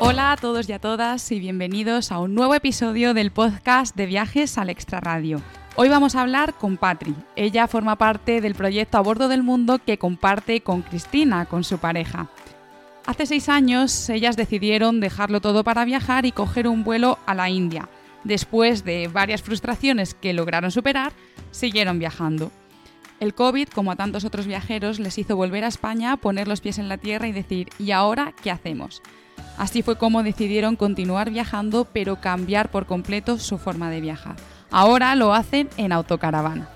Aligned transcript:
Hola 0.00 0.30
a 0.30 0.36
todos 0.36 0.68
y 0.68 0.72
a 0.72 0.78
todas 0.78 1.32
y 1.32 1.40
bienvenidos 1.40 2.12
a 2.12 2.20
un 2.20 2.32
nuevo 2.32 2.54
episodio 2.54 3.14
del 3.14 3.32
podcast 3.32 3.96
de 3.96 4.06
viajes 4.06 4.56
al 4.56 4.70
extrarradio. 4.70 5.42
Hoy 5.74 5.88
vamos 5.88 6.14
a 6.14 6.22
hablar 6.22 6.54
con 6.54 6.76
Patri. 6.76 7.16
Ella 7.34 7.66
forma 7.66 7.96
parte 7.96 8.40
del 8.40 8.54
proyecto 8.54 8.96
A 8.96 9.00
Bordo 9.00 9.26
del 9.26 9.42
Mundo 9.42 9.80
que 9.84 9.98
comparte 9.98 10.60
con 10.60 10.82
Cristina, 10.82 11.46
con 11.46 11.64
su 11.64 11.78
pareja. 11.78 12.28
Hace 13.06 13.26
seis 13.26 13.48
años 13.48 14.08
ellas 14.08 14.36
decidieron 14.36 15.00
dejarlo 15.00 15.40
todo 15.40 15.64
para 15.64 15.84
viajar 15.84 16.26
y 16.26 16.32
coger 16.32 16.68
un 16.68 16.84
vuelo 16.84 17.18
a 17.26 17.34
la 17.34 17.50
India. 17.50 17.88
Después 18.22 18.84
de 18.84 19.08
varias 19.08 19.42
frustraciones 19.42 20.14
que 20.14 20.32
lograron 20.32 20.70
superar, 20.70 21.12
siguieron 21.50 21.98
viajando. 21.98 22.52
El 23.18 23.34
COVID, 23.34 23.68
como 23.70 23.90
a 23.90 23.96
tantos 23.96 24.24
otros 24.24 24.46
viajeros, 24.46 25.00
les 25.00 25.18
hizo 25.18 25.34
volver 25.34 25.64
a 25.64 25.68
España, 25.68 26.16
poner 26.18 26.46
los 26.46 26.60
pies 26.60 26.78
en 26.78 26.88
la 26.88 26.98
tierra 26.98 27.26
y 27.26 27.32
decir, 27.32 27.68
¿y 27.80 27.90
ahora 27.90 28.32
qué 28.44 28.52
hacemos? 28.52 29.02
Así 29.56 29.82
fue 29.82 29.96
como 29.96 30.22
decidieron 30.22 30.76
continuar 30.76 31.30
viajando, 31.30 31.86
pero 31.92 32.20
cambiar 32.20 32.70
por 32.70 32.86
completo 32.86 33.38
su 33.38 33.58
forma 33.58 33.90
de 33.90 34.00
viajar. 34.00 34.36
Ahora 34.70 35.14
lo 35.14 35.34
hacen 35.34 35.68
en 35.76 35.92
autocaravana. 35.92 36.68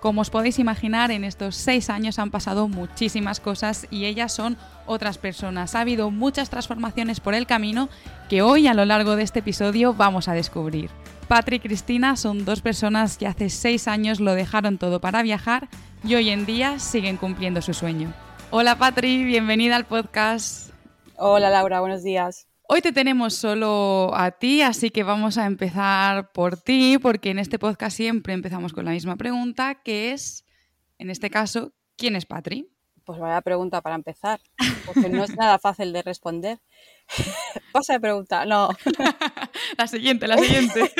Como 0.00 0.20
os 0.20 0.30
podéis 0.30 0.58
imaginar, 0.58 1.10
en 1.10 1.24
estos 1.24 1.56
seis 1.56 1.90
años 1.90 2.18
han 2.18 2.30
pasado 2.30 2.68
muchísimas 2.68 3.40
cosas 3.40 3.86
y 3.90 4.04
ellas 4.04 4.32
son 4.32 4.56
otras 4.86 5.18
personas. 5.18 5.74
Ha 5.74 5.80
habido 5.80 6.10
muchas 6.10 6.50
transformaciones 6.50 7.20
por 7.20 7.34
el 7.34 7.46
camino 7.46 7.88
que 8.28 8.42
hoy 8.42 8.68
a 8.68 8.74
lo 8.74 8.84
largo 8.84 9.16
de 9.16 9.24
este 9.24 9.40
episodio 9.40 9.94
vamos 9.94 10.28
a 10.28 10.34
descubrir. 10.34 10.90
Patrick 11.28 11.64
y 11.64 11.68
Cristina 11.68 12.16
son 12.16 12.44
dos 12.44 12.60
personas 12.60 13.18
que 13.18 13.26
hace 13.26 13.50
seis 13.50 13.88
años 13.88 14.20
lo 14.20 14.34
dejaron 14.34 14.78
todo 14.78 15.00
para 15.00 15.22
viajar 15.22 15.68
y 16.04 16.14
hoy 16.14 16.30
en 16.30 16.46
día 16.46 16.78
siguen 16.78 17.16
cumpliendo 17.16 17.60
su 17.60 17.74
sueño. 17.74 18.12
Hola 18.50 18.78
Patri, 18.78 19.24
bienvenida 19.24 19.74
al 19.74 19.86
podcast. 19.86 20.65
Hola 21.18 21.48
Laura, 21.48 21.80
buenos 21.80 22.02
días. 22.02 22.46
Hoy 22.68 22.82
te 22.82 22.92
tenemos 22.92 23.34
solo 23.34 24.10
a 24.14 24.32
ti, 24.32 24.60
así 24.60 24.90
que 24.90 25.02
vamos 25.02 25.38
a 25.38 25.46
empezar 25.46 26.30
por 26.32 26.58
ti, 26.58 26.98
porque 27.00 27.30
en 27.30 27.38
este 27.38 27.58
podcast 27.58 27.96
siempre 27.96 28.34
empezamos 28.34 28.74
con 28.74 28.84
la 28.84 28.90
misma 28.90 29.16
pregunta, 29.16 29.80
que 29.82 30.12
es, 30.12 30.44
en 30.98 31.08
este 31.08 31.30
caso, 31.30 31.72
¿quién 31.96 32.16
es 32.16 32.26
Patri? 32.26 32.68
Pues 33.06 33.18
vaya 33.18 33.40
pregunta 33.40 33.80
para 33.80 33.94
empezar, 33.94 34.40
porque 34.84 35.08
no 35.08 35.24
es 35.24 35.34
nada 35.36 35.58
fácil 35.58 35.94
de 35.94 36.02
responder. 36.02 36.58
Pasa 37.72 37.94
de 37.94 38.00
pregunta, 38.00 38.44
no. 38.44 38.68
la 39.78 39.86
siguiente, 39.86 40.28
la 40.28 40.36
siguiente. 40.36 40.92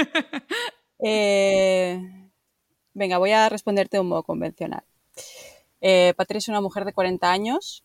Eh, 0.99 2.01
venga, 2.95 3.19
voy 3.19 3.33
a 3.33 3.51
responderte 3.51 3.99
de 3.99 4.01
un 4.01 4.09
modo 4.09 4.23
convencional. 4.23 4.85
Eh, 5.83 6.15
Patri 6.17 6.39
es 6.39 6.49
una 6.49 6.63
mujer 6.63 6.87
de 6.87 6.95
40 6.95 7.31
años, 7.31 7.85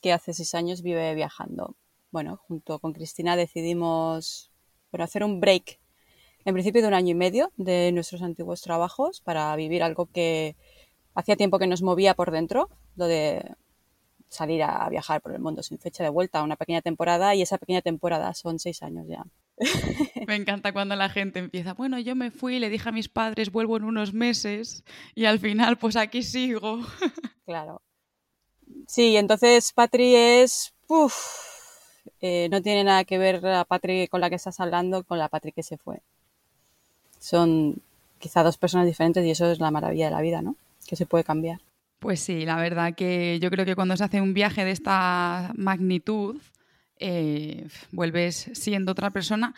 que 0.00 0.12
hace 0.12 0.34
seis 0.34 0.54
años 0.54 0.82
vive 0.82 1.14
viajando. 1.14 1.76
Bueno, 2.10 2.36
junto 2.36 2.78
con 2.78 2.92
Cristina 2.92 3.36
decidimos 3.36 4.50
hacer 4.98 5.22
un 5.24 5.40
break, 5.40 5.78
en 6.44 6.54
principio 6.54 6.82
de 6.82 6.88
un 6.88 6.94
año 6.94 7.10
y 7.10 7.14
medio, 7.14 7.52
de 7.56 7.92
nuestros 7.92 8.22
antiguos 8.22 8.62
trabajos 8.62 9.20
para 9.20 9.54
vivir 9.56 9.82
algo 9.82 10.06
que 10.06 10.56
hacía 11.14 11.36
tiempo 11.36 11.58
que 11.58 11.66
nos 11.66 11.82
movía 11.82 12.14
por 12.14 12.30
dentro, 12.30 12.68
lo 12.96 13.06
de 13.06 13.54
salir 14.28 14.62
a 14.62 14.88
viajar 14.88 15.20
por 15.20 15.32
el 15.32 15.40
mundo 15.40 15.62
sin 15.62 15.78
fecha 15.78 16.02
de 16.02 16.08
vuelta, 16.08 16.42
una 16.42 16.56
pequeña 16.56 16.82
temporada, 16.82 17.34
y 17.34 17.42
esa 17.42 17.58
pequeña 17.58 17.82
temporada 17.82 18.32
son 18.34 18.58
seis 18.58 18.82
años 18.82 19.06
ya. 19.08 19.24
Me 20.26 20.36
encanta 20.36 20.72
cuando 20.72 20.96
la 20.96 21.08
gente 21.08 21.38
empieza, 21.38 21.74
bueno, 21.74 21.98
yo 21.98 22.14
me 22.14 22.30
fui, 22.30 22.58
le 22.58 22.70
dije 22.70 22.88
a 22.88 22.92
mis 22.92 23.08
padres, 23.08 23.50
vuelvo 23.50 23.76
en 23.76 23.84
unos 23.84 24.14
meses, 24.14 24.84
y 25.14 25.26
al 25.26 25.38
final, 25.38 25.76
pues 25.78 25.96
aquí 25.96 26.22
sigo. 26.22 26.80
Claro, 27.50 27.82
Sí, 28.86 29.16
entonces 29.16 29.72
Patri 29.72 30.14
es... 30.14 30.72
Eh, 32.20 32.48
no 32.50 32.60
tiene 32.60 32.84
nada 32.84 33.04
que 33.04 33.18
ver 33.18 33.42
la 33.42 33.64
Patri 33.64 34.08
con 34.08 34.20
la 34.20 34.28
que 34.28 34.36
estás 34.36 34.58
hablando 34.60 35.04
con 35.04 35.18
la 35.18 35.28
Patri 35.28 35.52
que 35.52 35.62
se 35.62 35.78
fue. 35.78 36.00
Son 37.18 37.80
quizá 38.18 38.42
dos 38.42 38.58
personas 38.58 38.86
diferentes 38.86 39.24
y 39.24 39.30
eso 39.30 39.50
es 39.50 39.60
la 39.60 39.70
maravilla 39.70 40.06
de 40.06 40.10
la 40.10 40.20
vida, 40.20 40.42
¿no? 40.42 40.56
Que 40.86 40.96
se 40.96 41.06
puede 41.06 41.24
cambiar. 41.24 41.60
Pues 41.98 42.20
sí, 42.20 42.44
la 42.44 42.56
verdad 42.56 42.94
que 42.94 43.38
yo 43.40 43.50
creo 43.50 43.64
que 43.64 43.74
cuando 43.74 43.96
se 43.96 44.04
hace 44.04 44.20
un 44.20 44.34
viaje 44.34 44.64
de 44.64 44.70
esta 44.70 45.52
magnitud, 45.54 46.40
eh, 46.98 47.66
vuelves 47.92 48.50
siendo 48.54 48.92
otra 48.92 49.10
persona 49.10 49.54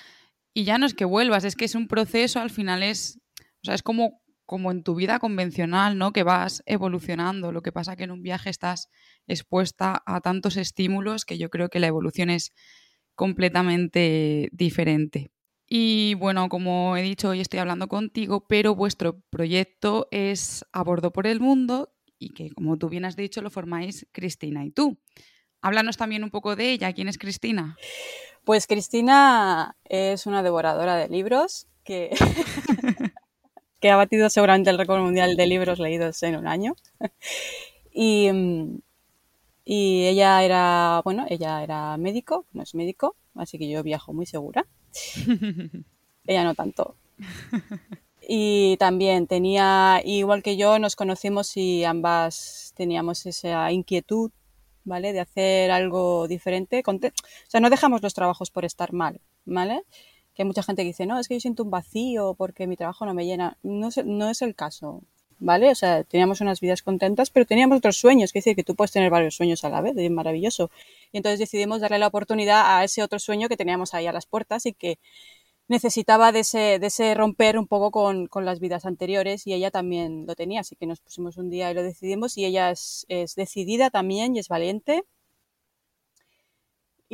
y 0.55 0.65
ya 0.65 0.79
no 0.79 0.87
es 0.87 0.95
que 0.95 1.05
vuelvas, 1.05 1.45
es 1.45 1.57
que 1.57 1.65
es 1.65 1.75
un 1.75 1.89
proceso, 1.89 2.41
al 2.41 2.51
final 2.51 2.83
es, 2.83 3.19
o 3.63 3.65
sea, 3.65 3.75
es 3.75 3.83
como 3.83 4.21
como 4.47 4.71
en 4.71 4.83
tu 4.83 4.95
vida 4.95 5.19
convencional, 5.19 5.99
¿no? 5.99 6.13
Que 6.13 6.23
vas 6.23 6.63
evolucionando. 6.67 7.53
Lo 7.53 7.63
que 7.63 7.73
pasa 7.73 7.97
que 7.97 8.05
en 8.05 8.11
un 8.11 8.23
viaje 8.23 8.51
estás 8.51 8.89
expuesta 9.27 10.03
a 10.07 10.21
tantos 10.21 10.57
estímulos 10.57 11.25
que 11.25 11.39
yo 11.39 11.51
creo 11.51 11.69
que 11.69 11.81
la 11.81 11.87
evolución 11.87 12.31
es 12.31 12.53
completamente 13.15 14.49
diferente. 14.53 15.31
Y 15.69 16.15
bueno, 16.15 16.49
como 16.49 16.97
he 16.97 17.03
dicho, 17.03 17.31
hoy 17.31 17.41
estoy 17.41 17.61
hablando 17.61 17.89
contigo, 17.89 18.47
pero 18.47 18.75
vuestro 18.75 19.21
proyecto 19.31 20.09
es 20.11 20.67
A 20.73 20.83
Bordo 20.83 21.13
por 21.13 21.27
el 21.27 21.41
Mundo 21.41 21.95
y 22.19 22.31
que, 22.31 22.51
como 22.51 22.77
tú 22.77 22.89
bien 22.89 23.05
has 23.05 23.17
dicho, 23.17 23.41
lo 23.41 23.51
formáis 23.51 24.07
Cristina 24.13 24.65
y 24.65 24.71
tú. 24.71 24.99
Háblanos 25.63 25.97
también 25.97 26.25
un 26.25 26.31
poco 26.31 26.57
de 26.57 26.73
ella. 26.73 26.93
¿Quién 26.93 27.09
es 27.09 27.17
Cristina? 27.19 27.77
Pues 28.45 28.67
Cristina 28.67 29.77
es 29.85 30.27
una 30.27 30.43
devoradora 30.43 30.97
de 30.97 31.09
libros 31.09 31.69
que 31.85 32.11
que 33.83 33.91
ha 33.91 33.97
batido 33.97 34.31
seguramente 34.31 34.71
el 34.71 34.79
récord 34.79 35.03
mundial 35.03 35.37
de 35.37 35.47
libros 35.47 35.81
leídos 35.81 36.23
en 36.23 36.37
un 36.37 36.47
año. 36.47 36.77
y, 37.93 38.31
y 39.65 40.07
ella 40.07 40.43
era, 40.45 41.03
bueno, 41.05 41.27
ella 41.29 41.63
era 41.65 41.97
médico, 41.97 42.47
no 42.53 42.63
es 42.63 42.77
médico, 42.77 43.17
así 43.35 43.59
que 43.59 43.69
yo 43.69 43.83
viajo 43.83 44.13
muy 44.13 44.25
segura. 44.25 44.67
ella 46.27 46.45
no 46.45 46.55
tanto. 46.55 46.95
Y 48.21 48.77
también 48.77 49.27
tenía, 49.27 50.01
igual 50.05 50.45
que 50.45 50.57
yo, 50.57 50.79
nos 50.79 50.95
conocimos 50.95 51.57
y 51.57 51.83
ambas 51.83 52.73
teníamos 52.77 53.27
esa 53.27 53.73
inquietud, 53.73 54.31
¿vale? 54.85 55.13
De 55.13 55.19
hacer 55.19 55.73
algo 55.73 56.29
diferente. 56.29 56.85
O 56.87 56.99
sea, 57.49 57.61
no 57.61 57.69
dejamos 57.69 58.01
los 58.01 58.15
trabajos 58.15 58.53
por 58.53 58.65
estar 58.65 58.93
mal, 58.93 59.21
¿vale? 59.45 59.83
Que 60.35 60.43
hay 60.43 60.47
mucha 60.47 60.63
gente 60.63 60.83
que 60.83 60.89
dice, 60.89 61.07
no, 61.07 61.19
es 61.19 61.29
que 61.29 61.35
yo 61.35 61.41
siento 61.41 61.63
un 61.63 61.71
vacío 61.71 62.35
porque 62.35 62.67
mi 62.67 62.77
trabajo 62.77 63.07
no 63.07 63.15
me 63.15 63.27
llena. 63.27 63.59
No 63.63 63.89
es, 63.89 64.05
no 64.05 64.31
es 64.31 64.43
el 64.43 64.55
caso, 64.55 65.03
¿vale? 65.39 65.71
O 65.71 65.75
sea, 65.75 66.05
teníamos 66.05 66.41
unas 66.41 66.61
vidas 66.61 66.83
contentas, 66.83 67.31
pero 67.31 67.47
teníamos 67.47 67.79
otros 67.79 67.97
sueños, 67.97 68.33
que 68.33 68.39
decir 68.39 68.57
que 68.57 68.65
tú 68.65 68.75
puedes 68.75 68.93
tener 68.93 69.11
varios 69.11 69.35
sueños 69.37 69.65
a 69.65 69.69
la 69.71 69.81
vez, 69.81 69.95
es 69.97 70.11
maravilloso. 70.11 70.71
Y 71.13 71.19
entonces 71.19 71.39
decidimos 71.39 71.81
darle 71.81 71.99
la 71.99 72.07
oportunidad 72.09 72.79
a 72.79 72.85
ese 72.85 73.03
otro 73.03 73.19
sueño 73.19 73.49
que 73.49 73.57
teníamos 73.57 73.95
ahí 73.95 74.07
a 74.07 74.13
las 74.13 74.27
puertas 74.27 74.67
y 74.67 74.73
que 74.73 74.99
necesitaba 75.69 76.33
de 76.33 76.41
ese, 76.41 76.79
de 76.79 76.87
ese 76.87 77.15
romper 77.15 77.59
un 77.59 77.67
poco 77.67 77.91
con, 77.91 78.27
con, 78.27 78.45
las 78.45 78.61
vidas 78.61 78.85
anteriores 78.85 79.47
y 79.47 79.55
ella 79.55 79.71
también 79.71 80.27
lo 80.27 80.35
tenía, 80.35 80.61
así 80.61 80.77
que 80.77 80.87
nos 80.87 81.01
pusimos 81.01 81.37
un 81.39 81.51
día 81.51 81.71
y 81.71 81.75
lo 81.75 81.83
decidimos 81.83 82.37
y 82.37 82.45
ella 82.45 82.71
es, 82.71 83.07
es 83.09 83.35
decidida 83.37 83.91
también 83.91 84.37
y 84.37 84.41
es 84.41 84.49
valiente 84.49 85.05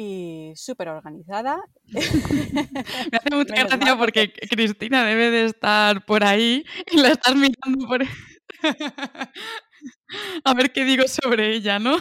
y 0.00 0.52
súper 0.54 0.90
organizada. 0.90 1.60
Me 1.88 2.00
hace 2.00 3.30
mucha 3.34 3.64
gracia 3.64 3.98
porque 3.98 4.32
Cristina 4.32 5.04
debe 5.04 5.32
de 5.32 5.46
estar 5.46 6.06
por 6.06 6.22
ahí 6.22 6.64
y 6.92 6.98
la 6.98 7.08
estás 7.08 7.34
mirando 7.34 7.88
por 7.88 8.02
A 10.44 10.54
ver 10.54 10.72
qué 10.72 10.84
digo 10.84 11.02
sobre 11.08 11.52
ella, 11.52 11.80
¿no? 11.80 11.98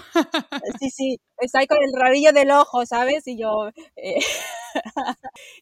Sí, 0.79 0.91
sí, 0.91 1.19
está 1.39 1.59
ahí 1.59 1.67
con 1.67 1.79
el 1.81 1.91
rabillo 1.91 2.31
del 2.33 2.51
ojo, 2.51 2.85
¿sabes? 2.85 3.27
Y 3.27 3.38
yo... 3.39 3.69
Eh, 3.95 4.19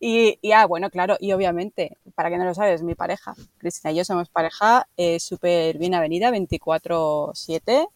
y, 0.02 0.52
ah, 0.52 0.66
bueno, 0.66 0.90
claro, 0.90 1.16
y 1.20 1.32
obviamente, 1.32 1.98
para 2.16 2.30
que 2.30 2.38
no 2.38 2.44
lo 2.44 2.54
sabes, 2.54 2.84
mi 2.84 2.96
pareja, 2.96 3.34
Cristina 3.58 3.94
y 3.94 3.96
yo 3.96 4.06
somos 4.06 4.30
pareja 4.30 4.88
eh, 4.98 5.22
súper 5.22 5.78
bien 5.78 5.96
avenida, 5.96 6.32
24-7, 6.32 7.88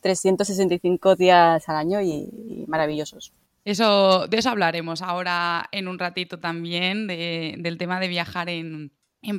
365 0.00 1.16
días 1.16 1.68
al 1.68 1.76
año 1.76 2.00
y 2.00 2.64
maravillosos. 2.66 3.32
Eso, 3.64 4.26
de 4.28 4.38
eso 4.38 4.50
hablaremos 4.50 5.02
ahora 5.02 5.68
en 5.72 5.88
un 5.88 5.98
ratito 5.98 6.38
también, 6.38 7.06
del 7.06 7.78
tema 7.78 8.00
de 8.00 8.08
viajar 8.08 8.48
en, 8.48 8.92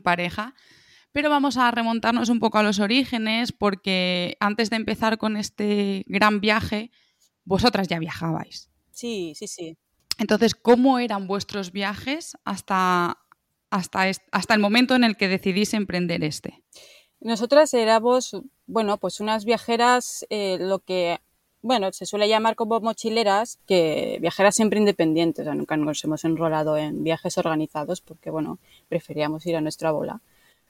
pareja. 0.04 0.56
Pero 1.12 1.30
vamos 1.30 1.58
a 1.58 1.72
remontarnos 1.72 2.30
un 2.30 2.40
poco 2.40 2.58
a 2.58 2.64
los 2.64 2.80
orígenes, 2.80 3.52
porque 3.52 4.36
antes 4.40 4.70
de 4.70 4.76
empezar 4.78 5.18
con 5.18 5.38
este 5.38 6.04
gran 6.08 6.42
viaje, 6.42 6.92
vosotras 7.44 7.88
ya 7.88 8.00
viajabais. 8.00 8.70
Sí, 8.92 9.34
sí, 9.36 9.48
sí. 9.48 9.78
Entonces, 10.18 10.56
¿cómo 10.56 11.00
eran 11.00 11.28
vuestros 11.28 11.72
viajes 11.72 12.38
hasta 12.46 13.18
hasta, 13.70 14.10
hasta 14.32 14.54
el 14.54 14.60
momento 14.60 14.96
en 14.96 15.04
el 15.04 15.18
que 15.18 15.28
decidís 15.28 15.74
emprender 15.74 16.24
este? 16.24 16.64
Nosotras 17.20 17.74
éramos, 17.74 18.36
bueno, 18.68 18.98
pues 19.00 19.20
unas 19.20 19.46
viajeras, 19.46 20.26
eh, 20.30 20.58
lo 20.60 20.80
que, 20.80 21.20
bueno, 21.66 21.92
se 21.92 22.06
suele 22.06 22.30
llamar 22.30 22.56
como 22.56 22.80
mochileras, 22.80 23.58
que 23.66 24.20
viajeras 24.22 24.56
siempre 24.56 24.80
independientes, 24.80 25.42
o 25.42 25.46
sea, 25.46 25.56
nunca 25.56 25.76
nos 25.76 26.04
hemos 26.04 26.24
enrolado 26.24 26.78
en 26.78 27.04
viajes 27.04 27.40
organizados 27.40 28.02
porque, 28.02 28.30
bueno, 28.30 28.60
preferíamos 28.88 29.44
ir 29.48 29.56
a 29.56 29.62
nuestra 29.62 29.92
bola. 29.92 30.22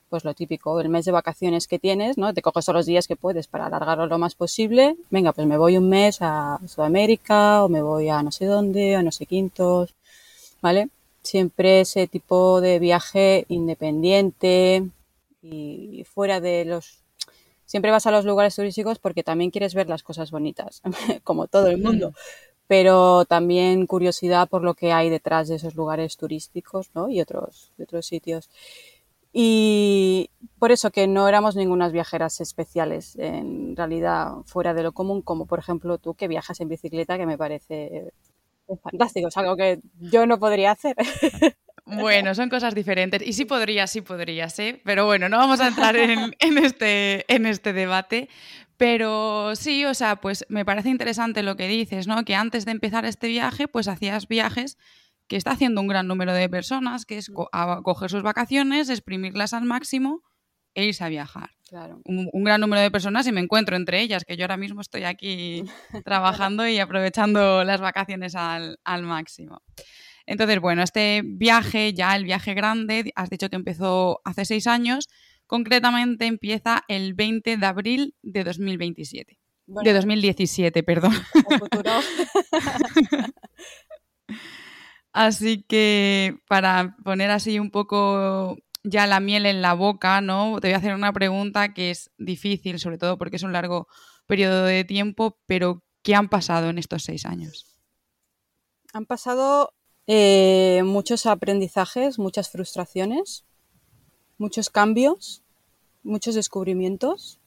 Pues 0.10 0.24
lo 0.24 0.34
típico, 0.34 0.80
el 0.80 0.88
mes 0.88 1.04
de 1.04 1.12
vacaciones 1.12 1.68
que 1.68 1.80
tienes, 1.80 2.18
¿no? 2.18 2.34
Te 2.34 2.42
coges 2.42 2.64
todos 2.64 2.78
los 2.78 2.86
días 2.86 3.08
que 3.08 3.18
puedes 3.18 3.48
para 3.48 3.66
alargarlo 3.66 4.08
lo 4.08 4.18
más 4.18 4.36
posible. 4.36 4.96
Venga, 5.10 5.34
pues 5.34 5.46
me 5.46 5.58
voy 5.58 5.78
un 5.78 5.90
mes 5.90 6.20
a 6.22 6.60
Sudamérica 6.66 7.66
o 7.66 7.70
me 7.70 7.82
voy 7.82 8.08
a 8.08 8.24
no 8.24 8.32
sé 8.32 8.46
dónde, 8.46 8.96
a 8.96 9.04
no 9.04 9.12
sé 9.12 9.26
quintos, 9.26 9.94
¿vale? 10.62 10.88
Siempre 11.24 11.82
ese 11.82 12.08
tipo 12.08 12.62
de 12.62 12.80
viaje 12.80 13.46
independiente, 13.50 14.90
y 15.42 16.06
fuera 16.06 16.40
de 16.40 16.64
los... 16.64 17.05
Siempre 17.66 17.92
vas 17.92 18.06
a 18.06 18.12
los 18.12 18.26
lugares 18.26 18.56
turísticos 18.56 19.00
porque 19.00 19.24
también 19.24 19.52
quieres 19.52 19.74
ver 19.74 19.90
las 19.90 20.04
cosas 20.04 20.32
bonitas, 20.32 20.82
como 21.24 21.48
todo 21.48 21.68
el 21.68 21.82
mundo, 21.82 22.14
pero 22.68 23.26
también 23.26 23.88
curiosidad 23.88 24.48
por 24.50 24.64
lo 24.64 24.74
que 24.74 24.92
hay 24.92 25.10
detrás 25.10 25.48
de 25.48 25.56
esos 25.56 25.76
lugares 25.76 26.18
turísticos 26.18 26.90
¿no? 26.94 27.10
y 27.10 27.22
otros, 27.22 27.72
otros 27.82 28.06
sitios. 28.06 28.50
Y 29.38 30.30
por 30.60 30.72
eso 30.72 30.92
que 30.92 31.08
no 31.08 31.28
éramos 31.28 31.58
ningunas 31.58 31.92
viajeras 31.92 32.40
especiales, 32.40 33.18
en 33.18 33.76
realidad 33.76 34.32
fuera 34.46 34.74
de 34.74 34.84
lo 34.84 34.94
común, 34.94 35.22
como 35.22 35.46
por 35.46 35.60
ejemplo 35.60 35.98
tú 35.98 36.14
que 36.14 36.30
viajas 36.30 36.62
en 36.62 36.70
bicicleta, 36.70 37.18
que 37.18 37.26
me 37.26 37.38
parece 37.38 38.14
fantástico, 38.82 39.28
es 39.28 39.38
algo 39.38 39.58
que 39.58 39.82
yo 40.00 40.26
no 40.26 40.40
podría 40.40 40.72
hacer. 40.72 40.96
Bueno, 41.86 42.34
son 42.34 42.50
cosas 42.50 42.74
diferentes. 42.74 43.22
Y 43.26 43.34
sí 43.34 43.46
podría, 43.46 43.88
sí 43.88 44.02
podría, 44.02 44.50
¿sí? 44.50 44.82
Pero 44.84 45.06
bueno, 45.06 45.30
no 45.30 45.38
vamos 45.38 45.60
a 45.62 45.68
entrar 45.68 45.96
en, 46.40 46.58
este, 46.58 47.32
en 47.34 47.46
este 47.46 47.74
debate. 47.74 48.30
Pero 48.78 49.56
sí, 49.56 49.86
o 49.86 49.94
sea, 49.94 50.18
pues 50.18 50.46
me 50.50 50.66
parece 50.66 50.90
interesante 50.90 51.44
lo 51.44 51.56
que 51.56 51.68
dices, 51.68 52.08
¿no? 52.08 52.26
Que 52.26 52.36
antes 52.36 52.66
de 52.66 52.72
empezar 52.72 53.06
este 53.06 53.28
viaje, 53.28 53.68
pues 53.68 53.88
hacías 53.88 54.28
viajes 54.28 54.78
que 55.28 55.38
está 55.38 55.52
haciendo 55.52 55.82
un 55.82 55.88
gran 55.88 56.08
número 56.08 56.34
de 56.34 56.50
personas, 56.50 57.06
que 57.06 57.18
es 57.18 57.32
coger 57.84 58.10
sus 58.10 58.22
vacaciones, 58.22 58.90
exprimirlas 58.90 59.54
al 59.54 59.64
máximo 59.64 60.24
e 60.74 60.86
irse 60.86 61.04
a 61.04 61.10
viajar. 61.10 61.52
Claro. 61.70 62.02
Un, 62.06 62.44
gran 62.44 62.62
número 62.62 62.82
de 62.82 62.92
personas 62.92 63.26
y 63.26 63.32
me 63.32 63.42
encuentro 63.42 63.76
entre 63.76 64.02
ellas, 64.02 64.24
que 64.26 64.38
yo 64.38 64.44
ahora 64.44 64.58
mismo 64.58 64.82
estoy 64.82 65.04
aquí 65.04 65.64
trabajando 66.06 66.68
y 66.68 66.80
aprovechando 66.80 67.64
las 67.64 67.80
vacaciones 67.80 68.36
al, 68.36 68.80
al 68.84 69.04
máximo. 69.04 69.62
Entonces, 70.26 70.60
bueno, 70.60 70.82
este 70.82 71.22
viaje, 71.24 71.94
ya 71.94 72.16
el 72.16 72.24
viaje 72.24 72.54
grande, 72.54 73.12
has 73.16 73.30
dicho 73.30 73.50
que 73.50 73.56
empezó 73.56 74.22
hace 74.24 74.46
seis 74.46 74.68
años, 74.68 75.08
concretamente 75.48 76.26
empieza 76.26 76.84
el 76.88 77.14
20 77.14 77.58
de 77.58 77.66
abril 77.66 78.16
de 78.24 78.44
2027. 78.44 79.40
de 79.68 79.94
2017, 79.94 80.84
perdón. 80.84 81.14
así 85.14 85.64
que 85.64 86.38
para 86.48 86.96
poner 87.04 87.32
así 87.32 87.60
un 87.60 87.72
poco 87.72 88.58
ya 88.84 89.08
la 89.08 89.20
miel 89.20 89.46
en 89.46 89.62
la 89.62 89.74
boca, 89.74 90.22
¿no? 90.22 90.60
Te 90.60 90.68
voy 90.68 90.74
a 90.74 90.78
hacer 90.78 90.94
una 90.94 91.14
pregunta 91.14 91.74
que 91.74 91.92
es 91.92 92.12
difícil, 92.18 92.80
sobre 92.80 92.98
todo 92.98 93.18
porque 93.18 93.38
es 93.38 93.44
un 93.44 93.54
largo 93.54 93.88
periodo 94.28 94.66
de 94.66 94.84
tiempo, 94.84 95.40
pero 95.46 95.84
¿qué 96.04 96.16
han 96.16 96.30
pasado 96.30 96.70
en 96.70 96.78
estos 96.78 97.04
seis 97.04 97.26
años? 97.26 97.80
Han 98.94 99.06
pasado 99.06 99.74
eh, 100.08 100.82
muchos 100.84 101.26
aprendizajes, 101.26 102.20
muchas 102.20 102.50
frustraciones, 102.50 103.44
muchos 104.38 104.70
cambios, 104.70 105.42
muchos 106.04 106.36
descubrimientos. 106.36 107.40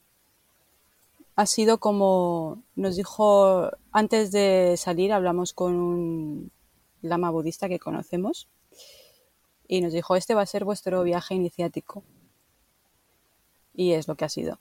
Ha 1.35 1.45
sido 1.45 1.79
como 1.79 2.61
nos 2.75 2.97
dijo 2.97 3.69
antes 3.91 4.31
de 4.31 4.75
salir, 4.77 5.13
hablamos 5.13 5.53
con 5.53 5.75
un 5.75 6.51
lama 7.01 7.29
budista 7.29 7.69
que 7.69 7.79
conocemos 7.79 8.47
y 9.67 9.81
nos 9.81 9.93
dijo, 9.93 10.15
este 10.15 10.33
va 10.33 10.41
a 10.41 10.47
ser 10.47 10.65
vuestro 10.65 11.03
viaje 11.03 11.35
iniciático. 11.35 12.03
Y 13.75 13.93
es 13.93 14.07
lo 14.07 14.15
que 14.15 14.25
ha 14.25 14.29
sido. 14.29 14.59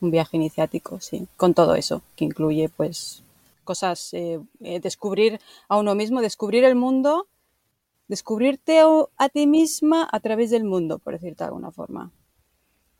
Un 0.00 0.10
viaje 0.10 0.38
iniciático, 0.38 0.98
sí, 1.00 1.28
con 1.36 1.52
todo 1.52 1.74
eso, 1.74 2.02
que 2.16 2.24
incluye 2.24 2.70
pues 2.70 3.22
cosas, 3.70 4.12
eh, 4.14 4.40
eh, 4.58 4.80
descubrir 4.80 5.38
a 5.68 5.78
uno 5.78 5.94
mismo, 5.94 6.20
descubrir 6.20 6.64
el 6.64 6.74
mundo, 6.74 7.28
descubrirte 8.08 8.80
a, 9.16 9.28
ti 9.28 9.46
misma 9.46 10.08
a 10.10 10.18
través 10.18 10.50
del 10.50 10.64
mundo, 10.64 10.98
por 10.98 11.12
decirte 11.12 11.44
de 11.44 11.48
alguna 11.50 11.70
forma. 11.70 12.12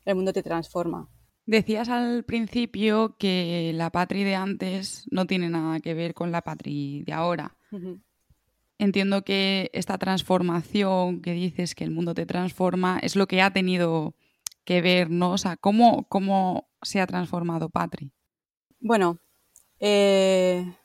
El 0.05 0.15
mundo 0.15 0.31
te 0.31 0.41
transforma. 0.41 1.09
Decías 1.45 1.89
al 1.89 2.23
principio 2.23 3.17
que 3.19 3.73
la 3.75 3.89
patria 3.89 4.23
de 4.23 4.35
antes 4.35 5.05
no 5.11 5.25
tiene 5.25 5.49
nada 5.49 5.81
que 5.81 5.93
ver 5.93 6.13
con 6.13 6.31
la 6.31 6.41
patria 6.41 7.03
de 7.03 7.11
ahora. 7.11 7.57
Entiendo 8.77 9.25
que 9.25 9.71
esta 9.73 9.97
transformación 9.97 11.21
que 11.21 11.33
dices 11.33 11.75
que 11.75 11.83
el 11.83 11.91
mundo 11.91 12.13
te 12.13 12.25
transforma 12.25 12.97
es 13.03 13.17
lo 13.17 13.27
que 13.27 13.41
ha 13.41 13.51
tenido 13.51 14.15
que 14.63 14.79
ver, 14.79 15.09
¿no? 15.09 15.31
O 15.31 15.37
sea, 15.37 15.57
¿cómo, 15.57 16.07
cómo 16.07 16.69
se 16.81 17.01
ha 17.01 17.07
transformado 17.07 17.67
Patri? 17.67 18.13
Bueno, 18.79 19.19
eh, 19.81 20.75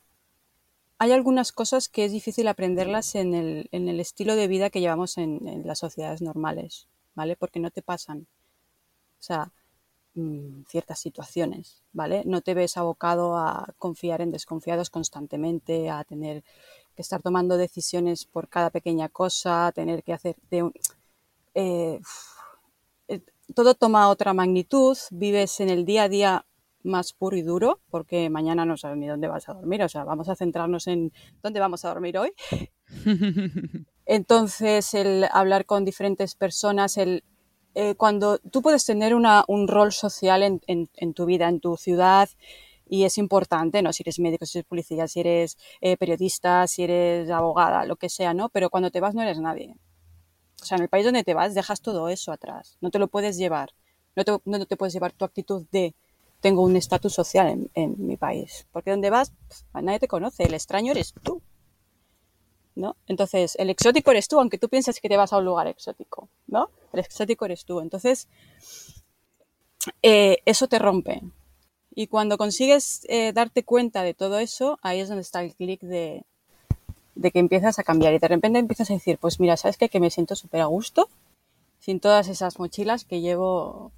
hay 0.98 1.12
algunas 1.12 1.52
cosas 1.52 1.88
que 1.88 2.06
es 2.06 2.12
difícil 2.12 2.48
aprenderlas 2.48 3.14
en 3.14 3.34
el, 3.34 4.00
estilo 4.00 4.34
de 4.34 4.48
vida 4.48 4.70
que 4.70 4.80
llevamos 4.80 5.18
en, 5.18 5.62
las 5.66 5.78
sociedades 5.78 6.22
normales, 6.22 6.88
¿vale? 7.14 7.36
Porque 7.36 7.60
no 7.60 7.70
te 7.70 7.82
pasan. 7.82 8.26
O 9.20 9.22
sea, 9.22 9.52
mm, 10.14 10.62
ciertas 10.68 10.98
situaciones, 10.98 11.82
¿vale? 11.92 12.22
No 12.24 12.40
te 12.40 12.54
ves 12.54 12.78
abocado 12.78 13.36
a 13.36 13.74
confiar 13.78 14.22
en 14.22 14.32
desconfiados 14.32 14.88
constantemente, 14.90 15.90
a 15.90 16.02
tener 16.04 16.42
que 16.94 17.02
estar 17.02 17.22
tomando 17.22 17.58
decisiones 17.58 18.24
por 18.24 18.48
cada 18.48 18.70
pequeña 18.70 19.10
cosa, 19.10 19.66
a 19.66 19.72
tener 19.72 20.02
que 20.02 20.14
hacer 20.14 20.36
de 20.50 20.62
un, 20.62 20.72
eh, 21.54 22.00
eh, 23.08 23.20
todo 23.54 23.74
toma 23.74 24.08
otra 24.08 24.32
magnitud, 24.32 24.96
vives 25.10 25.60
en 25.60 25.68
el 25.70 25.84
día 25.84 26.04
a 26.04 26.08
día 26.08 26.46
más 26.86 27.12
puro 27.12 27.36
y 27.36 27.42
duro, 27.42 27.80
porque 27.90 28.30
mañana 28.30 28.64
no 28.64 28.76
sabes 28.76 28.96
ni 28.96 29.06
dónde 29.06 29.28
vas 29.28 29.48
a 29.48 29.54
dormir. 29.54 29.82
O 29.82 29.88
sea, 29.88 30.04
vamos 30.04 30.28
a 30.28 30.36
centrarnos 30.36 30.86
en 30.86 31.12
dónde 31.42 31.60
vamos 31.60 31.84
a 31.84 31.88
dormir 31.88 32.16
hoy. 32.18 32.32
Entonces, 34.06 34.94
el 34.94 35.26
hablar 35.32 35.66
con 35.66 35.84
diferentes 35.84 36.34
personas, 36.34 36.96
el 36.96 37.24
eh, 37.78 37.94
cuando 37.94 38.38
tú 38.38 38.62
puedes 38.62 38.86
tener 38.86 39.14
una, 39.14 39.44
un 39.48 39.68
rol 39.68 39.92
social 39.92 40.42
en, 40.42 40.62
en, 40.66 41.12
tu 41.12 41.26
vida, 41.26 41.46
en 41.46 41.60
tu 41.60 41.76
ciudad, 41.76 42.30
y 42.88 43.04
es 43.04 43.18
importante, 43.18 43.82
¿no? 43.82 43.92
Si 43.92 44.02
eres 44.02 44.18
médico, 44.18 44.46
si 44.46 44.56
eres 44.56 44.66
policía, 44.66 45.06
si 45.08 45.20
eres 45.20 45.58
eh, 45.82 45.98
periodista, 45.98 46.66
si 46.68 46.84
eres 46.84 47.28
abogada, 47.28 47.84
lo 47.84 47.96
que 47.96 48.08
sea, 48.08 48.32
¿no? 48.32 48.48
Pero 48.48 48.70
cuando 48.70 48.90
te 48.90 49.00
vas 49.00 49.14
no 49.14 49.20
eres 49.20 49.40
nadie. 49.40 49.74
O 50.62 50.64
sea, 50.64 50.76
en 50.76 50.84
el 50.84 50.88
país 50.88 51.04
donde 51.04 51.22
te 51.22 51.34
vas 51.34 51.54
dejas 51.54 51.82
todo 51.82 52.08
eso 52.08 52.32
atrás. 52.32 52.78
No 52.80 52.90
te 52.90 52.98
lo 52.98 53.08
puedes 53.08 53.36
llevar. 53.36 53.74
No 54.14 54.24
te, 54.24 54.32
no 54.46 54.64
te 54.64 54.76
puedes 54.78 54.94
llevar 54.94 55.12
tu 55.12 55.26
actitud 55.26 55.66
de 55.70 55.94
tengo 56.40 56.62
un 56.62 56.76
estatus 56.76 57.14
social 57.14 57.70
en, 57.74 57.94
mi 57.98 58.16
país. 58.16 58.66
Porque 58.72 58.90
donde 58.90 59.10
vas, 59.10 59.32
nadie 59.74 59.98
te 59.98 60.08
conoce, 60.08 60.44
el 60.44 60.54
extraño 60.54 60.92
eres 60.92 61.14
tú. 61.22 61.42
¿No? 62.74 62.96
Entonces, 63.06 63.56
el 63.58 63.70
exótico 63.70 64.10
eres 64.10 64.28
tú, 64.28 64.38
aunque 64.38 64.58
tú 64.58 64.68
pienses 64.68 65.00
que 65.00 65.08
te 65.08 65.16
vas 65.16 65.32
a 65.32 65.38
un 65.38 65.46
lugar 65.46 65.66
exótico, 65.66 66.28
¿no? 66.46 66.68
El 66.92 67.00
exótico 67.00 67.46
eres 67.46 67.64
tú. 67.64 67.80
Entonces, 67.80 68.28
eh, 70.02 70.38
eso 70.44 70.68
te 70.68 70.78
rompe. 70.78 71.22
Y 71.94 72.08
cuando 72.08 72.36
consigues 72.36 73.06
eh, 73.08 73.32
darte 73.32 73.64
cuenta 73.64 74.02
de 74.02 74.12
todo 74.12 74.38
eso, 74.38 74.78
ahí 74.82 75.00
es 75.00 75.08
donde 75.08 75.22
está 75.22 75.42
el 75.42 75.54
clic 75.54 75.80
de, 75.80 76.24
de, 77.14 77.30
que 77.30 77.38
empiezas 77.38 77.78
a 77.78 77.82
cambiar. 77.82 78.12
Y 78.12 78.18
de 78.18 78.28
repente 78.28 78.58
empiezas 78.58 78.90
a 78.90 78.94
decir, 78.94 79.16
pues 79.16 79.40
mira, 79.40 79.56
¿sabes 79.56 79.78
qué? 79.78 79.88
Que 79.88 79.98
me 79.98 80.10
siento 80.10 80.36
súper 80.36 80.60
a 80.60 80.66
gusto 80.66 81.08
sin 81.78 82.00
todas 82.00 82.28
esas 82.28 82.58
mochilas 82.58 83.04
que 83.04 83.20
llevo 83.20 83.92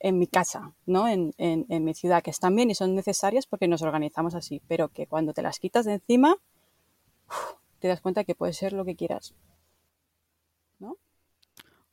en 0.00 0.18
mi 0.18 0.26
casa, 0.26 0.74
¿no? 0.86 1.08
En, 1.08 1.34
en, 1.38 1.84
mi 1.84 1.94
ciudad, 1.94 2.22
que 2.22 2.30
están 2.30 2.54
bien 2.54 2.70
y 2.70 2.74
son 2.74 2.94
necesarias 2.94 3.46
porque 3.46 3.68
nos 3.68 3.82
organizamos 3.82 4.34
así, 4.34 4.62
pero 4.68 4.88
que 4.88 5.06
cuando 5.06 5.32
te 5.32 5.42
las 5.42 5.58
quitas 5.58 5.84
de 5.84 5.94
encima, 5.94 6.36
te 7.80 7.88
das 7.88 8.00
cuenta 8.00 8.24
que 8.24 8.34
puede 8.34 8.52
ser 8.52 8.72
lo 8.72 8.84
que 8.84 8.96
quieras. 8.96 9.34
¿No? 10.78 10.96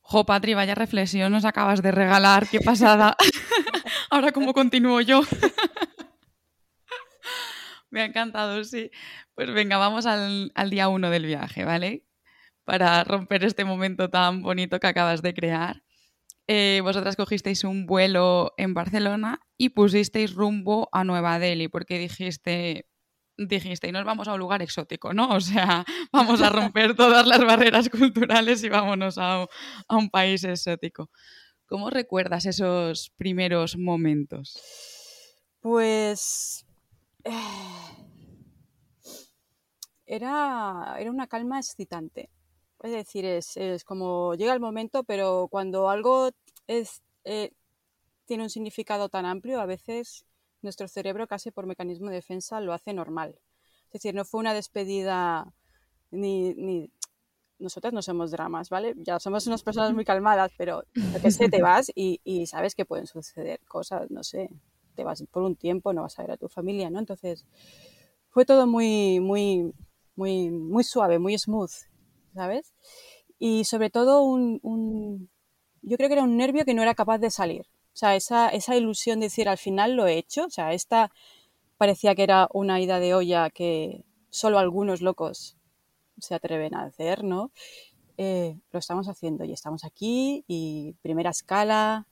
Jo, 0.00 0.24
Patri, 0.24 0.54
vaya 0.54 0.74
reflexión 0.74 1.32
nos 1.32 1.44
acabas 1.44 1.82
de 1.82 1.90
regalar, 1.90 2.48
qué 2.48 2.60
pasada. 2.60 3.16
Ahora, 4.10 4.32
¿cómo 4.32 4.52
continúo 4.52 5.00
yo? 5.00 5.22
Me 7.90 8.02
ha 8.02 8.04
encantado, 8.04 8.62
sí. 8.64 8.90
Pues 9.34 9.52
venga, 9.52 9.78
vamos 9.78 10.06
al, 10.06 10.52
al 10.54 10.70
día 10.70 10.88
uno 10.88 11.10
del 11.10 11.26
viaje, 11.26 11.64
¿vale? 11.64 12.04
Para 12.64 13.04
romper 13.04 13.44
este 13.44 13.64
momento 13.64 14.10
tan 14.10 14.42
bonito 14.42 14.78
que 14.80 14.86
acabas 14.86 15.22
de 15.22 15.34
crear. 15.34 15.82
Eh, 16.48 16.80
vosotras 16.84 17.16
cogisteis 17.16 17.64
un 17.64 17.86
vuelo 17.86 18.54
en 18.56 18.72
Barcelona 18.72 19.40
y 19.58 19.70
pusisteis 19.70 20.32
rumbo 20.32 20.88
a 20.92 21.02
Nueva 21.02 21.40
Delhi 21.40 21.66
porque 21.66 21.98
dijiste, 21.98 22.88
dijiste, 23.36 23.88
y 23.88 23.92
nos 23.92 24.04
vamos 24.04 24.28
a 24.28 24.34
un 24.34 24.38
lugar 24.38 24.62
exótico, 24.62 25.12
¿no? 25.12 25.30
O 25.30 25.40
sea, 25.40 25.84
vamos 26.12 26.40
a 26.42 26.50
romper 26.50 26.94
todas 26.96 27.26
las 27.26 27.44
barreras 27.44 27.88
culturales 27.88 28.62
y 28.62 28.68
vámonos 28.68 29.18
a, 29.18 29.46
un 29.88 30.10
país 30.10 30.44
exótico. 30.44 31.10
¿Cómo 31.66 31.90
recuerdas 31.90 32.46
esos 32.46 33.10
primeros 33.16 33.76
momentos? 33.76 34.56
Pues 35.60 36.64
eh, 37.24 37.32
era, 40.06 40.94
era 41.00 41.10
una 41.10 41.26
calma 41.26 41.58
excitante. 41.58 42.30
Es 42.86 42.92
decir, 42.92 43.24
es, 43.24 43.84
como 43.84 44.36
llega 44.36 44.54
el 44.54 44.60
momento, 44.60 45.02
pero 45.02 45.48
cuando 45.50 45.90
algo 45.90 46.30
es, 46.68 47.02
eh, 47.24 47.50
tiene 48.26 48.44
un 48.44 48.50
significado 48.50 49.08
tan 49.08 49.26
amplio, 49.26 49.60
a 49.60 49.66
veces 49.66 50.24
nuestro 50.62 50.86
cerebro 50.86 51.26
casi 51.26 51.50
por 51.50 51.66
mecanismo 51.66 52.10
de 52.10 52.14
defensa 52.14 52.60
lo 52.60 52.72
hace 52.72 52.92
normal. 52.92 53.40
Es 53.88 53.94
decir, 53.94 54.14
no 54.14 54.24
fue 54.24 54.38
una 54.38 54.54
despedida 54.54 55.52
ni, 56.12 56.54
ni 56.54 56.92
nosotras 57.58 57.92
no 57.92 58.02
somos 58.02 58.30
dramas, 58.30 58.70
¿vale? 58.70 58.94
Ya 58.98 59.18
somos 59.18 59.48
unas 59.48 59.64
personas 59.64 59.92
muy 59.92 60.04
calmadas, 60.04 60.52
pero 60.56 60.84
que 61.20 61.32
sé, 61.32 61.48
te 61.48 61.62
vas 61.62 61.90
y, 61.92 62.20
y, 62.22 62.46
sabes 62.46 62.76
que 62.76 62.84
pueden 62.84 63.08
suceder 63.08 63.58
cosas, 63.66 64.12
no 64.12 64.22
sé, 64.22 64.48
te 64.94 65.02
vas 65.02 65.24
por 65.32 65.42
un 65.42 65.56
tiempo, 65.56 65.92
no 65.92 66.02
vas 66.02 66.16
a 66.20 66.22
ver 66.22 66.30
a 66.30 66.36
tu 66.36 66.48
familia, 66.48 66.88
¿no? 66.88 67.00
Entonces, 67.00 67.44
fue 68.28 68.44
todo 68.44 68.68
muy, 68.68 69.18
muy, 69.18 69.74
muy, 70.14 70.50
muy 70.50 70.84
suave, 70.84 71.18
muy 71.18 71.36
smooth, 71.36 71.72
¿sabes? 72.36 72.74
Y 73.38 73.64
sobre 73.64 73.90
todo 73.90 74.22
un, 74.22 74.60
un, 74.62 75.28
yo 75.82 75.96
creo 75.96 76.08
que 76.08 76.14
era 76.14 76.22
un 76.22 76.36
nervio 76.36 76.64
que 76.64 76.74
no 76.74 76.82
era 76.82 76.94
capaz 76.94 77.18
de 77.18 77.30
salir. 77.30 77.66
O 77.94 77.98
sea, 77.98 78.14
esa, 78.14 78.48
esa 78.50 78.76
ilusión 78.76 79.20
de 79.20 79.26
decir 79.26 79.48
al 79.48 79.58
final 79.58 79.96
lo 79.96 80.06
he 80.06 80.18
hecho, 80.18 80.46
o 80.46 80.50
sea, 80.50 80.72
esta 80.72 81.10
parecía 81.78 82.14
que 82.14 82.22
era 82.22 82.48
una 82.52 82.80
ida 82.80 83.00
de 83.00 83.14
olla 83.14 83.50
que 83.50 84.04
solo 84.30 84.58
algunos 84.58 85.00
locos 85.00 85.56
se 86.18 86.34
atreven 86.34 86.74
a 86.74 86.84
hacer, 86.84 87.24
¿no? 87.24 87.52
Eh, 88.18 88.58
lo 88.72 88.78
estamos 88.78 89.08
haciendo 89.08 89.44
y 89.44 89.52
estamos 89.52 89.84
aquí 89.84 90.44
y 90.46 90.94
primera 91.02 91.30
escala 91.30 92.06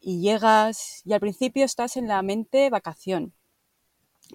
y 0.00 0.20
llegas 0.20 1.02
y 1.04 1.12
al 1.12 1.20
principio 1.20 1.64
estás 1.64 1.96
en 1.96 2.08
la 2.08 2.22
mente 2.22 2.70
vacación. 2.70 3.32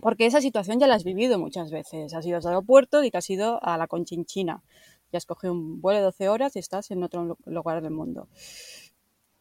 Porque 0.02 0.26
esa 0.26 0.42
situación 0.42 0.80
ya 0.80 0.88
la 0.88 0.96
has 0.96 1.04
vivido 1.04 1.38
muchas 1.38 1.70
veces. 1.72 2.14
Has 2.14 2.26
ido 2.26 2.38
al 2.38 2.48
aeropuerto 2.48 3.04
y 3.04 3.12
te 3.12 3.18
has 3.18 3.30
ido 3.30 3.64
a 3.64 3.78
la 3.78 3.88
Conchinchina. 3.88 4.64
Ya 5.12 5.18
has 5.18 5.26
cogido 5.26 5.54
un 5.54 5.82
vuelo 5.82 6.00
de 6.00 6.06
12 6.06 6.30
horas 6.30 6.56
y 6.56 6.60
estás 6.60 6.92
en 6.92 7.04
otro 7.04 7.38
lugar 7.46 7.82
del 7.82 7.92
mundo. 7.92 8.28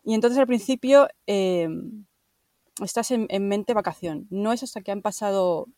Y 0.05 0.15
entonces 0.15 0.39
al 0.39 0.47
principio 0.47 1.09
em, 1.27 2.05
estás 2.83 3.11
en, 3.11 3.27
mente 3.49 3.75
vacación. 3.75 4.27
No 4.31 4.53
es 4.53 4.63
hasta 4.63 4.81
que 4.81 4.91
han 4.91 5.03
pasado 5.03 5.69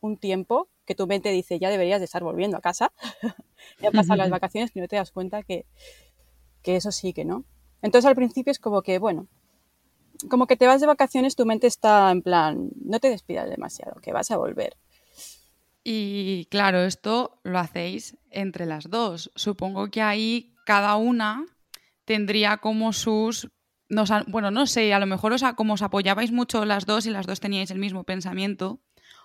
un 0.00 0.16
tiempo 0.16 0.68
que 0.84 0.94
tu 0.94 1.06
mente 1.06 1.30
dice 1.30 1.58
ya 1.58 1.70
deberías 1.70 1.98
de 1.98 2.04
estar 2.06 2.22
volviendo 2.22 2.56
a 2.56 2.60
casa. 2.60 2.92
ya 3.80 3.88
han 3.88 3.94
pasado 3.94 4.16
las 4.16 4.30
vacaciones 4.30 4.74
y 4.74 4.80
no 4.80 4.88
te 4.88 4.96
das 4.96 5.10
cuenta 5.10 5.42
que, 5.42 5.66
que 6.62 6.76
eso 6.76 6.92
sí 6.92 7.12
que 7.12 7.24
no. 7.24 7.44
Entonces 7.82 8.08
al 8.08 8.16
principio 8.16 8.50
es 8.50 8.58
como 8.58 8.82
que, 8.82 8.98
bueno, 8.98 9.28
como 10.28 10.46
que 10.46 10.56
te 10.56 10.66
vas 10.66 10.80
de 10.80 10.86
vacaciones, 10.86 11.36
tu 11.36 11.46
mente 11.46 11.66
está 11.66 12.10
en 12.10 12.22
plan, 12.22 12.70
no 12.84 12.98
te 12.98 13.10
despidas 13.10 13.48
demasiado, 13.48 14.00
que 14.00 14.12
vas 14.12 14.30
a 14.30 14.36
volver. 14.36 14.76
Y 15.90 16.44
claro, 16.50 16.84
esto 16.84 17.40
lo 17.44 17.58
hacéis 17.58 18.18
entre 18.30 18.66
las 18.66 18.90
dos. 18.90 19.32
Supongo 19.34 19.90
que 19.90 20.02
ahí 20.02 20.54
cada 20.66 20.96
una 20.96 21.46
tendría 22.04 22.58
como 22.58 22.92
sus... 22.92 23.48
bueno, 24.26 24.50
no 24.50 24.66
sé, 24.66 24.92
a 24.92 24.98
lo 24.98 25.06
mejor 25.06 25.32
os, 25.32 25.42
como 25.56 25.72
os 25.72 25.80
apoyabais 25.80 26.30
mucho 26.30 26.66
las 26.66 26.84
dos 26.84 27.06
y 27.06 27.10
las 27.10 27.26
dos 27.26 27.40
teníais 27.40 27.70
el 27.70 27.78
mismo 27.78 28.04
pensamiento, 28.04 28.82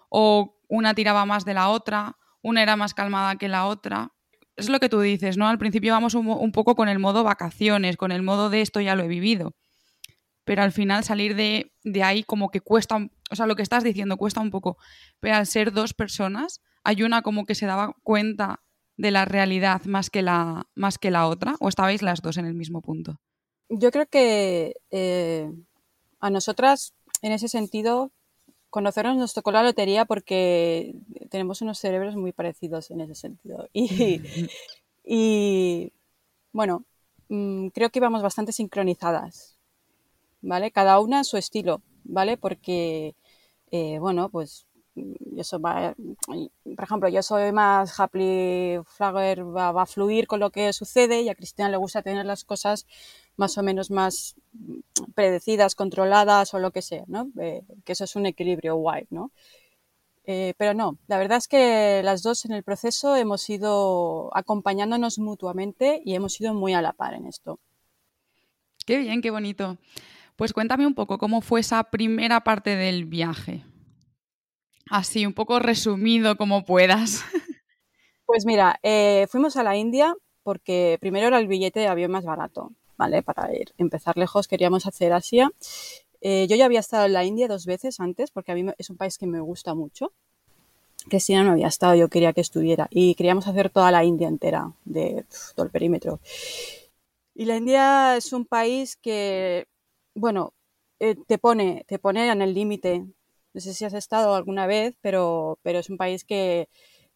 o 0.08 0.58
una 0.70 0.93
tiraba 0.93 1.25
más 1.25 1.43
de 1.43 1.53
la 1.53 1.67
otra, 1.67 2.15
una 2.41 2.63
era 2.63 2.77
más 2.77 2.93
calmada 2.93 3.36
que 3.36 3.50
la 3.50 3.65
otra. 3.65 4.13
Es 4.55 4.70
lo 4.70 4.79
que 4.79 4.88
tú 4.88 5.01
dices, 5.01 5.36
¿no? 5.36 5.50
Al 5.50 5.58
principio 5.58 5.91
vamos 5.91 6.13
un, 6.15 6.51
poco 6.53 6.75
con 6.77 6.88
el 6.88 6.98
modo 6.98 7.25
vacaciones, 7.25 7.98
con 7.98 8.13
el 8.13 8.24
modo 8.24 8.50
de 8.50 8.62
esto 8.62 8.79
ya 8.79 8.96
lo 8.96 9.03
he 9.03 9.10
vivido. 9.10 9.53
Pero 10.43 10.62
al 10.62 10.71
final 10.71 11.03
salir 11.03 11.35
de, 11.35 11.71
de 11.83 12.03
ahí 12.03 12.23
como 12.23 12.50
que 12.50 12.62
cuesta, 12.62 12.97
o 13.31 13.35
sea, 13.35 13.47
lo 13.47 13.55
que 13.55 13.63
estás 13.63 13.83
diciendo 13.83 14.17
cuesta 14.17 14.41
un 14.41 14.51
poco. 14.51 14.77
Pero 15.19 15.35
al 15.35 15.47
ser 15.47 15.71
dos 15.71 15.93
personas, 15.93 16.62
hay 16.83 17.03
una 17.03 17.21
como 17.21 17.45
que 17.45 17.55
se 17.55 17.65
daba 17.65 17.95
cuenta 18.03 18.62
de 18.97 19.12
la 19.12 19.25
realidad 19.25 19.83
más 19.85 20.09
que 20.09 20.21
la, 20.21 20.67
más 20.75 20.97
que 20.97 21.12
la 21.12 21.27
otra? 21.27 21.55
¿O 21.59 21.69
estabais 21.69 22.01
las 22.01 22.21
dos 22.21 22.38
en 22.38 22.45
el 22.45 22.53
mismo 22.53 22.81
punto? 22.81 23.19
Yo 23.69 23.91
creo 23.91 24.05
que 24.05 24.75
eh, 24.91 25.51
a 26.19 26.29
nosotras, 26.29 26.93
en 27.21 27.31
ese 27.31 27.47
sentido, 27.47 28.12
conocernos 28.69 29.17
nos 29.17 29.33
tocó 29.33 29.51
la 29.51 29.63
lotería 29.63 30.05
porque 30.05 30.95
tenemos 31.29 31.62
unos 31.62 31.79
cerebros 31.79 32.15
muy 32.15 32.33
parecidos 32.33 32.91
en 32.91 33.01
ese 33.01 33.15
sentido. 33.15 33.67
Y, 33.73 34.21
y 35.03 35.93
bueno, 36.51 36.85
mm, 37.29 37.67
creo 37.69 37.89
que 37.89 38.00
íbamos 38.00 38.21
bastante 38.21 38.51
sincronizadas, 38.51 39.52
¿vale? 40.43 40.71
Cada 40.71 41.00
una 41.00 41.21
a 41.21 41.23
su 41.23 41.38
estilo, 41.38 41.81
¿vale? 42.03 42.38
Porque, 42.38 43.15
eh, 43.71 43.97
bueno, 44.00 44.29
pues 44.29 44.67
eso 45.38 45.59
va, 45.59 45.95
por 46.27 46.83
ejemplo, 46.83 47.09
yo 47.09 47.23
soy 47.23 47.51
más 47.51 48.00
happy 48.00 48.77
flagger, 48.85 49.43
va, 49.43 49.69
a 49.69 49.85
fluir 49.88 50.27
con 50.27 50.39
lo 50.39 50.51
que 50.51 50.71
sucede 50.71 51.21
y 51.21 51.29
a 51.29 51.35
Cristina 51.35 51.69
le 51.69 51.77
gusta 51.77 52.03
tener 52.03 52.25
las 52.25 52.43
cosas 52.43 52.85
más 53.35 53.57
o 53.57 53.63
menos 53.63 53.89
más 53.89 54.35
predecidas, 55.15 55.73
controladas 55.73 56.53
o 56.53 56.59
lo 56.59 56.71
que 56.71 56.83
sea, 56.83 57.05
¿no? 57.07 57.29
Eh, 57.39 57.63
que 57.83 57.93
eso 57.93 58.03
es 58.03 58.15
un 58.15 58.27
equilibrio 58.27 58.75
guay, 58.75 59.07
¿no? 59.09 59.31
Eh, 60.25 60.53
pero 60.57 60.73
no, 60.73 60.97
la 61.07 61.17
verdad 61.17 61.39
es 61.39 61.47
que 61.47 62.01
las 62.03 62.21
dos 62.21 62.45
en 62.45 62.53
el 62.53 62.63
proceso 62.63 63.15
hemos 63.15 63.50
ido 63.50 64.29
acompañándonos 64.38 65.17
mutuamente 65.19 66.01
y 66.05 66.15
hemos 66.15 66.39
ido 66.39 66.53
muy 66.53 66.73
a 66.73 66.81
la 66.81 66.93
par 66.93 67.15
en 67.15 67.25
esto. 67.25 67.59
Qué 68.85 68.97
bien, 68.97 69.21
qué 69.21 69.31
bonito. 69.31 69.77
Pues 70.35 70.53
cuéntame 70.53 70.87
un 70.87 70.95
poco 70.95 71.17
cómo 71.17 71.41
fue 71.41 71.59
esa 71.59 71.83
primera 71.83 72.43
parte 72.43 72.75
del 72.75 73.05
viaje. 73.05 73.63
Así, 74.89 75.25
un 75.25 75.33
poco 75.33 75.59
resumido 75.59 76.37
como 76.37 76.65
puedas. 76.65 77.23
Pues 78.25 78.45
mira, 78.45 78.79
eh, 78.83 79.27
fuimos 79.29 79.57
a 79.57 79.63
la 79.63 79.75
India 79.75 80.15
porque 80.43 80.97
primero 81.01 81.27
era 81.27 81.39
el 81.39 81.47
billete 81.47 81.81
de 81.81 81.87
avión 81.87 82.09
más 82.09 82.23
barato, 82.23 82.71
¿vale? 82.97 83.21
Para 83.21 83.53
ir, 83.53 83.73
empezar 83.77 84.17
lejos 84.17 84.47
queríamos 84.47 84.87
hacer 84.87 85.11
Asia. 85.13 85.51
Eh, 86.21 86.47
yo 86.47 86.55
ya 86.55 86.65
había 86.65 86.79
estado 86.79 87.05
en 87.05 87.13
la 87.13 87.25
India 87.25 87.49
dos 87.49 87.65
veces 87.65 87.99
antes 87.99 88.31
porque 88.31 88.53
a 88.53 88.55
mí 88.55 88.65
es 88.77 88.89
un 88.89 88.97
país 88.97 89.17
que 89.17 89.27
me 89.27 89.41
gusta 89.41 89.75
mucho. 89.75 90.13
Cristina 91.09 91.43
no 91.43 91.51
había 91.51 91.67
estado, 91.67 91.95
yo 91.95 92.07
quería 92.07 92.33
que 92.33 92.41
estuviera. 92.41 92.87
Y 92.89 93.15
queríamos 93.15 93.47
hacer 93.47 93.69
toda 93.69 93.91
la 93.91 94.03
India 94.05 94.29
entera, 94.29 94.71
de 94.85 95.25
todo 95.53 95.65
el 95.65 95.71
perímetro. 95.71 96.19
Y 97.35 97.45
la 97.45 97.57
India 97.57 98.15
es 98.15 98.31
un 98.31 98.45
país 98.45 98.95
que, 98.95 99.67
bueno, 100.15 100.53
eh, 101.00 101.15
te, 101.27 101.38
pone, 101.38 101.86
te 101.88 102.00
pone 102.00 102.32
en 102.32 102.41
el 102.41 102.53
límite 102.53 103.05
no 103.53 103.62
sé 103.62 103.74
si 103.74 103.86
has 103.86 103.93
estado 103.93 104.36
alguna 104.36 104.65
vez, 104.67 104.96
pero, 105.01 105.60
pero 105.62 105.79
es 105.79 105.89
un 105.89 105.98
país 105.98 106.24
que, 106.25 106.70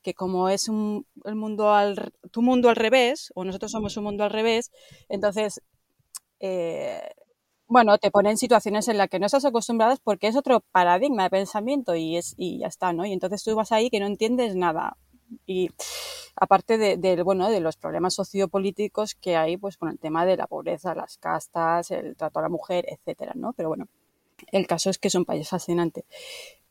que 0.04 0.14
como 0.14 0.50
es 0.50 0.70
un, 0.70 1.06
el 1.26 1.36
mundo 1.36 1.74
al, 1.74 2.14
tu 2.32 2.42
mundo 2.44 2.70
al 2.70 2.76
revés, 2.76 3.32
o 3.36 3.44
nosotros 3.44 3.72
somos 3.72 3.98
un 3.98 4.04
mundo 4.06 4.24
al 4.24 4.30
revés, 4.32 4.72
entonces, 5.10 5.62
eh, 6.40 7.02
bueno, 7.68 7.98
te 7.98 8.12
pone 8.12 8.32
en 8.32 8.38
situaciones 8.38 8.88
en 8.88 8.98
las 8.98 9.10
que 9.10 9.20
no 9.20 9.26
estás 9.28 9.46
acostumbradas 9.46 10.00
porque 10.02 10.28
es 10.28 10.36
otro 10.38 10.62
paradigma 10.72 11.24
de 11.24 11.30
pensamiento 11.32 11.96
y, 11.96 12.18
es, 12.18 12.34
y 12.38 12.60
ya 12.60 12.68
está, 12.68 12.94
¿no? 12.94 13.06
Y 13.06 13.14
entonces 13.14 13.44
tú 13.44 13.56
vas 13.56 13.72
ahí 13.72 13.90
que 13.90 14.00
no 14.00 14.08
entiendes 14.08 14.56
nada. 14.56 14.98
Y 15.46 15.70
aparte 16.36 16.78
de, 16.78 17.24
bueno, 17.24 17.50
de 17.50 17.60
los 17.60 17.78
problemas 17.78 18.14
sociopolíticos 18.14 19.16
que 19.16 19.36
hay 19.36 19.58
pues 19.58 19.78
con 19.78 19.90
el 19.90 20.00
tema 20.00 20.26
de 20.26 20.38
la 20.38 20.48
pobreza, 20.48 20.96
las 20.96 21.18
castas, 21.18 21.92
el 21.92 22.16
trato 22.16 22.40
a 22.40 22.44
la 22.44 22.50
mujer, 22.50 22.86
etcétera, 22.88 23.34
¿no? 23.36 23.54
Pero 23.54 23.70
bueno, 23.70 23.88
el 24.52 24.68
caso 24.68 24.90
es 24.90 24.98
que 24.98 25.08
es 25.08 25.16
un 25.16 25.26
país 25.26 25.50
fascinante. 25.50 26.06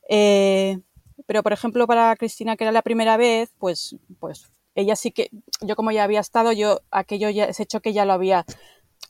Eh, 0.08 0.78
pero, 1.26 1.42
por 1.42 1.52
ejemplo, 1.52 1.86
para 1.86 2.14
Cristina, 2.16 2.56
que 2.56 2.64
era 2.64 2.72
la 2.72 2.82
primera 2.82 3.16
vez, 3.16 3.52
pues, 3.58 3.96
pues 4.20 4.50
ella 4.75 4.94
sí 4.94 5.10
que, 5.10 5.30
yo 5.62 5.75
como 5.75 5.90
ya 5.90 6.04
había 6.04 6.20
estado, 6.20 6.52
yo 6.52 6.80
aquello 6.90 7.30
ya, 7.30 7.46
ese 7.46 7.62
hecho 7.62 7.80
que 7.80 7.92
ya 7.92 8.04
lo 8.04 8.12
había 8.12 8.44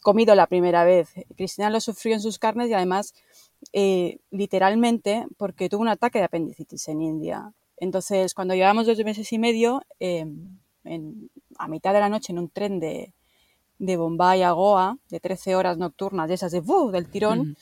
comido 0.03 0.35
la 0.35 0.47
primera 0.47 0.85
vez. 0.85 1.09
Cristina 1.37 1.69
lo 1.69 1.81
sufrió 1.81 2.15
en 2.15 2.21
sus 2.21 2.39
carnes 2.39 2.71
y 2.71 2.75
además, 2.75 3.13
eh, 3.73 4.19
literalmente, 4.31 5.27
porque 5.37 5.69
tuvo 5.69 5.83
un 5.83 5.89
ataque 5.89 6.19
de 6.21 6.25
apendicitis 6.27 6.89
en 6.89 7.03
India. 7.03 7.53
Entonces, 7.79 8.35
cuando 8.35 8.55
llevábamos 8.55 8.87
dos 8.87 8.99
meses 9.05 9.33
y 9.33 9.39
medio, 9.39 9.83
em, 9.99 10.59
a 11.59 11.69
mitad 11.69 11.93
de 11.93 12.01
la 12.01 12.09
noche 12.09 12.33
en 12.33 12.39
un 12.39 12.49
tren 12.49 12.81
de, 12.81 13.13
de 13.79 13.97
Bombay 13.97 14.43
a 14.43 14.53
Goa, 14.53 14.99
de 15.11 15.21
13 15.21 15.57
horas 15.57 15.79
nocturnas, 15.79 16.29
de 16.29 16.35
esas 16.35 16.53
de 16.53 16.61
¡buf! 16.61 16.93
del 16.93 17.11
tirón, 17.11 17.57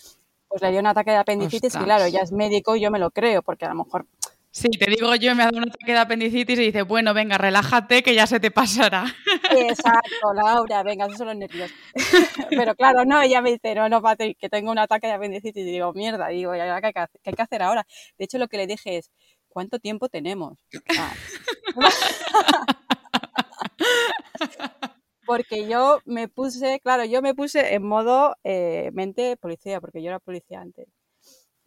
pues 0.49 0.63
le 0.63 0.71
dio 0.71 0.81
un 0.81 0.87
ataque 0.87 1.11
de 1.11 1.17
apendicitis 1.17 1.75
y 1.75 1.79
claro, 1.79 2.07
ya 2.09 2.21
es 2.21 2.33
médico 2.33 2.77
y 2.77 2.81
yo 2.81 2.91
me 2.91 2.99
lo 2.99 3.11
creo, 3.11 3.43
porque 3.43 3.65
a 3.65 3.71
lo 3.71 3.77
mejor... 3.77 4.07
Sí, 4.53 4.69
te 4.69 4.89
digo 4.89 5.13
yo, 5.17 5.35
me 5.35 5.43
ha 5.43 5.47
dado 5.47 5.59
un 5.59 5.69
ataque 5.69 5.91
de 5.91 5.99
apendicitis 5.99 6.57
y 6.61 6.67
dice, 6.67 6.83
bueno, 6.83 7.13
venga, 7.13 7.37
relájate 7.37 8.05
que 8.05 8.15
ya 8.15 8.25
se 8.29 8.39
te 8.39 8.53
pasará. 8.53 9.05
Exacto, 9.51 10.33
Laura, 10.33 10.85
venga, 10.85 11.07
esos 11.07 11.19
son 11.19 11.27
los 11.27 11.37
nervios. 11.37 11.73
Pero 12.51 12.77
claro, 12.77 13.05
no, 13.05 13.21
ella 13.21 13.43
me 13.43 13.51
dice, 13.51 13.75
no, 13.75 13.89
no, 13.89 14.01
que 14.17 14.49
tengo 14.49 14.71
un 14.71 14.79
ataque 14.79 15.09
de 15.09 15.15
apendicitis 15.15 15.67
y 15.67 15.73
digo, 15.73 15.93
mierda, 15.93 16.29
digo, 16.29 16.53
¿qué 16.53 16.61
hay 16.61 17.35
que 17.35 17.43
hacer 17.43 17.63
ahora? 17.63 17.85
De 18.17 18.27
hecho, 18.27 18.39
lo 18.39 18.47
que 18.47 18.59
le 18.59 18.69
dije 18.69 18.99
es, 18.99 19.11
¿cuánto 19.55 19.79
tiempo 19.79 20.11
tenemos? 20.11 20.59
porque 25.27 25.67
yo 25.67 26.01
me 26.05 26.29
puse, 26.29 26.79
claro, 26.81 27.07
yo 27.07 27.23
me 27.23 27.35
puse 27.35 27.75
en 27.75 27.83
modo 27.83 28.37
eh, 28.45 28.91
mente 28.93 29.39
policía, 29.39 29.81
porque 29.81 30.03
yo 30.03 30.11
era 30.11 30.19
policía 30.19 30.61
antes. 30.61 30.87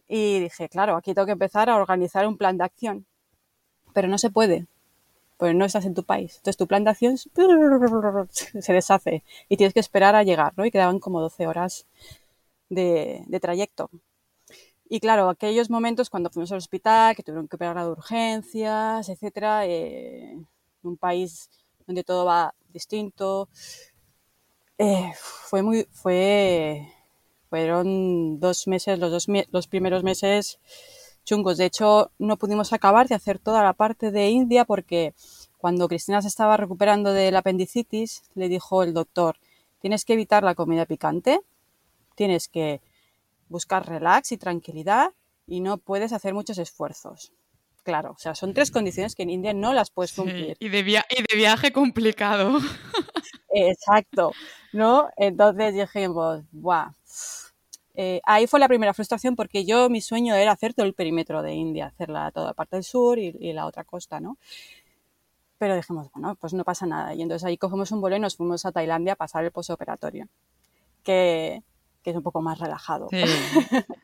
Y 0.08 0.39
dije, 0.39 0.70
claro, 0.70 0.96
aquí 0.96 1.15
tengo 1.15 1.25
que 1.25 1.32
empezar 1.32 1.70
a 1.70 1.77
organizar 1.77 2.27
un 2.27 2.38
plan 2.38 2.58
de 2.58 2.65
acción. 2.65 3.08
Pero 3.94 4.08
no 4.08 4.17
se 4.20 4.29
puede, 4.29 4.67
pues 5.38 5.56
no 5.56 5.65
estás 5.65 5.86
en 5.86 5.94
tu 5.94 6.03
país. 6.03 6.38
Entonces 6.38 6.58
tu 6.58 6.67
plan 6.67 6.84
de 6.84 6.91
acción 6.91 7.17
se 8.29 8.74
deshace 8.74 9.24
y 9.50 9.58
tienes 9.58 9.74
que 9.74 9.79
esperar 9.79 10.15
a 10.15 10.24
llegar, 10.24 10.53
¿no? 10.58 10.65
Y 10.65 10.72
quedaban 10.72 11.00
como 11.00 11.22
12 11.22 11.48
horas 11.48 11.88
de, 12.70 13.25
trayecto. 13.41 13.89
Y 14.89 15.00
claro, 15.01 15.29
aquellos 15.29 15.70
momentos 15.70 16.10
cuando 16.10 16.29
fuimos 16.29 16.51
al 16.51 16.60
hospital, 16.60 17.15
que 17.15 17.24
tuvieron 17.24 17.48
que 17.48 17.58
operar 17.58 17.77
de 17.77 17.91
urgencias, 17.91 19.10
etcétera, 19.10 19.65
eh, 19.65 20.38
un 20.84 20.98
país 20.98 21.50
donde 21.86 22.03
todo 22.03 22.25
va 22.25 22.53
distinto. 22.72 23.50
Eh, 24.77 25.12
fue 25.17 25.62
muy, 25.62 25.88
fue, 25.91 26.88
fueron 27.50 28.39
dos 28.39 28.67
meses, 28.67 29.00
los 29.00 29.12
dos 29.12 29.27
los 29.51 29.67
primeros 29.67 30.03
meses 30.03 30.60
chungos. 31.25 31.58
De 31.58 31.65
hecho, 31.65 32.12
no 32.20 32.38
pudimos 32.38 32.72
acabar 32.74 33.08
de 33.08 33.15
hacer 33.15 33.39
toda 33.39 33.63
la 33.63 33.74
parte 33.74 34.12
de 34.12 34.29
India 34.29 34.65
porque 34.65 35.13
cuando 35.58 35.88
Cristina 35.89 36.22
se 36.22 36.29
estaba 36.29 36.56
recuperando 36.58 37.12
del 37.13 37.36
apendicitis, 37.36 38.24
le 38.36 38.48
dijo 38.48 38.84
el 38.84 38.94
doctor, 38.94 39.38
tienes 39.82 40.06
que 40.06 40.13
evitar 40.13 40.44
la 40.44 40.56
comida 40.56 40.86
picante, 40.86 41.41
tienes 42.15 42.48
que 42.48 42.82
buscar 43.50 43.88
relax 43.88 44.32
y 44.32 44.38
tranquilidad 44.38 45.13
y 45.46 45.62
no 45.62 45.77
puedes 45.77 46.13
hacer 46.13 46.34
muchos 46.34 46.58
esfuerzos 46.58 47.32
claro. 47.88 48.12
O 48.12 48.18
sea, 48.18 48.36
son 48.36 48.54
tres 48.54 48.70
condiciones 48.70 49.16
que 49.16 49.24
en 49.24 49.30
India 49.30 49.54
no 49.54 49.74
las 49.74 49.92
puedes 49.92 50.12
cumplir. 50.12 50.58
y, 50.60 50.68
de 50.68 50.80
y 50.80 51.24
de 51.24 51.36
viaje 51.38 51.72
complicado. 51.72 52.60
Exacto, 53.50 54.34
¿no? 54.74 55.08
Entonces 55.16 55.74
dijimos, 55.74 56.44
¡buah! 56.51 56.92
Eh, 57.96 58.20
ahí 58.25 58.46
fue 58.46 58.60
la 58.60 58.68
primera 58.68 58.94
frustración 58.94 59.38
porque 59.38 59.66
yo, 59.66 59.89
mi 59.89 60.01
sueño 60.01 60.36
era 60.36 60.51
hacer 60.51 60.74
todo 60.74 60.86
el 60.86 60.94
perímetro 60.94 61.42
de 61.42 61.54
India, 61.54 61.88
hacer 61.88 62.10
la, 62.10 62.30
toda 62.32 62.48
la 62.48 62.54
parte 62.54 62.75
del 62.75 62.84
sur 62.84 63.18
y, 63.18 63.32
la 63.54 63.66
otra 63.66 63.86
costa, 63.86 64.20
¿no? 64.20 64.38
Pero 65.58 65.74
dijimos, 65.74 66.10
bueno, 66.13 66.36
pues 66.36 66.54
no 66.54 66.66
pasa 66.66 66.86
nada. 66.86 67.16
Y 67.16 67.22
entonces 67.22 67.46
ahí 67.46 67.58
cogemos 67.58 67.92
un 67.94 68.01
vuelo 68.01 68.18
y 68.18 68.20
nos 68.20 68.36
fuimos 68.36 68.66
a 68.66 68.74
Tailandia 68.74 69.13
a 69.13 69.16
pasar 69.16 69.46
el 69.46 69.51
posoperatorio, 69.51 70.27
que, 71.04 71.63
que 72.07 72.11
es 72.11 72.15
un 72.15 72.23
poco 72.23 72.41
más 72.41 72.57
relajado. 72.57 73.09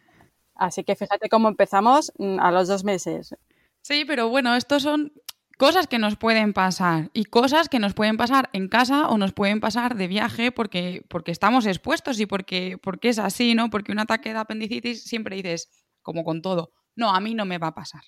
Así 0.55 0.83
que 0.83 0.93
fíjate 0.93 1.29
cómo 1.29 1.48
empezamos 1.48 2.12
mm, 2.17 2.38
a 2.41 2.51
los 2.51 2.67
dos 2.67 2.83
meses. 2.83 3.33
Sí, 3.81 4.03
pero 4.05 4.27
bueno, 4.27 4.55
estos 4.55 4.83
son 4.83 5.13
cosas 5.57 5.88
que 5.88 6.00
nos 6.00 6.17
pueden 6.17 6.51
pasar 6.51 7.12
y 7.13 7.24
cosas 7.24 7.69
que 7.69 7.79
nos 7.79 7.93
pueden 7.93 8.17
pasar 8.17 8.50
en 8.51 8.67
casa 8.67 9.07
o 9.07 9.17
nos 9.17 9.31
pueden 9.31 9.62
pasar 9.62 9.95
de 9.95 10.07
viaje 10.10 10.51
porque, 10.51 11.05
porque 11.07 11.31
estamos 11.31 11.65
expuestos 11.65 12.19
y 12.19 12.25
porque, 12.25 12.77
porque 12.77 13.07
es 13.07 13.19
así, 13.19 13.55
¿no? 13.55 13.69
Porque 13.69 13.93
un 13.93 14.00
ataque 14.00 14.33
de 14.33 14.39
apendicitis 14.39 15.05
siempre 15.05 15.38
dices, 15.38 15.69
como 16.01 16.25
con 16.25 16.41
todo, 16.41 16.74
no, 16.98 17.15
a 17.15 17.22
mí 17.22 17.33
no 17.36 17.45
me 17.45 17.57
va 17.57 17.67
a 17.67 17.75
pasar. 17.75 18.01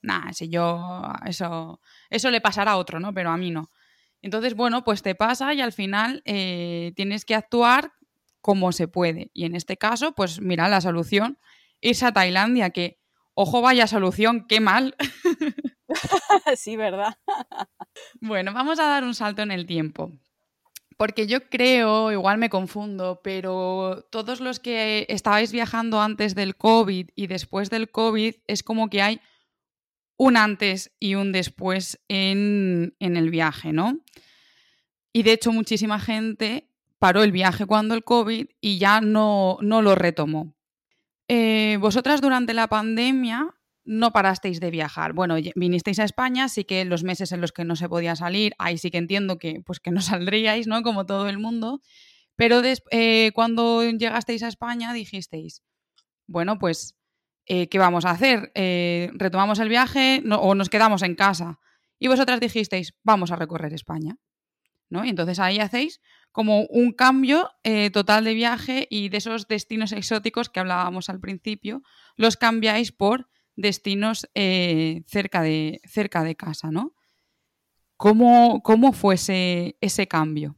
Nada, 0.00 0.32
si 0.32 0.48
yo, 0.48 1.02
eso, 1.26 1.82
eso 2.08 2.30
le 2.30 2.40
pasará 2.40 2.72
a 2.72 2.76
otro, 2.78 2.98
¿no? 2.98 3.12
Pero 3.12 3.28
a 3.28 3.36
mí 3.36 3.50
no. 3.50 3.68
Entonces, 4.22 4.54
bueno, 4.54 4.84
pues 4.84 5.02
te 5.02 5.14
pasa 5.14 5.52
y 5.52 5.60
al 5.60 5.72
final 5.72 6.22
eh, 6.24 6.94
tienes 6.96 7.26
que 7.26 7.34
actuar 7.34 7.92
como 8.40 8.72
se 8.72 8.88
puede. 8.88 9.30
Y 9.34 9.44
en 9.44 9.54
este 9.54 9.76
caso, 9.76 10.14
pues 10.14 10.40
mira, 10.40 10.68
la 10.68 10.80
solución 10.80 11.38
es 11.80 12.02
a 12.02 12.12
Tailandia, 12.12 12.70
que 12.70 12.98
Ojo, 13.40 13.62
vaya 13.62 13.86
solución, 13.86 14.46
qué 14.48 14.58
mal. 14.58 14.96
sí, 16.56 16.76
¿verdad? 16.76 17.16
bueno, 18.20 18.52
vamos 18.52 18.80
a 18.80 18.88
dar 18.88 19.04
un 19.04 19.14
salto 19.14 19.42
en 19.42 19.52
el 19.52 19.64
tiempo. 19.64 20.10
Porque 20.96 21.28
yo 21.28 21.48
creo, 21.48 22.10
igual 22.10 22.38
me 22.38 22.50
confundo, 22.50 23.20
pero 23.22 24.08
todos 24.10 24.40
los 24.40 24.58
que 24.58 25.06
estabais 25.08 25.52
viajando 25.52 26.00
antes 26.00 26.34
del 26.34 26.56
COVID 26.56 27.10
y 27.14 27.26
después 27.28 27.70
del 27.70 27.92
COVID 27.92 28.34
es 28.48 28.64
como 28.64 28.90
que 28.90 29.02
hay 29.02 29.20
un 30.16 30.36
antes 30.36 30.90
y 30.98 31.14
un 31.14 31.30
después 31.30 32.00
en, 32.08 32.96
en 32.98 33.16
el 33.16 33.30
viaje, 33.30 33.72
¿no? 33.72 34.00
Y 35.12 35.22
de 35.22 35.34
hecho 35.34 35.52
muchísima 35.52 36.00
gente 36.00 36.67
paró 36.98 37.22
el 37.22 37.32
viaje 37.32 37.66
cuando 37.66 37.94
el 37.94 38.04
COVID 38.04 38.46
y 38.60 38.78
ya 38.78 39.00
no, 39.00 39.58
no 39.60 39.82
lo 39.82 39.94
retomó. 39.94 40.54
Eh, 41.28 41.76
vosotras 41.80 42.20
durante 42.20 42.54
la 42.54 42.68
pandemia 42.68 43.54
no 43.84 44.12
parasteis 44.12 44.60
de 44.60 44.70
viajar. 44.70 45.12
Bueno, 45.12 45.36
vinisteis 45.54 45.98
a 45.98 46.04
España, 46.04 46.48
sí 46.48 46.64
que 46.64 46.84
los 46.84 47.04
meses 47.04 47.32
en 47.32 47.40
los 47.40 47.52
que 47.52 47.64
no 47.64 47.74
se 47.76 47.88
podía 47.88 48.16
salir, 48.16 48.54
ahí 48.58 48.76
sí 48.76 48.90
que 48.90 48.98
entiendo 48.98 49.38
que, 49.38 49.62
pues 49.64 49.80
que 49.80 49.90
no 49.90 50.00
saldríais, 50.02 50.66
¿no? 50.66 50.82
Como 50.82 51.06
todo 51.06 51.28
el 51.28 51.38
mundo. 51.38 51.80
Pero 52.36 52.62
eh, 52.90 53.32
cuando 53.34 53.82
llegasteis 53.82 54.42
a 54.42 54.48
España 54.48 54.92
dijisteis, 54.92 55.62
bueno, 56.26 56.58
pues, 56.58 56.94
eh, 57.46 57.68
¿qué 57.68 57.78
vamos 57.78 58.04
a 58.04 58.10
hacer? 58.10 58.52
¿Retomamos 59.14 59.58
el 59.58 59.68
viaje 59.68 60.22
o 60.30 60.54
nos 60.54 60.68
quedamos 60.68 61.02
en 61.02 61.14
casa? 61.14 61.58
Y 61.98 62.08
vosotras 62.08 62.38
dijisteis, 62.38 62.94
vamos 63.02 63.32
a 63.32 63.36
recorrer 63.36 63.72
España. 63.72 64.16
¿No? 64.90 65.04
Entonces 65.04 65.38
ahí 65.38 65.58
hacéis 65.58 66.00
como 66.32 66.62
un 66.66 66.92
cambio 66.92 67.50
eh, 67.64 67.90
total 67.90 68.24
de 68.24 68.34
viaje 68.34 68.86
y 68.90 69.08
de 69.08 69.16
esos 69.18 69.48
destinos 69.48 69.92
exóticos 69.92 70.48
que 70.48 70.60
hablábamos 70.60 71.08
al 71.08 71.20
principio, 71.20 71.82
los 72.16 72.36
cambiáis 72.36 72.92
por 72.92 73.28
destinos 73.56 74.28
eh, 74.34 75.02
cerca, 75.06 75.42
de, 75.42 75.80
cerca 75.84 76.22
de 76.22 76.36
casa, 76.36 76.70
¿no? 76.70 76.94
¿Cómo, 77.96 78.62
cómo 78.62 78.92
fue 78.92 79.16
ese, 79.16 80.08
cambio? 80.08 80.54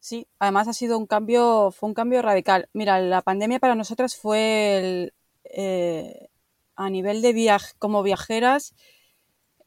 Sí, 0.00 0.26
además 0.40 0.66
ha 0.66 0.72
sido 0.72 0.98
un 0.98 1.06
cambio, 1.06 1.70
fue 1.70 1.88
un 1.88 1.94
cambio 1.94 2.20
radical. 2.20 2.68
Mira, 2.72 2.98
la 2.98 3.22
pandemia 3.22 3.60
para 3.60 3.76
nosotras 3.76 4.16
fue 4.16 5.12
eh, 5.44 6.28
a 6.74 6.90
nivel 6.90 7.22
de 7.22 7.32
viaje, 7.32 7.74
como 7.78 8.02
viajeras, 8.02 8.74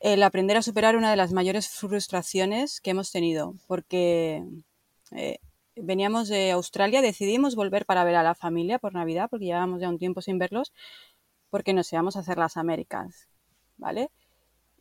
el 0.06 0.22
aprender 0.22 0.56
a 0.56 0.62
superar 0.62 0.96
una 0.96 1.10
de 1.10 1.16
las 1.16 1.34
mayores 1.34 1.68
frustraciones 1.68 2.80
que 2.80 2.92
hemos 2.92 3.12
tenido, 3.12 3.56
porque 3.66 4.44
eh, 5.10 5.40
veníamos 5.76 6.28
de 6.28 6.52
Australia, 6.52 7.02
decidimos 7.02 7.56
volver 7.56 7.88
para 7.88 8.04
ver 8.04 8.16
a 8.16 8.22
la 8.22 8.36
familia 8.36 8.78
por 8.78 8.94
Navidad, 8.94 9.30
porque 9.32 9.46
llevábamos 9.46 9.82
ya 9.82 9.90
un 9.90 9.98
tiempo 9.98 10.22
sin 10.22 10.38
verlos, 10.38 10.74
porque 11.50 11.74
nos 11.74 11.92
íbamos 11.92 12.16
a 12.16 12.20
hacer 12.20 12.38
las 12.38 12.56
Américas, 12.56 13.30
¿vale? 13.78 14.12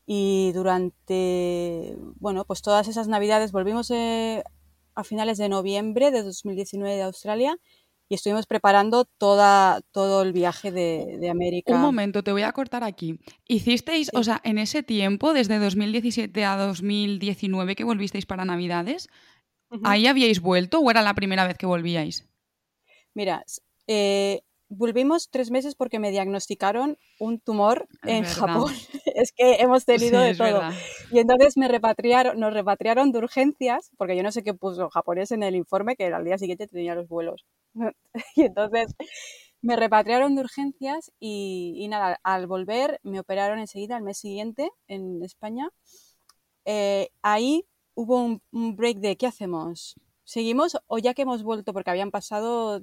Y 0.04 0.52
durante, 0.52 1.96
bueno, 2.16 2.44
pues 2.44 2.60
todas 2.60 2.87
esas 2.87 3.08
Navidades 3.08 3.50
volvimos 3.50 3.90
eh, 3.92 4.44
a 4.94 5.04
finales 5.04 5.38
de 5.38 5.48
noviembre 5.48 6.10
de 6.10 6.22
2019 6.22 6.96
de 6.96 7.02
Australia 7.02 7.56
y 8.08 8.14
estuvimos 8.14 8.46
preparando 8.46 9.04
toda, 9.04 9.80
todo 9.92 10.22
el 10.22 10.32
viaje 10.32 10.70
de, 10.70 11.28
América. 11.30 11.74
Un 11.74 11.80
momento, 11.80 12.22
te 12.22 12.32
voy 12.32 12.42
a 12.42 12.52
cortar 12.52 12.84
aquí. 12.84 13.18
¿Hicisteis, 13.48 14.10
o 14.14 14.22
sea, 14.22 14.40
en 14.44 14.58
ese 14.58 14.82
tiempo, 14.82 15.32
desde 15.32 15.58
2017 15.58 16.44
a 16.44 16.56
2019 16.56 17.76
que 17.76 17.84
volvisteis 17.84 18.26
para 18.26 18.44
Navidades, 18.44 19.08
¿ahí 19.82 20.06
habíais 20.06 20.40
vuelto 20.40 20.80
o 20.80 20.90
era 20.90 21.02
la 21.02 21.14
primera 21.14 21.46
vez 21.46 21.56
que 21.56 21.66
volvíais? 21.66 22.28
Mira, 23.14 23.44
eh, 23.86 24.42
volvimos 24.68 25.29
tres 25.31 25.50
meses 25.50 25.74
porque 25.74 25.98
me 25.98 26.11
diagnosticaron 26.11 26.98
un 27.18 27.38
tumor 27.40 27.88
en 28.03 28.24
Japón. 28.24 28.72
es 29.14 29.33
que 29.33 29.55
hemos 29.57 29.85
tenido 29.85 30.20
de 30.20 30.35
todo. 30.35 30.62
Y 31.11 31.18
entonces 31.18 31.57
me 31.57 31.68
repatriaron, 31.68 32.38
nos 32.38 32.53
repatriaron 32.53 33.12
de 33.12 33.18
urgencias, 33.18 33.90
porque 33.96 34.16
yo 34.16 34.22
no 34.22 34.33
sé 34.33 34.42
qué 34.42 34.55
puso 34.55 34.90
japonés 34.90 35.31
en 35.33 35.42
el 35.42 35.57
informe, 35.57 35.96
que 35.96 36.07
al 36.07 36.24
día 36.24 36.38
siguiente 36.38 36.66
tenía 36.66 36.94
los 36.94 37.09
vuelos. 37.09 37.44
y 38.37 38.42
entonces 38.42 38.94
me 39.62 39.77
repatriaron 39.77 40.35
de 40.35 40.42
urgencias 40.42 41.11
y, 41.18 41.87
nada, 41.88 42.20
al 42.22 42.46
volver 42.46 43.00
me 43.03 43.20
operaron 43.20 43.59
enseguida, 43.59 43.96
al 43.96 44.03
mes 44.03 44.18
siguiente, 44.18 44.70
en 44.88 45.22
España. 45.22 45.70
Eh, 46.66 47.09
ahí 47.22 47.64
hubo 47.94 48.40
un, 48.53 48.77
break 48.77 48.98
de 48.98 49.16
¿qué 49.16 49.27
hacemos? 49.27 49.96
¿Seguimos 50.24 50.77
o 50.87 50.98
ya 50.98 51.14
que 51.14 51.22
hemos 51.22 51.42
vuelto, 51.42 51.72
porque 51.72 51.90
habían 51.90 52.11
pasado 52.11 52.81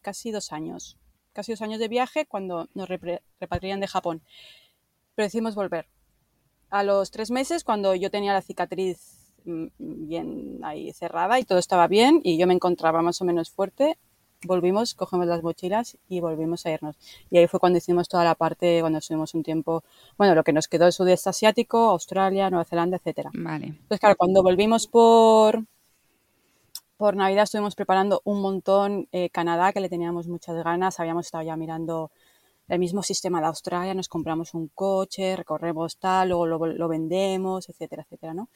casi 0.00 0.30
dos 0.30 0.52
años, 0.52 0.96
casi 1.38 1.52
dos 1.52 1.62
años 1.62 1.78
de 1.78 1.86
viaje 1.86 2.26
cuando 2.26 2.68
nos 2.74 2.88
repatrian 2.88 3.78
de 3.78 3.86
Japón? 3.86 4.22
Pero 5.14 5.26
decidimos 5.26 5.54
volver. 5.54 5.86
A 6.68 6.82
los 6.82 7.12
tres 7.12 7.30
meses, 7.30 7.62
cuando 7.62 7.94
yo 7.94 8.10
tenía 8.10 8.32
la 8.32 8.42
cicatriz 8.42 9.32
mm, 9.44 9.66
bien 9.78 10.58
ahí 10.64 10.92
cerrada 10.92 11.38
y 11.38 11.44
todo 11.44 11.60
estaba 11.60 11.86
bien 11.86 12.20
y 12.24 12.38
yo 12.38 12.48
me 12.48 12.54
encontraba 12.54 13.02
más 13.02 13.20
o 13.20 13.24
menos 13.24 13.50
fuerte, 13.50 13.98
volvimos, 14.44 14.94
cogemos 14.94 15.28
las 15.28 15.44
mochilas 15.44 15.96
y 16.08 16.18
volvimos 16.18 16.66
a 16.66 16.72
irnos. 16.72 16.96
Y 17.30 17.38
ahí 17.38 17.46
fue 17.46 17.60
cuando 17.60 17.78
hicimos 17.78 18.08
toda 18.08 18.24
la 18.24 18.34
parte, 18.34 18.80
cuando 18.80 18.98
estuvimos 18.98 19.32
un 19.34 19.44
tiempo, 19.44 19.84
bueno, 20.16 20.34
lo 20.34 20.42
que 20.42 20.52
nos 20.52 20.66
quedó 20.66 20.86
el 20.86 20.92
sudeste 20.92 21.30
asiático, 21.30 21.78
Australia, 21.90 22.50
Nueva 22.50 22.64
Zelanda, 22.64 22.96
etcétera. 22.96 23.30
Vale. 23.32 23.66
Entonces, 23.66 24.00
claro, 24.00 24.16
cuando 24.16 24.42
volvimos 24.42 24.88
por, 24.88 25.62
por 26.98 27.16
Navidad 27.16 27.44
estuvimos 27.44 27.76
preparando 27.76 28.20
un 28.24 28.42
montón 28.42 29.08
eh, 29.12 29.30
Canadá, 29.30 29.72
que 29.72 29.80
le 29.80 29.88
teníamos 29.88 30.26
muchas 30.26 30.62
ganas, 30.64 30.98
habíamos 30.98 31.26
estado 31.26 31.44
ya 31.44 31.56
mirando 31.56 32.10
el 32.66 32.80
mismo 32.80 33.02
sistema 33.02 33.40
de 33.40 33.46
Australia, 33.46 33.94
nos 33.94 34.08
compramos 34.08 34.52
un 34.52 34.68
coche, 34.68 35.36
recorremos 35.36 35.96
tal, 35.98 36.28
luego 36.28 36.46
lo, 36.46 36.66
lo 36.66 36.88
vendemos, 36.88 37.68
etcétera, 37.68 38.02
etcétera, 38.02 38.34
¿no? 38.34 38.50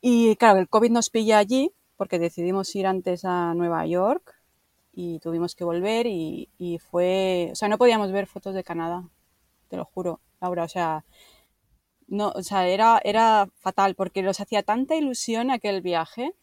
Y 0.00 0.34
claro, 0.36 0.58
el 0.58 0.68
COVID 0.68 0.90
nos 0.90 1.08
pilla 1.08 1.38
allí 1.38 1.72
porque 1.96 2.18
decidimos 2.18 2.74
ir 2.74 2.86
antes 2.86 3.24
a 3.24 3.54
Nueva 3.54 3.86
York 3.86 4.34
y 4.92 5.20
tuvimos 5.20 5.54
que 5.54 5.64
volver 5.64 6.06
y, 6.06 6.50
y, 6.58 6.78
fue, 6.78 7.50
o 7.52 7.54
sea, 7.54 7.68
no 7.68 7.78
podíamos 7.78 8.10
ver 8.12 8.26
fotos 8.26 8.54
de 8.54 8.64
Canadá, 8.64 9.08
te 9.68 9.76
lo 9.76 9.84
juro, 9.84 10.20
Laura, 10.40 10.64
o 10.64 10.68
sea, 10.68 11.04
no, 12.08 12.32
o 12.34 12.42
sea, 12.42 12.66
era, 12.68 13.00
era 13.04 13.48
fatal 13.54 13.94
porque 13.94 14.22
nos 14.22 14.40
hacía 14.40 14.64
tanta 14.64 14.96
ilusión 14.96 15.50
aquel 15.50 15.80
viaje, 15.80 16.34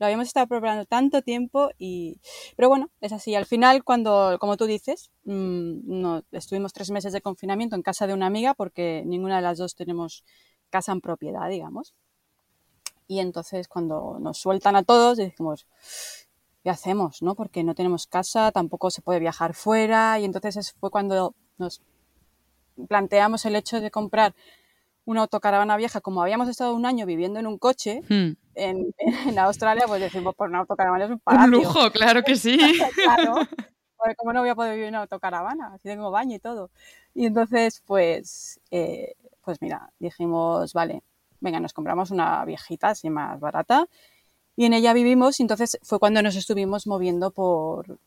lo 0.00 0.06
habíamos 0.06 0.28
estado 0.28 0.46
preparando 0.46 0.86
tanto 0.86 1.20
tiempo 1.20 1.70
y, 1.78 2.20
pero 2.56 2.70
bueno, 2.70 2.90
es 3.02 3.12
así, 3.12 3.34
al 3.34 3.44
final 3.44 3.84
cuando, 3.84 4.38
como 4.40 4.56
tú 4.56 4.64
dices, 4.64 5.10
mmm, 5.24 5.80
no, 5.84 6.24
estuvimos 6.32 6.72
tres 6.72 6.90
meses 6.90 7.12
de 7.12 7.20
confinamiento 7.20 7.76
en 7.76 7.82
casa 7.82 8.06
de 8.06 8.14
una 8.14 8.26
amiga 8.26 8.54
porque 8.54 9.02
ninguna 9.04 9.36
de 9.36 9.42
las 9.42 9.58
dos 9.58 9.74
tenemos 9.74 10.24
casa 10.70 10.92
en 10.92 11.02
propiedad, 11.02 11.50
digamos. 11.50 11.94
Y 13.06 13.18
entonces 13.18 13.68
cuando 13.68 14.18
nos 14.20 14.38
sueltan 14.38 14.74
a 14.74 14.84
todos, 14.84 15.18
decimos, 15.18 15.66
¿qué 16.62 16.70
hacemos? 16.70 17.20
¿no? 17.20 17.34
Porque 17.34 17.62
no 17.62 17.74
tenemos 17.74 18.06
casa, 18.06 18.52
tampoco 18.52 18.90
se 18.90 19.02
puede 19.02 19.20
viajar 19.20 19.52
fuera. 19.52 20.18
Y 20.18 20.24
entonces 20.24 20.72
fue 20.80 20.90
cuando 20.90 21.34
nos 21.58 21.82
planteamos 22.88 23.44
el 23.44 23.56
hecho 23.56 23.80
de 23.80 23.90
comprar 23.90 24.34
una 25.04 25.22
autocaravana 25.22 25.76
vieja. 25.76 26.00
Como 26.00 26.22
habíamos 26.22 26.48
estado 26.48 26.74
un 26.74 26.86
año 26.86 27.06
viviendo 27.06 27.38
en 27.40 27.46
un 27.46 27.58
coche 27.58 28.02
hmm. 28.08 28.32
en, 28.54 28.94
en, 29.28 29.38
Australia, 29.38 29.84
pues 29.86 30.00
decimos, 30.00 30.34
por 30.34 30.48
una 30.48 30.60
autocaravana 30.60 31.04
es 31.04 31.10
un 31.10 31.18
palacio. 31.20 31.46
Un 31.46 31.64
lujo, 31.64 31.90
claro 31.90 32.22
que 32.22 32.36
sí. 32.36 32.58
claro. 32.94 33.46
¿Cómo 34.16 34.32
no 34.32 34.40
voy 34.40 34.48
a 34.48 34.54
poder 34.54 34.72
vivir 34.72 34.88
en 34.88 34.94
una 34.94 35.02
autocaravana? 35.02 35.76
Si 35.78 35.88
tengo 35.88 36.10
baño 36.10 36.36
y 36.36 36.38
todo. 36.38 36.70
Y 37.14 37.26
entonces, 37.26 37.82
pues, 37.86 38.58
eh, 38.70 39.14
pues 39.42 39.60
mira, 39.60 39.90
dijimos, 39.98 40.72
vale, 40.72 41.02
venga, 41.40 41.60
nos 41.60 41.72
compramos 41.72 42.10
una 42.10 42.44
viejita 42.44 42.88
así 42.88 43.10
más 43.10 43.40
barata 43.40 43.86
y 44.56 44.66
en 44.66 44.74
ella 44.74 44.92
vivimos 44.92 45.40
y 45.40 45.42
entonces 45.42 45.78
fue 45.82 45.98
cuando 45.98 46.22
nos 46.22 46.36
estuvimos 46.36 46.86
moviendo 46.86 47.30
por, 47.30 47.98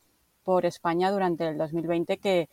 por 0.44 0.66
España 0.66 1.12
durante 1.12 1.48
el 1.48 1.58
2020 1.58 2.18
que 2.18 2.50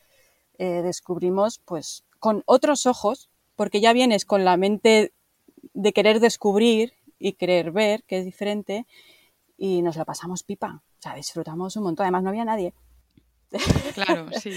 eh, 0.59 0.83
descubrimos 0.83 1.61
pues 1.65 2.05
con 2.19 2.43
otros 2.47 2.87
ojos, 2.87 3.29
porque 3.61 3.83
ya 3.83 3.93
vienes 3.93 4.25
con 4.25 4.47
la 4.47 4.57
mente 4.57 5.13
de 5.75 5.93
querer 5.93 6.19
descubrir 6.19 6.95
y 7.19 7.35
querer 7.35 7.73
ver, 7.73 8.05
que 8.05 8.17
es 8.17 8.25
diferente, 8.25 8.87
y 9.59 9.83
nos 9.83 9.97
la 9.97 10.07
pasamos 10.07 10.45
pipa. 10.45 10.83
O 10.83 11.03
sea, 11.03 11.15
disfrutamos 11.15 11.77
un 11.77 11.83
montón. 11.83 12.05
Además, 12.05 12.23
no 12.23 12.31
había 12.31 12.47
nadie. 12.47 12.73
Claro, 13.93 14.29
sí. 14.41 14.53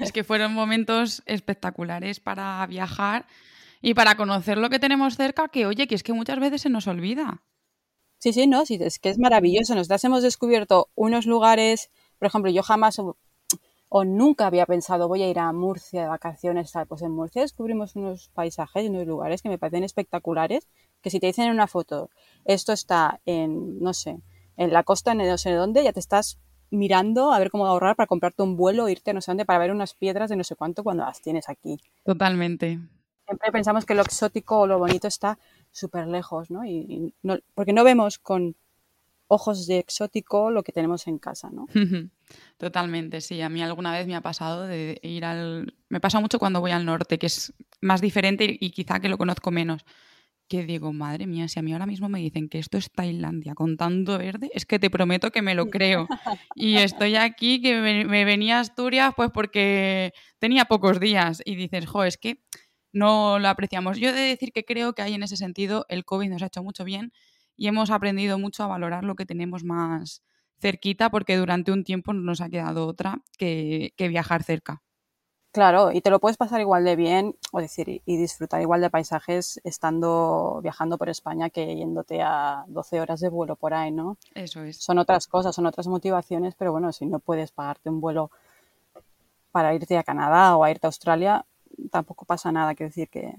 Es 0.00 0.10
que 0.10 0.24
fueron 0.24 0.54
momentos 0.54 1.22
espectaculares 1.26 2.18
para 2.18 2.66
viajar 2.66 3.26
y 3.82 3.92
para 3.92 4.16
conocer 4.16 4.56
lo 4.56 4.70
que 4.70 4.78
tenemos 4.78 5.18
cerca, 5.18 5.48
que 5.48 5.66
oye, 5.66 5.86
que 5.86 5.94
es 5.94 6.02
que 6.02 6.14
muchas 6.14 6.40
veces 6.40 6.62
se 6.62 6.70
nos 6.70 6.86
olvida. 6.86 7.42
Sí, 8.20 8.32
sí, 8.32 8.46
no, 8.46 8.64
sí, 8.64 8.78
es 8.80 8.98
que 8.98 9.10
es 9.10 9.18
maravilloso. 9.18 9.74
Nosotras 9.74 10.02
hemos 10.04 10.22
descubierto 10.22 10.88
unos 10.94 11.26
lugares, 11.26 11.90
por 12.18 12.28
ejemplo, 12.28 12.50
yo 12.50 12.62
jamás 12.62 12.98
o, 13.96 14.04
nunca 14.04 14.46
había 14.46 14.66
pensado 14.66 15.06
voy 15.08 15.22
a 15.22 15.28
ir 15.28 15.38
a 15.38 15.52
Murcia 15.52 16.02
de 16.02 16.08
vacaciones, 16.08 16.72
tal. 16.72 16.86
Pues 16.86 17.02
en 17.02 17.12
Murcia 17.12 17.42
descubrimos 17.42 17.94
unos 17.96 18.28
paisajes 18.34 18.84
y 18.84 18.88
unos 18.88 19.06
lugares 19.06 19.42
que 19.42 19.48
me 19.48 19.58
parecen 19.58 19.84
espectaculares, 19.84 20.68
que 21.00 21.10
si 21.10 21.20
te 21.20 21.26
dicen 21.26 21.46
en 21.46 21.52
una 21.52 21.66
foto, 21.66 22.10
esto 22.44 22.72
está 22.72 23.20
en, 23.24 23.80
no 23.80 23.92
sé, 23.94 24.20
en 24.56 24.72
la 24.72 24.82
costa, 24.82 25.12
en 25.12 25.18
no 25.18 25.38
sé 25.38 25.52
dónde, 25.52 25.84
ya 25.84 25.92
te 25.92 26.00
estás 26.00 26.40
mirando 26.70 27.32
a 27.32 27.38
ver 27.38 27.50
cómo 27.50 27.66
ahorrar 27.66 27.94
para 27.94 28.06
comprarte 28.08 28.42
un 28.42 28.56
vuelo, 28.56 28.88
irte 28.88 29.14
no 29.14 29.20
sé 29.20 29.30
dónde 29.30 29.44
para 29.44 29.60
ver 29.60 29.70
unas 29.70 29.94
piedras 29.94 30.28
de 30.28 30.36
no 30.36 30.44
sé 30.44 30.56
cuánto 30.56 30.82
cuando 30.82 31.04
las 31.04 31.20
tienes 31.20 31.48
aquí. 31.48 31.78
Totalmente 32.04 32.80
siempre 33.26 33.52
pensamos 33.52 33.84
que 33.84 33.94
lo 33.94 34.02
exótico 34.02 34.60
o 34.60 34.66
lo 34.66 34.78
bonito 34.78 35.08
está 35.08 35.38
súper 35.70 36.06
lejos, 36.06 36.50
¿no? 36.50 36.64
Y, 36.64 37.14
no, 37.22 37.38
porque 37.54 37.72
no 37.72 37.84
vemos 37.84 38.18
con 38.18 38.56
ojos 39.28 39.66
de 39.66 39.78
exótico 39.78 40.50
lo 40.50 40.62
que 40.62 40.72
tenemos 40.72 41.06
en 41.06 41.18
casa, 41.18 41.50
¿no? 41.50 41.66
Totalmente, 42.64 43.20
sí. 43.20 43.42
A 43.42 43.50
mí 43.50 43.62
alguna 43.62 43.92
vez 43.92 44.06
me 44.06 44.14
ha 44.14 44.22
pasado 44.22 44.66
de 44.66 44.98
ir 45.02 45.26
al... 45.26 45.74
Me 45.90 46.00
pasa 46.00 46.18
mucho 46.18 46.38
cuando 46.38 46.62
voy 46.62 46.70
al 46.70 46.86
norte, 46.86 47.18
que 47.18 47.26
es 47.26 47.52
más 47.82 48.00
diferente 48.00 48.56
y 48.58 48.70
quizá 48.70 49.00
que 49.00 49.10
lo 49.10 49.18
conozco 49.18 49.50
menos. 49.50 49.84
Que 50.48 50.64
digo, 50.64 50.90
madre 50.94 51.26
mía, 51.26 51.46
si 51.46 51.58
a 51.58 51.62
mí 51.62 51.74
ahora 51.74 51.84
mismo 51.84 52.08
me 52.08 52.20
dicen 52.20 52.48
que 52.48 52.58
esto 52.58 52.78
es 52.78 52.90
Tailandia 52.90 53.54
con 53.54 53.76
tanto 53.76 54.16
verde, 54.16 54.50
es 54.54 54.64
que 54.64 54.78
te 54.78 54.88
prometo 54.88 55.30
que 55.30 55.42
me 55.42 55.54
lo 55.54 55.68
creo. 55.68 56.08
Y 56.54 56.76
estoy 56.76 57.16
aquí, 57.16 57.60
que 57.60 57.78
me, 57.82 58.06
me 58.06 58.24
venía 58.24 58.56
a 58.56 58.60
Asturias, 58.60 59.12
pues 59.14 59.28
porque 59.30 60.14
tenía 60.38 60.64
pocos 60.64 61.00
días. 61.00 61.42
Y 61.44 61.56
dices, 61.56 61.84
jo, 61.84 62.02
es 62.04 62.16
que 62.16 62.42
no 62.94 63.38
lo 63.38 63.48
apreciamos. 63.48 63.98
Yo 63.98 64.08
he 64.08 64.12
de 64.14 64.22
decir 64.22 64.52
que 64.52 64.64
creo 64.64 64.94
que 64.94 65.02
ahí 65.02 65.12
en 65.12 65.22
ese 65.22 65.36
sentido 65.36 65.84
el 65.90 66.06
COVID 66.06 66.30
nos 66.30 66.40
ha 66.40 66.46
hecho 66.46 66.62
mucho 66.62 66.82
bien 66.82 67.12
y 67.58 67.66
hemos 67.66 67.90
aprendido 67.90 68.38
mucho 68.38 68.64
a 68.64 68.68
valorar 68.68 69.04
lo 69.04 69.16
que 69.16 69.26
tenemos 69.26 69.64
más 69.64 70.22
cerquita 70.64 71.10
porque 71.10 71.36
durante 71.36 71.72
un 71.72 71.84
tiempo 71.84 72.14
no 72.14 72.22
nos 72.22 72.40
ha 72.40 72.48
quedado 72.48 72.86
otra 72.86 73.20
que, 73.36 73.92
viajar 73.98 74.42
cerca. 74.42 74.80
Claro, 75.52 75.92
y 75.92 76.00
te 76.00 76.08
lo 76.08 76.20
puedes 76.20 76.38
pasar 76.38 76.60
igual 76.62 76.84
de 76.84 76.96
bien, 76.96 77.36
o 77.52 77.60
decir, 77.60 78.00
y 78.04 78.16
disfrutar 78.16 78.62
igual 78.62 78.80
de 78.80 78.88
paisajes 78.88 79.60
estando 79.62 80.60
viajando 80.62 80.96
por 80.96 81.10
España 81.10 81.50
que 81.50 81.76
yéndote 81.76 82.22
a 82.22 82.64
12 82.66 83.00
horas 83.00 83.20
de 83.20 83.28
vuelo 83.28 83.56
por 83.56 83.74
ahí, 83.74 83.92
¿no? 83.92 84.16
Eso 84.34 84.64
es. 84.64 84.78
Son 84.78 84.98
otras 84.98 85.28
cosas, 85.28 85.54
son 85.54 85.66
otras 85.66 85.86
motivaciones, 85.86 86.54
pero 86.56 86.72
bueno, 86.72 86.92
si 86.92 87.04
no 87.04 87.20
puedes 87.20 87.52
pagarte 87.52 87.90
un 87.90 88.00
vuelo 88.00 88.30
para 89.52 89.74
irte 89.74 89.98
a 89.98 90.02
Canadá 90.02 90.56
o 90.56 90.64
a 90.64 90.70
irte 90.70 90.86
a 90.86 90.88
Australia, 90.88 91.44
tampoco 91.90 92.24
pasa 92.24 92.50
nada, 92.50 92.74
quiero 92.74 92.88
decir 92.88 93.10
que... 93.10 93.34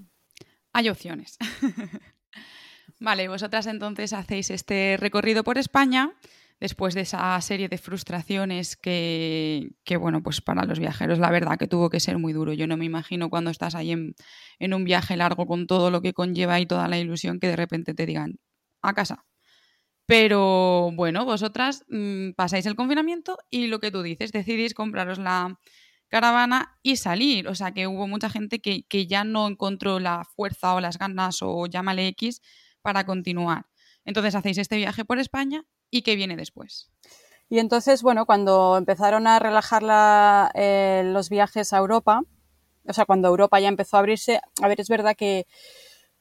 Hay 0.73 0.89
opciones. 0.89 1.37
vale, 2.99 3.27
vosotras 3.27 3.65
entonces 3.65 4.13
hacéis 4.13 4.51
este 4.51 4.95
recorrido 4.97 5.43
por 5.43 5.57
España 5.57 6.13
después 6.59 6.95
de 6.95 7.01
esa 7.01 7.39
serie 7.41 7.69
de 7.69 7.77
frustraciones 7.77 8.75
que, 8.77 9.71
que, 9.83 9.97
bueno, 9.97 10.23
pues 10.23 10.41
para 10.41 10.65
los 10.65 10.79
viajeros 10.79 11.19
la 11.19 11.29
verdad 11.29 11.57
que 11.57 11.67
tuvo 11.67 11.89
que 11.89 11.99
ser 11.99 12.17
muy 12.17 12.33
duro. 12.33 12.53
Yo 12.53 12.67
no 12.67 12.77
me 12.77 12.85
imagino 12.85 13.29
cuando 13.29 13.51
estás 13.51 13.75
ahí 13.75 13.91
en, 13.91 14.15
en 14.59 14.73
un 14.73 14.83
viaje 14.85 15.17
largo 15.17 15.45
con 15.47 15.67
todo 15.67 15.91
lo 15.91 16.01
que 16.01 16.13
conlleva 16.13 16.59
y 16.59 16.65
toda 16.65 16.87
la 16.87 16.97
ilusión 16.97 17.39
que 17.39 17.47
de 17.47 17.55
repente 17.55 17.93
te 17.93 18.05
digan 18.05 18.39
a 18.81 18.93
casa. 18.93 19.25
Pero 20.07 20.91
bueno, 20.93 21.25
vosotras 21.25 21.85
mmm, 21.89 22.31
pasáis 22.31 22.65
el 22.65 22.75
confinamiento 22.75 23.37
y 23.49 23.67
lo 23.67 23.79
que 23.79 23.91
tú 23.91 24.03
dices, 24.03 24.31
decidís 24.31 24.73
compraros 24.73 25.17
la, 25.19 25.59
caravana 26.09 26.77
y 26.81 26.95
salir. 26.97 27.47
O 27.47 27.55
sea 27.55 27.71
que 27.73 27.87
hubo 27.87 28.07
mucha 28.07 28.29
gente 28.29 28.59
que, 28.59 28.83
que 28.87 29.07
ya 29.07 29.23
no 29.23 29.47
encontró 29.47 29.99
la 29.99 30.23
fuerza 30.35 30.73
o 30.75 30.81
las 30.81 30.97
ganas 30.97 31.39
o 31.41 31.67
llámale 31.67 32.07
X 32.09 32.41
para 32.81 33.05
continuar. 33.05 33.65
Entonces 34.05 34.35
hacéis 34.35 34.57
este 34.57 34.77
viaje 34.77 35.05
por 35.05 35.19
España 35.19 35.63
y 35.89 36.01
¿qué 36.01 36.15
viene 36.15 36.35
después? 36.35 36.89
Y 37.49 37.59
entonces, 37.59 38.01
bueno, 38.01 38.25
cuando 38.25 38.77
empezaron 38.77 39.27
a 39.27 39.39
relajar 39.39 39.83
la, 39.83 40.51
eh, 40.55 41.03
los 41.05 41.29
viajes 41.29 41.73
a 41.73 41.77
Europa, 41.77 42.23
o 42.87 42.93
sea, 42.93 43.05
cuando 43.05 43.27
Europa 43.27 43.59
ya 43.59 43.67
empezó 43.67 43.97
a 43.97 43.99
abrirse, 43.99 44.41
a 44.61 44.67
ver, 44.67 44.81
es 44.81 44.89
verdad 44.89 45.15
que 45.15 45.45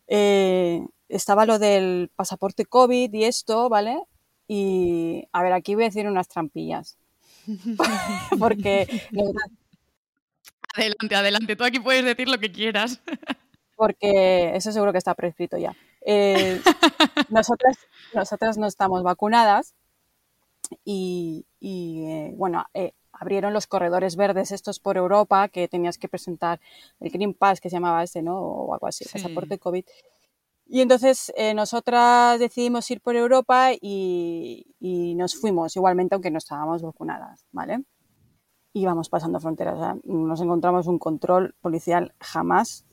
eh, 0.06 0.82
estaba 1.08 1.46
lo 1.46 1.58
del 1.58 2.10
pasaporte 2.14 2.66
COVID 2.66 3.12
y 3.12 3.24
esto, 3.24 3.68
¿vale? 3.68 3.98
Y, 4.46 5.24
a 5.32 5.42
ver, 5.42 5.52
aquí 5.52 5.74
voy 5.74 5.84
a 5.84 5.88
decir 5.88 6.06
unas 6.06 6.28
trampillas. 6.28 6.98
Porque 8.38 8.86
Adelante, 10.74 11.14
adelante. 11.14 11.56
Tú 11.56 11.64
aquí 11.64 11.78
puedes 11.78 12.04
decir 12.04 12.28
lo 12.28 12.38
que 12.38 12.50
quieras. 12.50 13.00
Porque 13.76 14.54
eso 14.54 14.72
seguro 14.72 14.92
que 14.92 14.98
está 14.98 15.14
prescrito 15.14 15.56
ya. 15.56 15.74
Eh, 16.04 16.60
nosotras, 17.30 17.76
nosotras 18.14 18.58
no 18.58 18.66
estamos 18.66 19.02
vacunadas 19.02 19.74
y, 20.84 21.46
eh, 21.60 22.34
bueno, 22.36 22.64
eh, 22.74 22.92
abrieron 23.12 23.52
los 23.52 23.66
corredores 23.66 24.16
verdes 24.16 24.52
estos 24.52 24.80
por 24.80 24.96
Europa 24.96 25.48
que 25.48 25.68
tenías 25.68 25.98
que 25.98 26.08
presentar 26.08 26.60
el 27.00 27.10
Green 27.10 27.34
Pass 27.34 27.60
que 27.60 27.70
se 27.70 27.76
llamaba 27.76 28.02
ese, 28.02 28.22
¿no? 28.22 28.38
O 28.38 28.74
algo 28.74 28.86
así, 28.86 29.04
pasaporte 29.10 29.58
COVID. 29.58 29.84
Y 30.66 30.80
entonces 30.80 31.32
nosotras 31.54 32.40
decidimos 32.40 32.90
ir 32.90 33.00
por 33.02 33.16
Europa 33.16 33.72
y, 33.78 34.66
y, 34.80 35.14
nos 35.14 35.36
fuimos 35.36 35.76
igualmente 35.76 36.14
aunque 36.14 36.30
no 36.30 36.38
estábamos 36.38 36.82
vacunadas, 36.82 37.44
¿vale? 37.52 37.84
íbamos 38.74 39.08
pasando 39.08 39.40
fronteras. 39.40 39.78
Sea, 39.78 39.96
nos 40.04 40.40
encontramos 40.40 40.86
un 40.86 40.98
control 40.98 41.54
policial 41.62 42.12
jamás. 42.20 42.84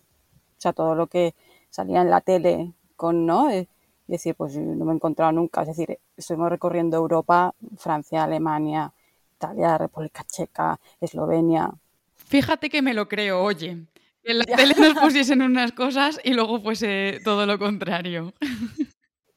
O 0.57 0.61
sea, 0.61 0.73
todo 0.73 0.95
lo 0.95 1.07
que 1.07 1.35
salía 1.69 2.01
en 2.01 2.09
la 2.09 2.21
tele 2.21 2.73
con, 3.01 3.25
¿no? 3.25 3.49
Es 3.49 3.67
decir, 4.05 4.35
pues 4.35 4.55
no 4.55 4.85
me 4.85 4.91
he 4.91 4.95
encontrado 4.95 5.31
nunca. 5.31 5.63
Es 5.63 5.69
decir, 5.69 5.97
estuvimos 6.15 6.51
recorriendo 6.51 6.97
Europa, 6.97 7.55
Francia, 7.77 8.23
Alemania, 8.23 8.93
Italia, 9.37 9.75
República 9.79 10.23
Checa, 10.23 10.79
Eslovenia. 10.99 11.71
Fíjate 12.15 12.69
que 12.69 12.83
me 12.83 12.93
lo 12.93 13.07
creo, 13.07 13.41
oye. 13.41 13.87
Que 14.23 14.33
en 14.33 14.37
la 14.37 14.45
tele 14.45 14.75
nos 14.77 14.93
pusiesen 15.01 15.41
unas 15.41 15.71
cosas 15.71 16.19
y 16.23 16.35
luego 16.35 16.61
fuese 16.61 17.19
todo 17.23 17.47
lo 17.47 17.57
contrario. 17.57 18.33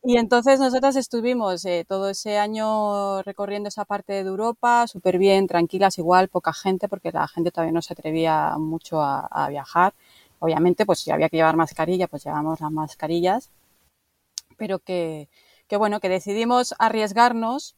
Y 0.07 0.19
entonces 0.19 0.61
nosotras 0.61 0.97
estuvimos 0.97 1.65
eh, 1.65 1.87
todo 1.89 2.11
ese 2.11 2.37
año 2.37 3.23
recorriendo 3.23 3.71
esa 3.71 3.87
parte 3.87 4.13
de 4.13 4.29
Europa, 4.29 4.87
súper 4.87 5.17
bien, 5.17 5.47
tranquilas, 5.47 5.97
igual, 5.97 6.29
poca 6.29 6.53
gente, 6.53 6.89
porque 6.89 7.11
la 7.11 7.27
gente 7.27 7.51
todavía 7.51 7.73
no 7.73 7.81
se 7.81 7.95
atrevía 7.95 8.59
mucho 8.59 9.01
a, 9.01 9.49
viajar. 9.49 9.95
Obviamente, 10.45 10.85
pues 10.85 10.99
si 11.01 11.11
había 11.11 11.31
que 11.31 11.39
llevar 11.39 11.57
mascarilla, 11.57 12.07
pues 12.07 12.25
llevamos 12.25 12.61
las 12.61 12.71
mascarillas. 12.71 13.51
Pero 14.59 14.79
que, 14.79 15.31
que 15.69 15.77
bueno, 15.79 16.01
que 16.01 16.11
decidimos 16.11 16.75
arriesgarnos 16.79 17.77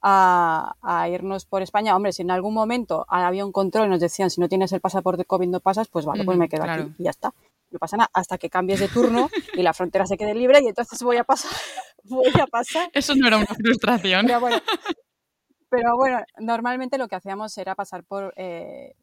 a, 0.00 1.08
irnos 1.10 1.44
por 1.44 1.60
España. 1.60 1.94
Hombre, 1.94 2.12
si 2.12 2.22
en 2.22 2.30
algún 2.30 2.54
momento 2.54 3.04
había 3.08 3.44
un 3.44 3.52
control 3.52 3.88
y 3.88 3.90
nos 3.90 4.00
decían 4.00 4.30
si 4.30 4.40
no 4.40 4.48
tienes 4.48 4.72
el 4.72 4.80
pasaporte 4.80 5.24
COVID 5.26 5.48
no 5.48 5.60
pasas, 5.60 5.88
pues 5.88 6.06
vale, 6.06 6.24
pues 6.24 6.38
me 6.38 6.48
quedo 6.48 6.62
aquí 6.64 6.94
y 6.98 7.04
ya 7.04 7.10
está 7.10 7.34
no 7.70 7.78
pasa 7.78 7.96
nada, 7.96 8.10
hasta 8.12 8.38
que 8.38 8.48
cambies 8.48 8.80
de 8.80 8.88
turno 8.88 9.28
y 9.54 9.62
la 9.62 9.74
frontera 9.74 10.06
se 10.06 10.16
quede 10.16 10.34
libre 10.34 10.60
y 10.62 10.68
entonces 10.68 11.02
voy 11.02 11.16
a 11.16 11.24
pasar, 11.24 11.50
voy 12.04 12.32
a 12.40 12.46
pasar. 12.46 12.88
Eso 12.92 13.14
no 13.14 13.26
era 13.26 13.36
una 13.36 13.46
frustración. 13.46 14.26
Pero 15.68 15.96
bueno, 15.96 16.20
normalmente 16.38 16.96
lo 16.96 17.08
que 17.08 17.16
hacíamos 17.16 17.58
era 17.58 17.74
pasar 17.74 18.04
por 18.04 18.32
eh, 18.36 18.94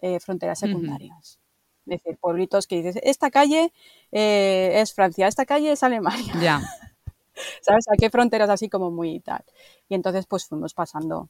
eh, 0.00 0.20
fronteras 0.20 0.58
secundarias. 0.58 1.38
Es 1.86 2.02
decir, 2.02 2.18
pueblitos 2.18 2.66
que 2.66 2.82
dices, 2.82 3.00
esta 3.02 3.30
calle 3.30 3.72
eh, 4.12 4.72
es 4.74 4.92
Francia, 4.92 5.28
esta 5.28 5.46
calle 5.46 5.72
es 5.72 5.82
Alemania. 5.82 6.34
Ya. 6.40 6.60
¿Sabes? 7.60 7.86
Hay 7.88 8.08
fronteras 8.08 8.50
así 8.50 8.68
como 8.68 8.90
muy 8.90 9.20
tal. 9.20 9.44
Y 9.88 9.94
entonces 9.94 10.26
pues 10.26 10.46
fuimos 10.46 10.74
pasando. 10.74 11.28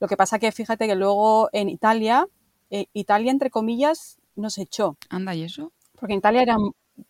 Lo 0.00 0.08
que 0.08 0.16
pasa 0.16 0.38
que 0.38 0.52
fíjate 0.52 0.86
que 0.86 0.96
luego 0.96 1.48
en 1.52 1.68
Italia, 1.68 2.26
Italia 2.68 3.30
entre 3.30 3.50
comillas 3.50 4.18
nos 4.34 4.58
echó. 4.58 4.96
Anda, 5.08 5.34
¿y 5.34 5.44
eso? 5.44 5.72
porque 5.98 6.14
en 6.14 6.18
Italia 6.18 6.42
eran, 6.42 6.58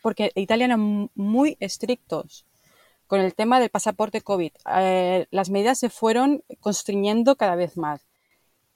porque 0.03 0.33
Italia 0.35 0.67
eran 0.67 1.11
muy 1.15 1.57
estrictos 1.61 2.47
con 3.07 3.21
el 3.21 3.35
tema 3.35 3.61
del 3.61 3.71
pasaporte 3.71 4.21
COVID. 4.21 4.53
Eh, 4.77 5.27
las 5.31 5.51
medidas 5.51 5.79
se 5.79 5.91
fueron 5.91 6.43
constriñendo 6.61 7.37
cada 7.37 7.57
vez 7.57 7.77
más. 7.77 8.08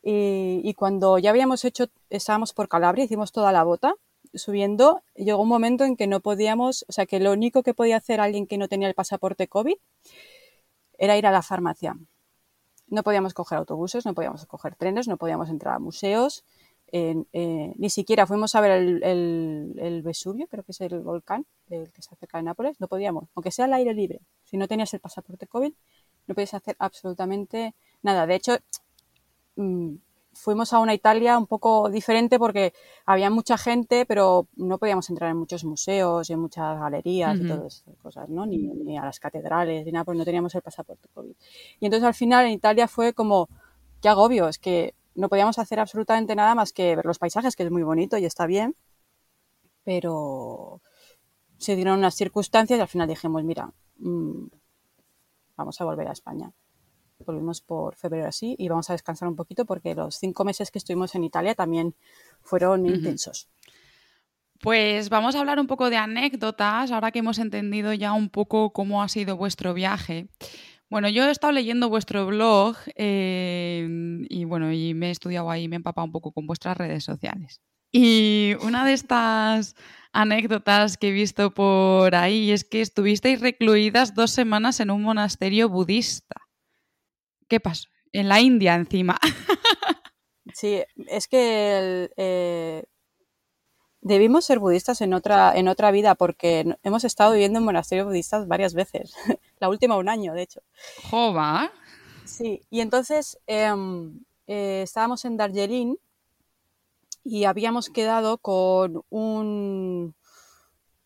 Y, 0.03 0.75
cuando 0.75 1.19
ya 1.19 1.31
habíamos 1.31 1.65
hecho, 1.65 1.87
estábamos 2.11 2.53
por 2.53 2.69
Calabria, 2.69 3.05
hicimos 3.05 3.31
toda 3.31 3.53
la 3.53 3.63
bota, 3.63 3.95
subiendo, 4.35 5.03
llegó 5.15 5.41
un 5.41 5.49
momento 5.49 5.85
en 5.85 5.97
que 5.97 6.07
no 6.07 6.21
podíamos, 6.21 6.85
o 6.89 6.93
sea, 6.93 7.07
que 7.07 7.21
lo 7.21 7.33
único 7.33 7.63
que 7.63 7.75
podía 7.75 7.99
hacer 7.99 8.21
alguien 8.21 8.47
que 8.47 8.59
no 8.59 8.69
tenía 8.69 8.89
el 8.89 8.95
pasaporte 8.95 9.47
COVID 9.47 9.77
era 10.99 11.17
ir 11.17 11.27
a 11.27 11.31
la 11.31 11.43
farmacia. 11.43 11.97
No 12.89 13.03
podíamos 13.05 13.33
coger 13.33 13.59
autobuses, 13.59 14.05
no 14.05 14.15
podíamos 14.15 14.45
coger 14.47 14.75
trenes, 14.75 15.07
no 15.07 15.17
podíamos 15.17 15.49
entrar 15.51 15.75
a 15.77 15.79
museos, 15.79 16.45
eh, 16.95 17.73
ni 17.79 17.89
siquiera 17.89 18.27
fuimos 18.27 18.55
a 18.55 18.61
ver 18.61 18.73
el, 18.73 20.03
Vesubio, 20.05 20.47
creo 20.47 20.63
que 20.63 20.73
es 20.73 20.81
el 20.83 21.01
volcán 21.01 21.47
el 21.71 21.91
que 21.91 22.03
está 22.03 22.17
cerca 22.17 22.37
de 22.37 22.45
Nápoles, 22.45 22.79
no 22.81 22.87
podíamos, 22.87 23.31
aunque 23.35 23.51
sea 23.51 23.65
al 23.65 23.73
aire 23.73 23.95
libre, 23.95 24.21
si 24.45 24.59
no 24.59 24.69
tenías 24.69 24.93
el 24.93 25.01
pasaporte 25.01 25.47
COVID, 25.47 25.73
no 26.27 26.35
podías 26.35 26.53
hacer 26.53 26.77
absolutamente 26.79 27.75
nada. 28.03 28.27
De 28.27 28.35
hecho, 28.35 28.59
mm, 29.57 29.97
fuimos 30.35 30.73
a 30.73 30.79
una 30.79 30.95
Italia 30.95 31.39
un 31.39 31.47
poco 31.47 31.89
diferente 31.91 32.39
porque 32.39 32.73
había 33.07 33.31
mucha 33.31 33.59
gente, 33.59 34.07
pero 34.07 34.49
no 34.57 34.79
podíamos 34.79 35.09
entrar 35.11 35.31
en 35.31 35.37
muchos 35.37 35.65
museos 35.65 36.29
y 36.29 36.33
en 36.33 36.41
muchas 36.41 36.79
galerías 36.79 37.39
y 37.39 37.47
todas 37.47 37.83
esas 37.83 37.97
cosas, 37.99 38.29
¿no? 38.29 38.47
Ni, 38.47 38.97
a 38.97 39.05
las 39.05 39.21
catedrales, 39.21 39.85
ni 39.85 39.93
nada, 39.93 40.05
porque 40.05 40.19
no 40.19 40.25
teníamos 40.25 40.55
el 40.55 40.63
pasaporte 40.63 41.09
COVID. 41.15 41.35
Y 41.81 41.85
entonces 41.85 42.07
al 42.07 42.15
final 42.15 42.47
en 42.47 42.53
Italia 42.53 42.89
fue 42.89 43.13
como, 43.13 43.49
qué 44.01 44.09
agobio, 44.09 44.49
es 44.49 44.59
que 44.59 44.95
no 45.15 45.29
podíamos 45.29 45.59
hacer 45.59 45.79
absolutamente 45.79 46.35
nada 46.35 46.55
más 46.55 46.73
que 46.73 46.97
ver 46.97 47.05
los 47.05 47.19
paisajes, 47.19 47.55
que 47.55 47.65
es 47.65 47.71
muy 47.71 47.83
bonito 47.83 48.17
y 48.17 48.25
está 48.25 48.47
bien, 48.47 48.75
pero 49.85 50.81
se 51.59 51.77
dieron 51.77 51.99
unas 51.99 52.15
circunstancias 52.15 52.79
y 52.79 52.83
al 52.83 52.89
final 52.89 53.09
dijimos, 53.09 53.45
mira, 53.45 53.71
mm, 53.99 54.47
vamos 55.57 55.81
a 55.81 55.85
volver 55.85 56.09
a 56.09 56.13
España. 56.13 56.53
Volvimos 57.25 57.61
por 57.61 57.95
febrero 57.95 58.29
así 58.29 58.55
y 58.59 58.69
vamos 58.69 58.91
a 58.91 58.95
descansar 58.95 59.29
un 59.29 59.37
poquito 59.37 59.65
porque 59.65 59.95
los 59.95 60.17
cinco 60.17 60.45
meses 60.45 60.71
que 60.71 60.79
estuvimos 60.79 61.15
en 61.15 61.25
Italia 61.25 61.55
también 61.55 61.95
fueron 62.41 62.87
intensos. 62.87 63.49
Pues 64.61 65.09
vamos 65.09 65.35
a 65.35 65.41
hablar 65.41 65.59
un 65.59 65.67
poco 65.67 65.91
de 65.91 65.97
anécdotas, 65.97 66.93
ahora 66.93 67.11
que 67.11 67.19
hemos 67.19 67.39
entendido 67.39 67.93
ya 67.95 68.13
un 68.13 68.29
poco 68.29 68.73
cómo 68.73 69.03
ha 69.03 69.09
sido 69.09 69.37
vuestro 69.37 69.75
viaje. 69.75 70.29
Bueno, 70.89 71.09
yo 71.09 71.27
he 71.27 71.31
estado 71.31 71.53
leyendo 71.53 71.89
vuestro 71.89 72.27
blog 72.27 72.77
eh, 72.97 73.89
y 74.29 74.45
bueno, 74.45 74.71
y 74.73 74.93
me 74.95 75.09
he 75.09 75.11
estudiado 75.11 75.51
ahí, 75.51 75.67
me 75.67 75.77
he 75.77 75.79
empapado 75.79 76.05
un 76.05 76.13
poco 76.13 76.33
con 76.33 76.47
vuestras 76.47 76.77
redes 76.77 77.03
sociales. 77.03 77.61
Y 77.91 78.53
una 78.63 78.85
de 78.85 78.93
estas 78.93 79.75
anécdotas 80.13 80.99
que 80.99 81.09
he 81.09 81.13
visto 81.13 81.53
por 81.53 82.15
ahí 82.15 82.51
es 82.51 82.65
que 82.65 82.83
estuvisteis 82.83 83.41
recluidas 83.41 84.15
dos 84.15 84.31
semanas 84.31 84.81
en 84.81 84.91
un 84.91 85.03
monasterio 85.03 85.71
budista. 85.71 86.42
¿Qué 87.53 87.61
pasó? 87.61 87.91
En 88.13 88.31
la 88.31 88.41
India 88.41 88.75
encima. 88.75 89.19
Sí, 90.55 90.83
es 91.07 91.29
que 91.29 92.11
eh, 92.17 92.85
debimos 94.01 94.45
ser 94.45 94.59
budistas 94.59 95.01
en 95.03 95.15
otra, 95.15 95.55
en 95.55 95.69
otra 95.69 95.91
vida 95.91 96.15
porque 96.15 96.77
hemos 96.83 97.05
estado 97.05 97.33
viviendo 97.33 97.59
en 97.59 97.65
monasterios 97.65 98.07
budistas 98.07 98.49
varias 98.49 98.73
veces. 98.75 99.15
La 99.61 99.69
última 99.69 99.97
un 99.97 100.09
año, 100.09 100.33
de 100.33 100.43
hecho. 100.43 100.63
¡Jova! 101.11 101.71
Sí, 102.25 102.63
y 102.71 102.81
entonces 102.81 103.39
em, 103.47 104.21
eh, 104.47 104.81
estábamos 104.83 105.25
en 105.27 105.37
Darjeeling 105.37 105.97
y 107.23 107.45
habíamos 107.45 107.91
quedado 107.91 108.39
con 108.39 109.05
un, 109.11 110.15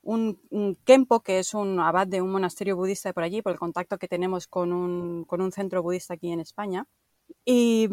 un, 0.06 0.76
Kempo, 0.84 1.20
que 1.20 1.38
es 1.38 1.54
un 1.54 1.80
abad 1.80 2.06
de 2.06 2.22
un 2.22 2.30
monasterio 2.30 2.76
budista 2.76 3.12
por 3.12 3.22
allí, 3.22 3.42
por 3.42 3.52
el 3.52 3.58
contacto 3.58 3.98
que 3.98 4.08
tenemos 4.08 4.46
con 4.46 4.72
un, 4.72 5.24
con 5.24 5.40
un 5.40 5.52
centro 5.52 5.82
budista 5.82 6.14
aquí 6.14 6.30
en 6.30 6.40
España. 6.40 6.86
Y 7.44 7.88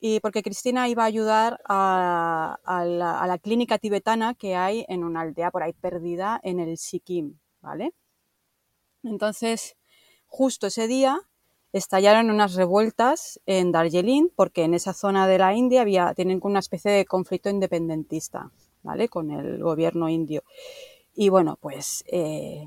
y 0.00 0.20
porque 0.20 0.42
Cristina 0.42 0.88
iba 0.88 1.02
a 1.02 1.06
ayudar 1.06 1.60
a, 1.64 2.58
la, 2.66 3.38
clínica 3.38 3.78
tibetana 3.78 4.34
que 4.34 4.54
hay 4.54 4.84
en 4.88 5.04
una 5.04 5.22
aldea 5.22 5.50
por 5.50 5.62
ahí 5.62 5.72
perdida 5.72 6.40
en 6.42 6.60
el 6.60 6.78
Sikkim, 6.78 7.38
¿vale? 7.60 7.92
Entonces, 9.02 9.76
justo 10.26 10.68
ese 10.68 10.86
día 10.86 11.20
estallaron 11.72 12.30
unas 12.30 12.54
revueltas 12.54 13.40
en 13.46 13.72
Darjeeling 13.72 14.28
porque 14.36 14.64
en 14.64 14.74
esa 14.74 14.92
zona 14.92 15.26
de 15.26 15.38
la 15.38 15.54
India 15.54 15.80
había, 15.80 16.14
tienen 16.14 16.40
una 16.42 16.60
especie 16.60 16.90
de 16.90 17.04
conflicto 17.04 17.48
independentista, 17.48 18.52
¿vale? 18.82 19.08
Con 19.08 19.30
el 19.30 19.62
gobierno 19.62 20.08
indio. 20.08 20.44
Y 21.14 21.28
bueno, 21.28 21.58
pues 21.60 22.04
eh, 22.06 22.66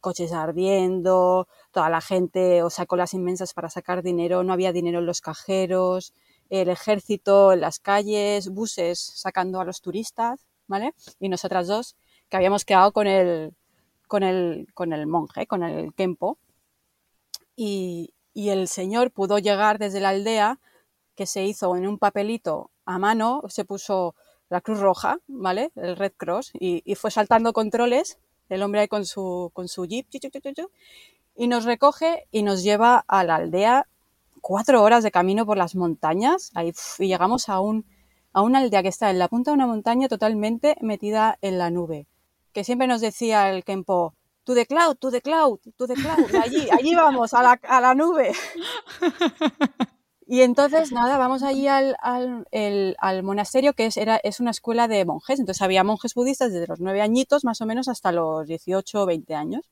coches 0.00 0.32
ardiendo, 0.32 1.48
toda 1.70 1.88
la 1.90 2.00
gente 2.00 2.62
o 2.62 2.70
sacó 2.70 2.96
las 2.96 3.14
inmensas 3.14 3.54
para 3.54 3.70
sacar 3.70 4.02
dinero, 4.02 4.42
no 4.42 4.52
había 4.52 4.72
dinero 4.72 4.98
en 4.98 5.06
los 5.06 5.20
cajeros, 5.20 6.12
el 6.50 6.68
ejército 6.68 7.52
en 7.52 7.60
las 7.60 7.78
calles, 7.78 8.50
buses 8.50 9.00
sacando 9.00 9.60
a 9.60 9.64
los 9.64 9.80
turistas, 9.80 10.46
¿vale? 10.66 10.94
Y 11.20 11.28
nosotras 11.28 11.68
dos, 11.68 11.96
que 12.28 12.36
habíamos 12.36 12.64
quedado 12.64 12.92
con 12.92 13.06
el, 13.06 13.54
con 14.08 14.22
el, 14.22 14.68
con 14.74 14.92
el 14.92 15.06
monje, 15.06 15.46
con 15.46 15.62
el 15.62 15.94
Kempo, 15.94 16.38
y, 17.56 18.12
el 18.34 18.68
señor 18.68 19.12
pudo 19.12 19.38
llegar 19.38 19.78
desde 19.78 20.00
la 20.00 20.10
aldea, 20.10 20.60
que 21.14 21.26
se 21.26 21.44
hizo 21.44 21.76
en 21.76 21.86
un 21.86 21.98
papelito 21.98 22.70
a 22.84 22.98
mano, 22.98 23.42
se 23.48 23.64
puso 23.64 24.16
la 24.48 24.60
Cruz 24.60 24.80
Roja, 24.80 25.18
¿vale? 25.26 25.70
El 25.74 25.96
Red 25.96 26.12
Cross, 26.16 26.52
y, 26.54 26.82
fue 26.94 27.10
saltando 27.10 27.52
controles, 27.52 28.18
el 28.48 28.62
hombre 28.62 28.82
ahí 28.82 28.88
con 28.88 29.04
su, 29.06 29.50
con 29.52 29.68
su 29.68 29.86
jeep, 29.86 30.06
y 31.36 31.48
nos 31.48 31.64
recoge 31.64 32.26
y 32.30 32.42
nos 32.42 32.62
lleva 32.62 33.04
a 33.08 33.24
la 33.24 33.36
aldea 33.36 33.86
cuatro 34.40 34.82
horas 34.82 35.02
de 35.02 35.10
camino 35.10 35.46
por 35.46 35.56
las 35.56 35.74
montañas 35.74 36.50
ahí, 36.54 36.72
y 36.98 37.06
llegamos 37.08 37.48
a, 37.48 37.60
un, 37.60 37.86
a 38.32 38.42
una 38.42 38.58
aldea 38.58 38.82
que 38.82 38.88
está 38.88 39.10
en 39.10 39.18
la 39.18 39.28
punta 39.28 39.50
de 39.50 39.56
una 39.56 39.66
montaña 39.66 40.08
totalmente 40.08 40.76
metida 40.80 41.38
en 41.40 41.58
la 41.58 41.70
nube. 41.70 42.06
Que 42.52 42.62
siempre 42.62 42.86
nos 42.86 43.00
decía 43.00 43.50
el 43.50 43.64
Kempo, 43.64 44.14
to 44.44 44.54
the 44.54 44.66
cloud, 44.66 44.96
to 44.96 45.10
the 45.10 45.20
cloud, 45.20 45.58
to 45.76 45.86
the 45.86 45.94
cloud, 45.94 46.32
allí, 46.42 46.68
allí 46.70 46.94
vamos, 46.94 47.34
a 47.34 47.42
la, 47.42 47.60
a 47.66 47.80
la 47.80 47.94
nube. 47.94 48.32
Y 50.26 50.40
entonces, 50.40 50.90
nada, 50.92 51.18
vamos 51.18 51.42
allí 51.42 51.68
al, 51.68 51.96
al, 52.00 52.46
al 52.98 53.22
monasterio, 53.22 53.74
que 53.74 53.86
es, 53.86 53.96
era, 53.96 54.16
es 54.16 54.40
una 54.40 54.52
escuela 54.52 54.88
de 54.88 55.04
monjes. 55.04 55.38
Entonces 55.38 55.62
había 55.62 55.84
monjes 55.84 56.14
budistas 56.14 56.52
desde 56.52 56.66
los 56.66 56.80
nueve 56.80 57.02
añitos, 57.02 57.44
más 57.44 57.60
o 57.60 57.66
menos, 57.66 57.88
hasta 57.88 58.10
los 58.12 58.46
18 58.46 59.02
o 59.02 59.06
20 59.06 59.34
años. 59.34 59.70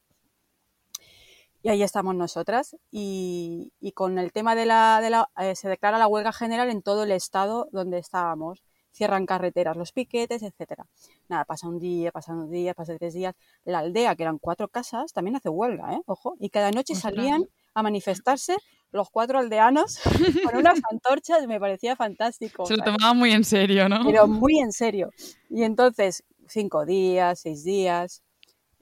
Y 1.62 1.68
ahí 1.68 1.82
estamos 1.82 2.14
nosotras. 2.14 2.76
Y, 2.90 3.72
con 3.94 4.18
el 4.18 4.32
tema 4.32 4.54
de 4.54 4.66
la, 4.66 5.00
de 5.00 5.10
la 5.10 5.30
eh, 5.38 5.54
se 5.56 5.68
declara 5.68 5.98
la 5.98 6.08
huelga 6.08 6.32
general 6.32 6.68
en 6.70 6.82
todo 6.82 7.04
el 7.04 7.12
estado 7.12 7.68
donde 7.72 7.98
estábamos. 7.98 8.62
Cierran 8.92 9.24
carreteras, 9.24 9.76
los 9.76 9.92
piquetes, 9.92 10.42
etcétera. 10.42 10.86
Nada, 11.28 11.46
pasa 11.46 11.66
un 11.66 11.78
día, 11.78 12.12
pasa 12.12 12.32
un 12.32 12.50
día, 12.50 12.74
pasa 12.74 12.94
tres 12.98 13.14
días. 13.14 13.34
La 13.64 13.78
aldea, 13.78 14.14
que 14.16 14.24
eran 14.24 14.38
cuatro 14.38 14.68
casas, 14.68 15.14
también 15.14 15.36
hace 15.36 15.48
huelga, 15.48 15.94
¿eh? 15.94 16.02
Ojo. 16.04 16.34
Y 16.38 16.50
cada 16.50 16.72
noche 16.72 16.94
salían 16.94 17.48
a 17.74 17.82
manifestarse 17.82 18.56
los 18.90 19.08
cuatro 19.10 19.38
aldeanos 19.38 20.00
con 20.44 20.56
unas 20.56 20.80
antorchas, 20.90 21.46
me 21.46 21.58
parecía 21.58 21.96
fantástico. 21.96 22.66
Se 22.66 22.76
lo 22.76 22.84
tomaban 22.84 23.16
muy 23.16 23.32
en 23.32 23.44
serio, 23.44 23.88
¿no? 23.88 24.04
Pero 24.04 24.26
muy 24.26 24.58
en 24.58 24.72
serio. 24.72 25.10
Y 25.48 25.62
entonces, 25.62 26.24
cinco 26.46 26.84
días, 26.84 27.40
seis 27.40 27.64
días, 27.64 28.22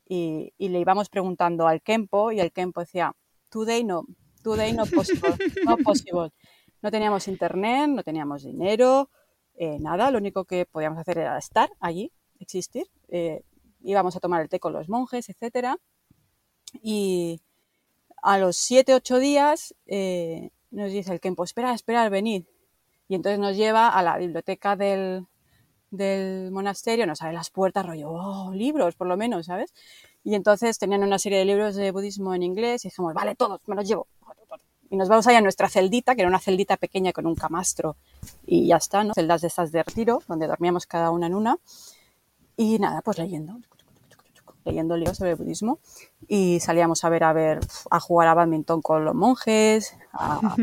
y, 0.09 0.53
y 0.59 0.68
le 0.70 0.81
íbamos 0.81 1.09
preguntando 1.09 1.68
al 1.68 1.83
Kempo 1.83 2.33
y 2.33 2.40
el 2.40 2.50
Kempo 2.50 2.81
decía, 2.81 3.14
today 3.48 3.85
no, 3.85 4.05
today 4.42 4.72
no 4.72 4.85
possible, 4.87 5.37
no 5.64 5.76
possible. 5.76 6.33
No 6.83 6.90
teníamos 6.90 7.29
internet, 7.29 7.88
no 7.88 8.03
teníamos 8.03 8.42
dinero, 8.42 9.11
eh, 9.62 9.79
nada, 9.79 10.11
lo 10.11 10.16
único 10.16 10.46
que 10.46 10.64
podíamos 10.64 10.98
hacer 10.98 11.18
era 11.18 11.37
estar 11.37 11.70
allí, 11.81 12.11
existir. 12.38 12.87
Eh, 13.09 13.44
íbamos 13.83 14.16
a 14.16 14.20
tomar 14.20 14.40
el 14.40 14.48
té 14.48 14.59
con 14.59 14.72
los 14.72 14.88
monjes, 14.88 15.29
etcétera. 15.29 15.76
Y 16.83 17.42
a 18.22 18.38
los 18.38 18.56
siete, 18.56 18.94
ocho 18.94 19.18
días 19.18 19.74
eh, 19.87 20.50
nos 20.70 20.92
dice 20.92 21.12
el 21.12 21.20
Kempo, 21.20 21.44
espera, 21.44 21.74
espera, 21.74 22.09
venid. 22.09 22.44
Y 23.09 23.14
entonces 23.16 23.38
nos 23.38 23.56
lleva 23.56 23.88
a 23.88 24.02
la 24.02 24.18
biblioteca 24.18 24.76
del, 24.76 25.26
del 25.90 26.50
monasterio, 26.52 27.06
nos 27.06 27.22
abre 27.22 27.35
las 27.35 27.50
puertas, 27.50 27.85
rollo, 27.85 28.11
oh, 28.11 28.52
libros, 28.54 28.94
por 28.94 29.09
lo 29.09 29.16
menos, 29.16 29.46
¿sabes? 29.46 29.74
Y 30.22 30.35
entonces 30.35 30.78
tenían 30.78 31.02
una 31.02 31.18
serie 31.18 31.38
de 31.38 31.44
libros 31.44 31.74
de 31.74 31.90
budismo 31.90 32.35
en 32.35 32.42
inglés 32.42 32.85
y 32.85 32.88
dijimos, 32.88 33.14
vale, 33.14 33.35
todos, 33.35 33.61
me 33.66 33.74
los 33.74 33.88
llevo. 33.88 34.06
Y 34.90 34.96
nos 34.96 35.09
vamos 35.09 35.26
allá 35.26 35.38
a 35.38 35.42
nuestra 35.42 35.68
celdita, 35.68 36.14
que 36.14 36.22
era 36.22 36.28
una 36.28 36.40
celdita 36.40 36.76
pequeña 36.76 37.12
con 37.12 37.26
un 37.26 37.37
camastro 37.37 37.96
y 38.44 38.66
ya 38.66 38.76
está, 38.76 39.04
¿no? 39.04 39.14
Celdas 39.14 39.40
de 39.40 39.46
estas 39.46 39.70
de 39.70 39.85
retiro, 39.85 40.20
donde 40.26 40.48
dormíamos 40.48 40.87
cada 40.87 41.11
una 41.12 41.26
en 41.26 41.35
una. 41.35 41.59
Y 42.56 42.78
nada, 42.80 43.00
pues 43.00 43.18
leyendo, 43.18 43.56
leyendo 44.64 44.96
libros 44.96 45.16
sobre 45.16 45.35
budismo. 45.35 45.81
Y 46.29 46.61
salíamos 46.61 47.05
a 47.05 47.09
ver, 47.09 47.25
a 47.25 47.33
ver, 47.33 47.61
a 47.90 48.01
jugar 48.01 48.29
a 48.29 48.35
badminton 48.35 48.83
con 48.83 49.05
los 49.05 49.14
monjes, 49.14 49.96
a, 50.12 50.57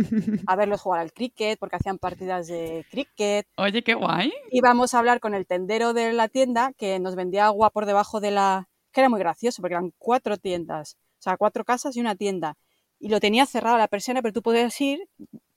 a 0.48 0.56
verlos 0.56 0.82
jugar 0.82 1.02
al 1.02 1.14
cricket, 1.14 1.60
porque 1.60 1.76
hacían 1.76 1.98
partidas 1.98 2.48
de 2.48 2.86
cricket. 2.90 3.48
Oye, 3.58 3.84
qué 3.84 3.94
guay. 3.94 4.34
Íbamos 4.52 4.94
a 4.94 5.00
hablar 5.00 5.20
con 5.20 5.34
el 5.34 5.46
tendero 5.46 5.94
de 5.94 6.14
la 6.14 6.28
tienda, 6.28 6.74
que 6.74 7.00
nos 7.00 7.16
vendía 7.16 7.46
agua 7.46 7.70
por 7.70 7.86
debajo 7.86 8.20
de 8.20 8.32
la... 8.32 8.70
que 8.92 9.02
era 9.02 9.10
muy 9.10 9.20
gracioso, 9.20 9.62
porque 9.62 9.76
eran 9.76 9.94
cuatro 9.98 10.38
tiendas, 10.38 10.98
o 11.20 11.22
sea, 11.22 11.38
cuatro 11.38 11.66
casas 11.66 11.96
y 11.96 12.00
una 12.00 12.16
tienda 12.16 12.58
y 13.00 13.10
lo 13.10 13.20
tenía 13.20 13.46
cerrado 13.46 13.78
la 13.78 13.88
persiana, 13.88 14.22
pero 14.22 14.34
tú 14.34 14.42
podías 14.42 14.80
ir, 14.82 15.08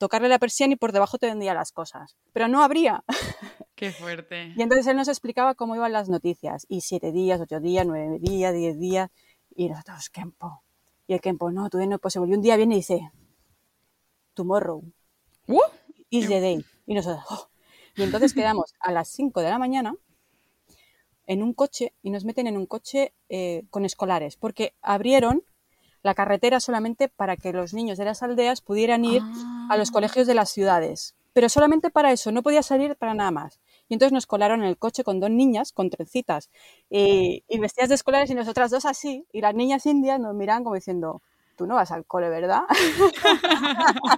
tocarle 0.01 0.29
la 0.31 0.39
persiana 0.39 0.73
y 0.73 0.77
por 0.77 0.93
debajo 0.93 1.19
te 1.19 1.27
vendía 1.27 1.53
las 1.53 1.73
cosas. 1.73 2.17
Pero 2.33 2.49
no 2.49 2.63
abría. 2.63 3.05
Qué 3.75 3.93
fuerte. 3.93 4.55
Y 4.57 4.63
entonces 4.63 4.87
él 4.87 4.97
nos 4.97 5.09
explicaba 5.09 5.55
cómo 5.55 5.77
iban 5.77 5.93
las 5.93 6.09
noticias. 6.09 6.65
Y 6.69 6.81
siete 6.81 7.13
días, 7.13 7.39
ocho 7.41 7.61
días, 7.61 7.87
nueve 7.87 8.19
días, 8.19 8.55
diez 8.55 8.79
días. 8.79 9.11
Y 9.55 9.69
nosotros, 9.69 10.09
Kempo. 10.09 10.63
Y 11.07 11.13
el 11.13 11.21
Kempo, 11.21 11.51
no, 11.53 11.69
todavía 11.69 11.91
no 11.91 11.97
es 11.97 12.01
posible. 12.01 12.31
Y 12.31 12.35
un 12.35 12.41
día 12.41 12.57
viene 12.57 12.75
y 12.75 12.79
dice, 12.79 13.11
tomorrow 14.35 14.83
Uh, 15.47 15.61
is 16.09 16.29
the 16.29 16.41
day. 16.41 16.65
Y 16.87 16.95
nosotros, 16.95 17.25
"Oh". 17.29 17.49
Y 17.97 18.03
entonces 18.03 18.33
quedamos 18.33 18.75
a 18.81 18.93
las 18.93 19.09
cinco 19.09 19.43
de 19.43 19.51
la 19.51 19.59
mañana 19.59 19.95
en 21.27 21.43
un 21.43 21.53
coche 21.53 21.93
y 22.03 22.11
nos 22.11 22.25
meten 22.25 22.47
en 22.47 22.57
un 22.57 22.67
coche 22.67 23.13
eh, 23.29 23.65
con 23.69 23.85
escolares. 23.85 24.37
Porque 24.37 24.75
abrieron 24.81 25.43
la 26.03 26.15
carretera 26.15 26.61
solamente 26.61 27.09
para 27.09 27.37
que 27.37 27.53
los 27.53 27.75
niños 27.75 27.99
de 27.99 28.05
las 28.07 28.23
aldeas 28.23 28.61
pudieran 28.61 29.05
ir 29.05 29.23
a 29.69 29.77
los 29.77 29.91
Ah. 29.91 29.93
colegios 29.93 30.27
de 30.27 30.35
las 30.35 30.51
ciudades. 30.51 31.15
Pero 31.33 31.49
solamente 31.49 31.91
para 31.91 32.11
eso, 32.13 32.33
no 32.33 32.43
podía 32.43 32.63
salir 32.63 32.97
para 32.97 33.15
nada 33.15 33.31
más. 33.31 33.61
Y 33.89 33.95
entonces 33.95 34.13
nos 34.13 34.27
colaron 34.27 34.63
en 34.63 34.69
el 34.69 34.79
coche 34.79 35.05
con 35.05 35.21
dos 35.21 35.31
niñas 35.31 35.73
con 35.73 35.91
trencitas 35.91 36.51
y, 36.89 37.45
y 37.49 37.59
vestidas 37.61 37.89
de 37.89 37.95
escolares 37.97 38.31
y 38.31 38.35
nosotras 38.35 38.71
dos 38.71 38.85
así. 38.85 39.27
Y 39.33 39.41
las 39.41 39.55
niñas 39.55 39.87
indias 39.87 40.19
nos 40.21 40.35
miraban 40.35 40.65
como 40.65 40.75
diciendo, 40.75 41.23
tú 41.57 41.67
no 41.67 41.75
vas 41.77 41.93
al 41.93 42.05
cole, 42.07 42.29
¿verdad? 42.31 42.63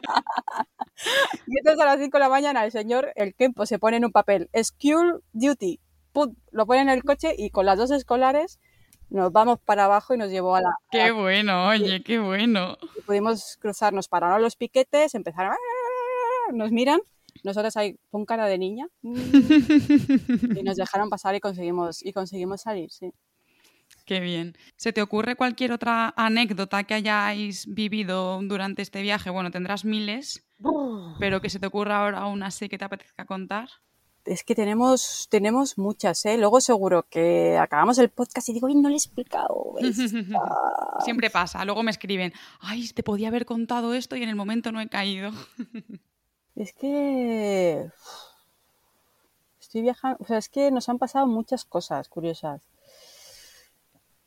y 1.47 1.59
entonces 1.59 1.81
a 1.81 1.85
las 1.87 1.99
5 1.99 2.17
de 2.17 2.21
la 2.21 2.29
mañana 2.29 2.65
el 2.65 2.73
señor, 2.73 3.13
el 3.17 3.35
Kempo, 3.35 3.67
se 3.67 3.79
pone 3.79 3.97
en 3.97 4.05
un 4.05 4.13
papel, 4.13 4.49
School 4.63 5.23
Duty. 5.33 5.81
Pum, 6.13 6.35
lo 6.51 6.67
pone 6.67 6.81
en 6.83 6.89
el 6.91 7.03
coche 7.05 7.35
y 7.37 7.51
con 7.51 7.67
las 7.67 7.79
dos 7.79 7.91
escolares 7.91 8.59
nos 9.13 9.33
vamos 9.33 9.59
para 9.65 9.85
abajo 9.87 10.15
y 10.15 10.19
nos 10.19 10.31
llevó 10.31 10.57
a 10.57 10.61
la, 10.63 10.71
a 10.71 10.75
Qué 10.91 11.11
bueno, 11.11 11.69
oye, 11.69 12.03
qué 12.03 12.19
bueno. 12.19 12.77
y 12.95 13.03
pudimos 13.03 13.57
cruzarnos, 13.61 14.09
pararon 14.09 14.43
los 14.43 14.57
piquetes, 14.57 15.15
empezaron, 15.15 15.53
"Ah", 15.55 16.53
nos 16.53 16.71
miran, 16.73 17.01
nosotros 17.45 17.77
ahí 17.77 17.97
con 18.11 18.25
cara 18.27 18.47
de 18.47 18.59
niña 18.59 18.87
mm, 19.03 19.13
y 20.59 20.63
nos 20.63 20.77
dejaron 20.77 21.11
pasar 21.11 21.35
y 21.35 21.41
conseguimos 21.41 22.05
y 22.05 22.13
conseguimos 22.13 22.63
salir, 22.63 22.91
sí. 22.91 23.13
Qué 24.05 24.21
bien. 24.21 24.55
¿Se 24.77 24.93
te 24.93 25.03
ocurre 25.03 25.37
cualquier 25.37 25.73
otra 25.73 26.13
anécdota 26.17 26.85
que 26.85 26.95
hayáis 26.95 27.67
vivido 27.73 28.41
durante 28.43 28.83
este 28.83 29.01
viaje? 29.03 29.31
Bueno, 29.31 29.51
tendrás 29.51 29.85
miles, 29.85 30.45
pero 31.19 31.41
que 31.41 31.51
se 31.51 31.61
te 31.61 31.67
ocurra 31.69 31.99
ahora 32.05 32.27
una 32.27 32.47
así 32.49 32.69
que 32.69 32.79
te 32.79 32.85
apetezca 32.85 33.27
contar. 33.27 33.69
Es 34.25 34.45
que 34.45 34.55
tenemos 34.55 35.27
tenemos 35.31 35.79
muchas, 35.79 36.25
¿eh? 36.27 36.39
Luego 36.39 36.61
seguro 36.61 37.05
que 37.09 37.59
acabamos 37.59 37.99
el 37.99 38.09
podcast 38.09 38.49
y 38.49 38.53
digo, 38.53 38.69
"Ay, 38.69 38.77
no 38.77 38.89
le 38.89 38.95
he 38.95 38.99
explicado." 38.99 39.75
esta". 39.81 40.03
Siempre 41.05 41.31
pasa. 41.31 41.65
Luego 41.65 41.83
me 41.83 41.91
escriben, 41.91 42.33
ay, 42.61 42.89
te 42.89 43.03
podía 43.03 43.29
haber 43.29 43.47
contado 43.47 43.95
esto 43.95 44.17
y 44.17 44.23
en 44.23 44.29
el 44.29 44.37
momento 44.37 44.71
no 44.73 44.81
he 44.81 44.89
caído. 44.89 45.31
Es 46.55 46.75
que 46.75 47.91
estoy 49.59 49.81
viajando, 49.81 50.19
o 50.21 50.27
sea, 50.27 50.37
es 50.37 50.51
que 50.51 50.71
nos 50.71 50.91
han 50.91 50.99
pasado 50.99 51.27
muchas 51.27 51.65
cosas 51.65 52.11
curiosas. 52.11 52.69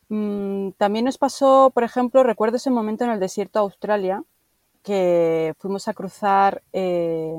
Mm, 0.10 0.71
también 0.71 1.05
nos 1.05 1.17
pasó, 1.17 1.71
por 1.73 1.84
ejemplo, 1.84 2.23
recuerdo 2.23 2.58
ese 2.58 2.69
momento 2.69 3.03
en 3.03 3.12
el 3.12 3.19
desierto 3.19 3.60
de 3.60 3.63
Australia, 3.63 4.23
que 4.84 5.53
fuimos 5.60 5.88
a 5.88 5.93
cruzar 5.93 6.63
eh, 6.73 7.36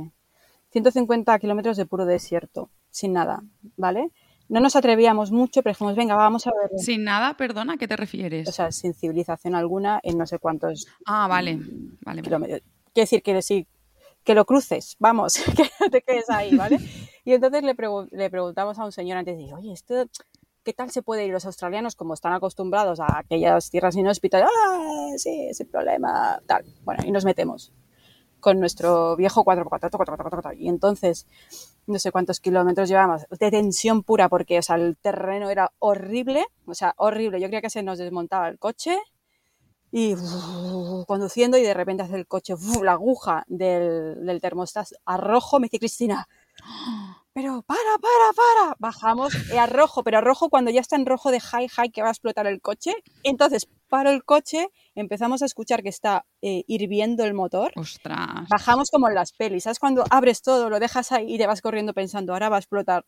150 0.83 1.39
kilómetros 1.39 1.79
de 1.79 1.87
puro 1.87 2.05
desierto, 2.05 2.69
sin 2.91 3.15
nada, 3.15 3.43
¿vale? 3.79 4.11
No 4.51 4.61
nos 4.61 4.77
atrevíamos 4.77 5.33
mucho, 5.33 5.63
pero 5.63 5.73
dijimos, 5.73 5.97
venga, 5.97 6.15
vamos 6.17 6.47
a 6.47 6.51
ver. 6.51 6.79
Sin 6.79 7.03
nada, 7.03 7.35
perdona, 7.35 7.73
¿a 7.73 7.77
qué 7.79 7.89
te 7.89 7.97
refieres? 7.97 8.47
O 8.47 8.53
sea, 8.53 8.71
sin 8.73 8.93
civilización 8.93 9.55
alguna, 9.55 10.01
en 10.03 10.19
no 10.19 10.27
sé 10.27 10.39
cuántos 10.39 10.87
ah, 11.07 11.27
vale, 11.29 11.59
vale, 12.05 12.21
kilómetros. 12.21 12.61
Quiere 12.93 13.05
decir 13.05 13.23
que 13.23 13.41
sí, 13.41 13.67
que 14.23 14.35
lo 14.35 14.45
cruces, 14.45 14.97
vamos, 14.99 15.35
que 15.57 15.65
no 15.81 15.89
te 15.91 16.03
quedes 16.03 16.29
ahí, 16.29 16.55
¿vale? 16.55 16.79
Y 17.25 17.33
entonces 17.33 17.63
le, 17.63 17.75
pregu- 17.75 18.09
le 18.11 18.29
preguntamos 18.29 18.79
a 18.79 18.85
un 18.85 18.93
señor 18.93 19.17
antes 19.17 19.39
de, 19.39 19.55
oye, 19.55 19.73
esto, 19.73 20.05
¿qué 20.63 20.75
tal 20.75 20.91
se 20.91 21.01
puede 21.01 21.25
ir? 21.25 21.33
Los 21.33 21.47
australianos, 21.47 21.97
como 21.97 22.13
están 22.13 22.35
acostumbrados 22.35 23.01
a 23.01 23.19
aquellas 23.19 23.71
tierras 23.71 23.97
inhóspitas, 23.97 24.43
¡ah, 24.45 25.09
sí, 25.17 25.49
sin 25.55 25.69
problema! 25.69 26.39
Tal. 26.47 26.67
Bueno, 26.85 27.03
y 27.07 27.11
nos 27.13 27.25
metemos 27.25 27.73
con 28.41 28.61
nuestro 28.61 29.17
viejo 29.17 29.45
4x4, 29.45 29.91
4x4, 29.91 30.57
y 30.59 30.69
entonces 30.69 31.27
no 31.87 31.99
sé 31.99 32.11
cuántos 32.13 32.41
kilómetros 32.41 32.89
llevamos 32.89 33.23
de 33.29 33.51
tensión 33.51 34.03
pura 34.03 34.29
porque 34.29 34.59
o 34.59 34.63
sea, 34.63 34.77
el 34.77 34.97
terreno 34.97 35.51
era 35.51 35.73
horrible, 35.79 36.45
o 36.67 36.75
sea, 36.75 36.95
horrible. 36.97 37.41
Yo 37.41 37.47
creía 37.47 37.63
que 37.63 37.71
se 37.71 37.83
nos 37.83 37.99
desmontaba 37.99 38.49
el 38.49 38.59
coche 38.59 38.99
y 39.93 40.15
uf, 40.15 41.07
conduciendo 41.07 41.57
y 41.57 41.63
de 41.63 41.75
repente 41.75 42.03
hace 42.03 42.17
el 42.17 42.27
coche 42.27 42.55
uf, 42.55 42.83
la 42.83 42.93
aguja 42.93 43.45
del, 43.49 44.27
del 44.27 44.41
termostato 44.41 44.97
a 45.05 45.17
me 45.59 45.67
dice 45.67 45.79
Cristina, 45.79 46.29
pero 47.37 47.61
para, 47.67 47.81
para, 48.01 48.33
para. 48.35 48.77
Bajamos 48.79 49.35
eh, 49.53 49.59
a 49.59 49.67
rojo, 49.67 50.03
pero 50.03 50.17
a 50.17 50.21
rojo 50.23 50.49
cuando 50.49 50.71
ya 50.71 50.81
está 50.81 50.97
en 50.97 51.05
rojo 51.05 51.31
de 51.31 51.39
high, 51.39 51.69
high 51.69 51.91
que 51.91 52.01
va 52.01 52.09
a 52.09 52.11
explotar 52.13 52.47
el 52.47 52.63
coche. 52.63 52.95
Entonces 53.25 53.69
paro 53.89 54.09
el 54.11 54.25
coche, 54.25 54.69
empezamos 54.95 55.43
a 55.43 55.45
escuchar 55.45 55.83
que 55.83 55.91
está 55.91 56.25
eh, 56.41 56.65
hirviendo 56.67 57.25
el 57.25 57.35
motor. 57.35 57.73
Ostras. 57.77 58.49
Bajamos 58.49 58.89
como 58.91 59.09
en 59.09 59.15
las 59.15 59.33
pelis, 59.33 59.65
¿sabes? 59.65 59.79
Cuando 59.79 60.03
abres 60.09 60.41
todo, 60.41 60.71
lo 60.71 60.81
dejas 60.81 61.13
ahí 61.13 61.35
y 61.35 61.37
te 61.37 61.47
vas 61.47 61.61
corriendo 61.61 61.93
pensando, 61.93 62.33
ahora 62.33 62.49
va 62.49 62.57
a 62.57 62.61
explotar 62.61 63.05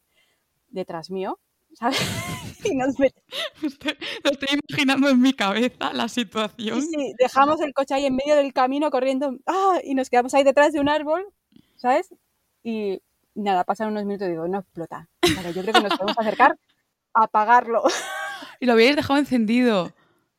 detrás 0.69 1.11
mío, 1.11 1.39
¿sabes? 1.73 1.99
y 2.71 2.77
nos 2.77 2.97
met- 2.99 3.15
Estoy- 3.63 3.97
Lo 4.25 4.31
estoy 4.33 4.59
imaginando 4.69 5.09
en 5.09 5.23
mi 5.23 5.33
cabeza 5.33 5.95
la 5.95 6.07
situación. 6.09 6.83
sí, 6.83 6.89
sí, 6.95 7.15
dejamos 7.19 7.63
el 7.63 7.73
coche 7.73 7.95
ahí 7.95 8.05
en 8.05 8.15
medio 8.17 8.37
del 8.37 8.53
camino 8.53 8.91
corriendo 8.91 9.31
¡ah! 9.47 9.79
y 9.83 9.95
nos 9.95 10.11
quedamos 10.11 10.35
ahí 10.35 10.45
detrás 10.45 10.75
de 10.75 10.81
un 10.81 10.91
árbol, 10.91 11.25
¿sabes? 11.77 12.15
Y 12.63 13.01
nada, 13.35 13.65
pasan 13.65 13.89
unos 13.89 14.05
minutos 14.05 14.29
y 14.29 14.33
digo, 14.33 14.49
no 14.49 14.59
explota. 14.61 15.09
Vale, 15.37 15.53
yo 15.55 15.63
creo 15.63 15.75
que 15.75 15.81
nos 15.83 15.97
podemos 15.99 16.19
acercar 16.19 16.57
a 17.15 17.25
apagarlo. 17.25 17.83
Y 18.61 18.67
lo 18.67 18.73
habíais 18.73 18.97
dejado 18.97 19.19
encendido. 19.19 19.93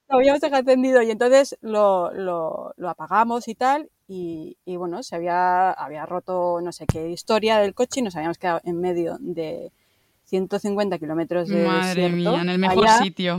lo 0.10 0.18
habíamos 0.18 0.42
dejado 0.42 0.60
encendido 0.62 1.02
y 1.02 1.12
entonces 1.12 1.58
lo, 1.62 2.12
lo- 2.14 2.74
lo 2.78 2.90
apagamos 2.90 3.48
y 3.48 3.56
tal. 3.56 3.90
Y, 4.08 4.58
y 4.66 4.76
bueno, 4.76 5.04
se 5.04 5.16
había, 5.16 5.72
había 5.72 6.06
roto 6.06 6.60
no 6.62 6.72
sé 6.72 6.86
qué 6.88 7.10
historia 7.10 7.60
del 7.60 7.74
coche 7.76 8.00
y 8.00 8.04
nos 8.04 8.16
habíamos 8.16 8.38
quedado 8.40 8.60
en 8.64 8.80
medio 8.82 9.18
de 9.20 9.72
150 10.26 10.98
kilómetros 11.00 11.48
de 11.48 11.66
Madre 11.66 12.02
desierto, 12.04 12.32
mía, 12.32 12.42
en 12.42 12.50
el 12.50 12.60
mejor 12.60 12.86
allá, 12.88 12.98
sitio. 12.98 13.36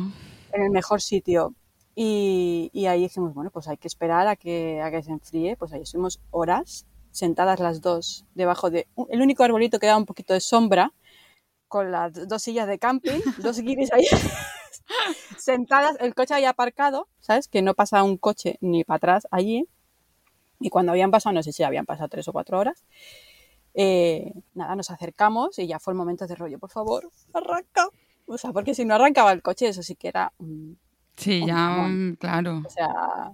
en 0.53 0.63
el 0.63 0.71
mejor 0.71 1.01
sitio. 1.01 1.55
Y, 1.95 2.71
y 2.73 2.87
ahí 2.87 3.03
dijimos, 3.03 3.35
bueno, 3.35 3.51
pues 3.51 3.69
hay 3.69 3.77
que 3.77 3.89
esperar 3.89 4.27
a 4.29 4.37
que, 4.37 4.81
a 4.81 4.91
que 4.91 5.03
se 5.03 5.11
enfríe. 5.11 5.57
Pues 5.57 5.73
ahí 5.73 5.83
estuvimos 5.83 6.21
horas 6.31 6.87
sentadas 7.11 7.61
las 7.61 7.81
dos 7.81 8.25
debajo 8.35 8.71
de 8.71 8.87
un- 8.95 9.07
el 9.11 9.21
único 9.23 9.43
arbolito 9.45 9.79
que 9.79 9.87
daba 9.87 9.99
un 9.99 10.07
poquito 10.07 10.33
de 10.35 10.41
sombra, 10.41 10.93
con 11.69 11.91
las 11.93 12.29
dos 12.29 12.43
sillas 12.43 12.67
de 12.67 12.79
camping, 12.79 13.21
dos 13.39 13.59
guiris 13.61 13.93
ahí 13.93 14.05
sentadas, 15.37 15.97
el 16.01 16.15
coche 16.15 16.35
ahí 16.35 16.45
aparcado, 16.45 17.09
¿sabes? 17.21 17.49
Que 17.49 17.63
no 17.63 17.75
pasa 17.75 18.03
un 18.03 18.17
coche 18.17 18.57
ni 18.61 18.85
para 18.85 18.97
atrás 18.97 19.29
allí. 19.31 19.69
Y 20.59 20.69
cuando 20.71 20.93
habían 20.93 21.11
pasado, 21.11 21.33
no 21.35 21.43
sé 21.43 21.53
si 21.53 21.63
habían 21.63 21.87
pasado 21.87 22.09
tres 22.09 22.29
o 22.29 22.33
cuatro 22.33 22.59
horas, 22.59 22.85
eh, 23.75 24.33
nada, 24.55 24.77
nos 24.77 24.91
acercamos 24.91 25.59
y 25.59 25.67
ya 25.67 25.79
fue 25.79 25.93
el 25.93 25.97
momento 25.97 26.27
de 26.27 26.35
rollo, 26.35 26.59
por 26.59 26.71
favor, 26.71 27.09
arranca. 27.33 27.89
O 28.27 28.37
sea, 28.37 28.53
porque 28.53 28.75
si 28.75 28.85
no 28.85 28.95
arrancaba 28.95 29.33
el 29.33 29.43
coche, 29.43 29.69
eso 29.69 29.83
sí 29.83 29.95
que 29.97 30.09
era 30.09 30.33
un, 30.39 30.79
Sí, 31.17 31.45
ya, 31.47 31.71
mm, 31.71 32.17
claro. 32.17 32.63
O 32.65 32.71
sea, 32.71 33.33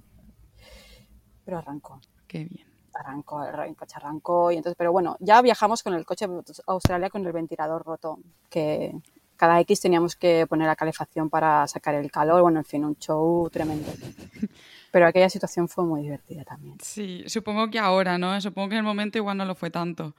pero 1.44 1.58
arrancó. 1.58 2.00
Qué 2.26 2.44
bien. 2.44 2.65
Arrancó, 2.98 3.44
el 3.44 3.76
coche 3.76 3.96
arrancó 3.96 4.50
y 4.50 4.56
entonces, 4.56 4.76
pero 4.76 4.90
bueno, 4.92 5.16
ya 5.20 5.42
viajamos 5.42 5.82
con 5.82 5.94
el 5.94 6.04
coche 6.04 6.24
a 6.24 6.72
Australia 6.72 7.10
con 7.10 7.26
el 7.26 7.32
ventilador 7.32 7.84
roto, 7.84 8.18
que 8.48 8.94
cada 9.36 9.60
X 9.60 9.80
teníamos 9.80 10.16
que 10.16 10.46
poner 10.46 10.66
la 10.66 10.76
calefacción 10.76 11.28
para 11.28 11.66
sacar 11.68 11.94
el 11.94 12.10
calor, 12.10 12.42
bueno, 12.42 12.58
en 12.60 12.64
fin, 12.64 12.84
un 12.84 12.96
show 12.96 13.48
tremendo. 13.50 13.92
Pero 14.90 15.06
aquella 15.06 15.28
situación 15.28 15.68
fue 15.68 15.84
muy 15.84 16.02
divertida 16.02 16.42
también. 16.44 16.78
Sí, 16.80 17.22
supongo 17.26 17.70
que 17.70 17.78
ahora, 17.78 18.16
¿no? 18.16 18.40
Supongo 18.40 18.70
que 18.70 18.74
en 18.76 18.78
el 18.78 18.84
momento 18.84 19.18
igual 19.18 19.36
no 19.36 19.44
lo 19.44 19.54
fue 19.54 19.70
tanto. 19.70 20.14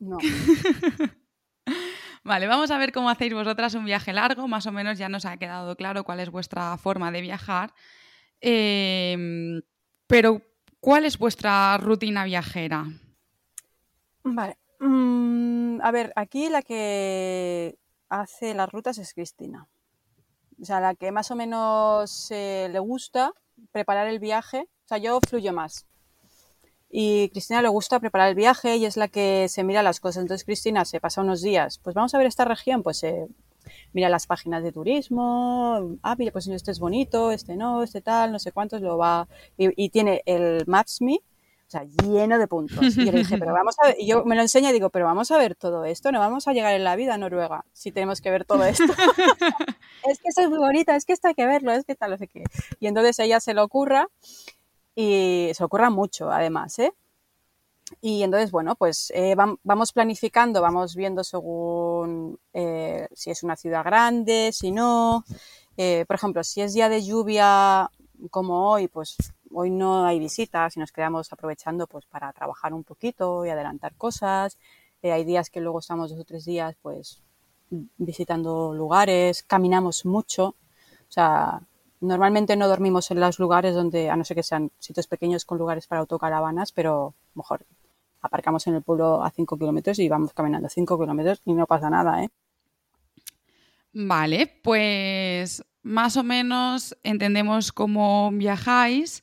No. 0.00 0.18
Vale, 2.24 2.46
vamos 2.46 2.70
a 2.70 2.78
ver 2.78 2.92
cómo 2.92 3.08
hacéis 3.08 3.32
vosotras 3.32 3.74
un 3.74 3.84
viaje 3.84 4.12
largo. 4.12 4.48
Más 4.48 4.66
o 4.66 4.72
menos 4.72 4.98
ya 4.98 5.08
nos 5.08 5.24
ha 5.24 5.36
quedado 5.36 5.76
claro 5.76 6.04
cuál 6.04 6.20
es 6.20 6.30
vuestra 6.30 6.76
forma 6.76 7.10
de 7.12 7.20
viajar. 7.20 7.72
Em, 8.40 9.62
pero, 10.06 10.42
¿cuál 10.80 11.04
es 11.04 11.18
vuestra 11.18 11.76
rutina 11.78 12.24
viajera? 12.24 12.86
Vale. 14.24 14.58
Mm, 14.80 15.80
a 15.82 15.90
ver, 15.90 16.12
aquí 16.16 16.48
la 16.48 16.62
que 16.62 17.78
hace 18.08 18.54
las 18.54 18.70
rutas 18.70 18.98
es 18.98 19.14
Cristina. 19.14 19.68
O 20.60 20.64
sea, 20.64 20.80
la 20.80 20.94
que 20.94 21.12
más 21.12 21.30
o 21.30 21.36
menos 21.36 22.30
eh, 22.30 22.68
le 22.70 22.78
gusta 22.78 23.32
preparar 23.72 24.08
el 24.08 24.18
viaje. 24.18 24.68
O 24.84 24.88
sea, 24.88 24.98
yo 24.98 25.20
fluyo 25.28 25.52
más. 25.52 25.86
Y 26.90 27.28
Cristina 27.30 27.62
le 27.62 27.68
gusta 27.68 28.00
preparar 28.00 28.28
el 28.28 28.34
viaje 28.34 28.76
y 28.76 28.84
es 28.84 28.96
la 28.96 29.08
que 29.08 29.46
se 29.48 29.62
mira 29.62 29.82
las 29.82 30.00
cosas. 30.00 30.22
Entonces 30.22 30.44
Cristina 30.44 30.84
se 30.84 31.00
pasa 31.00 31.20
unos 31.20 31.40
días, 31.40 31.78
pues 31.78 31.94
vamos 31.94 32.14
a 32.14 32.18
ver 32.18 32.26
esta 32.26 32.44
región, 32.44 32.82
pues 32.82 33.04
eh, 33.04 33.28
mira 33.92 34.08
las 34.08 34.26
páginas 34.26 34.62
de 34.62 34.72
turismo, 34.72 35.96
ah, 36.02 36.16
mira, 36.16 36.32
pues 36.32 36.46
este 36.48 36.70
es 36.70 36.78
bonito, 36.78 37.30
este 37.32 37.56
no, 37.56 37.82
este 37.82 38.00
tal, 38.00 38.32
no 38.32 38.38
sé 38.38 38.52
cuántos, 38.52 38.80
lo 38.80 38.96
va, 38.98 39.28
y, 39.56 39.88
tiene 39.90 40.22
el 40.26 40.64
Maps.me, 40.66 41.14
o 41.14 41.70
sea, 41.70 41.84
lleno 41.84 42.38
de 42.38 42.48
puntos. 42.48 42.96
Y 42.96 43.06
yo 43.06 43.12
le 43.12 43.18
dije, 43.18 43.38
pero 43.38 43.52
vamos 43.52 43.76
a 43.78 43.88
ver, 43.88 43.96
y 43.98 44.06
yo 44.06 44.24
me 44.24 44.34
lo 44.34 44.42
enseño 44.42 44.70
y 44.70 44.72
digo, 44.72 44.90
pero 44.90 45.04
vamos 45.04 45.30
a 45.30 45.38
ver 45.38 45.54
todo 45.54 45.84
esto, 45.84 46.10
no 46.10 46.18
vamos 46.18 46.48
a 46.48 46.52
llegar 46.52 46.74
en 46.74 46.84
la 46.84 46.96
vida 46.96 47.14
a 47.14 47.18
Noruega 47.18 47.64
si 47.72 47.92
tenemos 47.92 48.20
que 48.20 48.30
ver 48.30 48.44
todo 48.44 48.64
esto. 48.64 48.84
es 50.08 50.18
que 50.18 50.28
eso 50.28 50.42
es 50.42 50.48
muy 50.48 50.58
bonito, 50.58 50.92
es 50.92 51.04
que 51.04 51.12
esto 51.12 51.28
hay 51.28 51.34
que 51.34 51.46
verlo, 51.46 51.72
es 51.72 51.84
que 51.84 51.94
tal, 51.94 52.10
no 52.10 52.18
sé 52.18 52.26
qué. 52.26 52.42
Y 52.80 52.86
entonces 52.88 53.18
ella 53.20 53.38
se 53.38 53.54
lo 53.54 53.62
ocurra 53.62 54.08
y 54.94 55.50
se 55.54 55.62
ocurra 55.62 55.90
mucho 55.90 56.30
además, 56.30 56.78
¿eh? 56.80 56.92
Y 58.00 58.22
entonces, 58.22 58.50
bueno, 58.50 58.74
pues 58.76 59.12
eh, 59.14 59.34
vamos 59.36 59.92
planificando, 59.92 60.62
vamos 60.62 60.94
viendo 60.94 61.24
según 61.24 62.38
eh, 62.52 63.08
si 63.12 63.30
es 63.30 63.42
una 63.42 63.56
ciudad 63.56 63.84
grande, 63.84 64.50
si 64.52 64.70
no. 64.70 65.24
Eh, 65.76 66.04
por 66.06 66.16
ejemplo, 66.16 66.44
si 66.44 66.60
es 66.62 66.74
día 66.74 66.88
de 66.88 67.02
lluvia 67.02 67.90
como 68.30 68.70
hoy, 68.70 68.88
pues 68.88 69.16
hoy 69.52 69.70
no 69.70 70.04
hay 70.04 70.18
visitas 70.18 70.76
y 70.76 70.80
nos 70.80 70.92
quedamos 70.92 71.32
aprovechando 71.32 71.86
pues 71.86 72.06
para 72.06 72.32
trabajar 72.32 72.72
un 72.72 72.84
poquito 72.84 73.44
y 73.44 73.50
adelantar 73.50 73.94
cosas. 73.96 74.58
hay 75.02 75.24
días 75.24 75.50
que 75.50 75.60
luego 75.60 75.80
estamos 75.80 76.10
dos 76.10 76.20
o 76.20 76.24
tres 76.24 76.44
días 76.44 76.76
pues 76.82 77.22
visitando 77.98 78.74
lugares, 78.74 79.42
caminamos 79.42 80.04
mucho. 80.04 80.54
O 81.08 81.12
sea, 81.12 81.60
Normalmente 82.00 82.56
no 82.56 82.66
dormimos 82.66 83.10
en 83.10 83.20
los 83.20 83.38
lugares 83.38 83.74
donde, 83.74 84.08
a 84.08 84.16
no 84.16 84.24
ser 84.24 84.34
que 84.34 84.42
sean 84.42 84.70
sitios 84.78 85.06
pequeños 85.06 85.44
con 85.44 85.58
lugares 85.58 85.86
para 85.86 86.00
autocaravanas, 86.00 86.72
pero 86.72 87.14
mejor 87.34 87.66
aparcamos 88.20 88.66
en 88.66 88.74
el 88.74 88.82
pueblo 88.82 89.22
a 89.22 89.30
5 89.30 89.58
kilómetros 89.58 89.98
y 89.98 90.08
vamos 90.08 90.32
caminando 90.32 90.68
5 90.68 90.98
kilómetros 90.98 91.42
y 91.44 91.54
no 91.54 91.66
pasa 91.66 91.90
nada, 91.90 92.22
¿eh? 92.22 92.28
Vale, 93.92 94.60
pues 94.62 95.64
más 95.82 96.16
o 96.16 96.22
menos 96.22 96.96
entendemos 97.02 97.72
cómo 97.72 98.30
viajáis. 98.32 99.22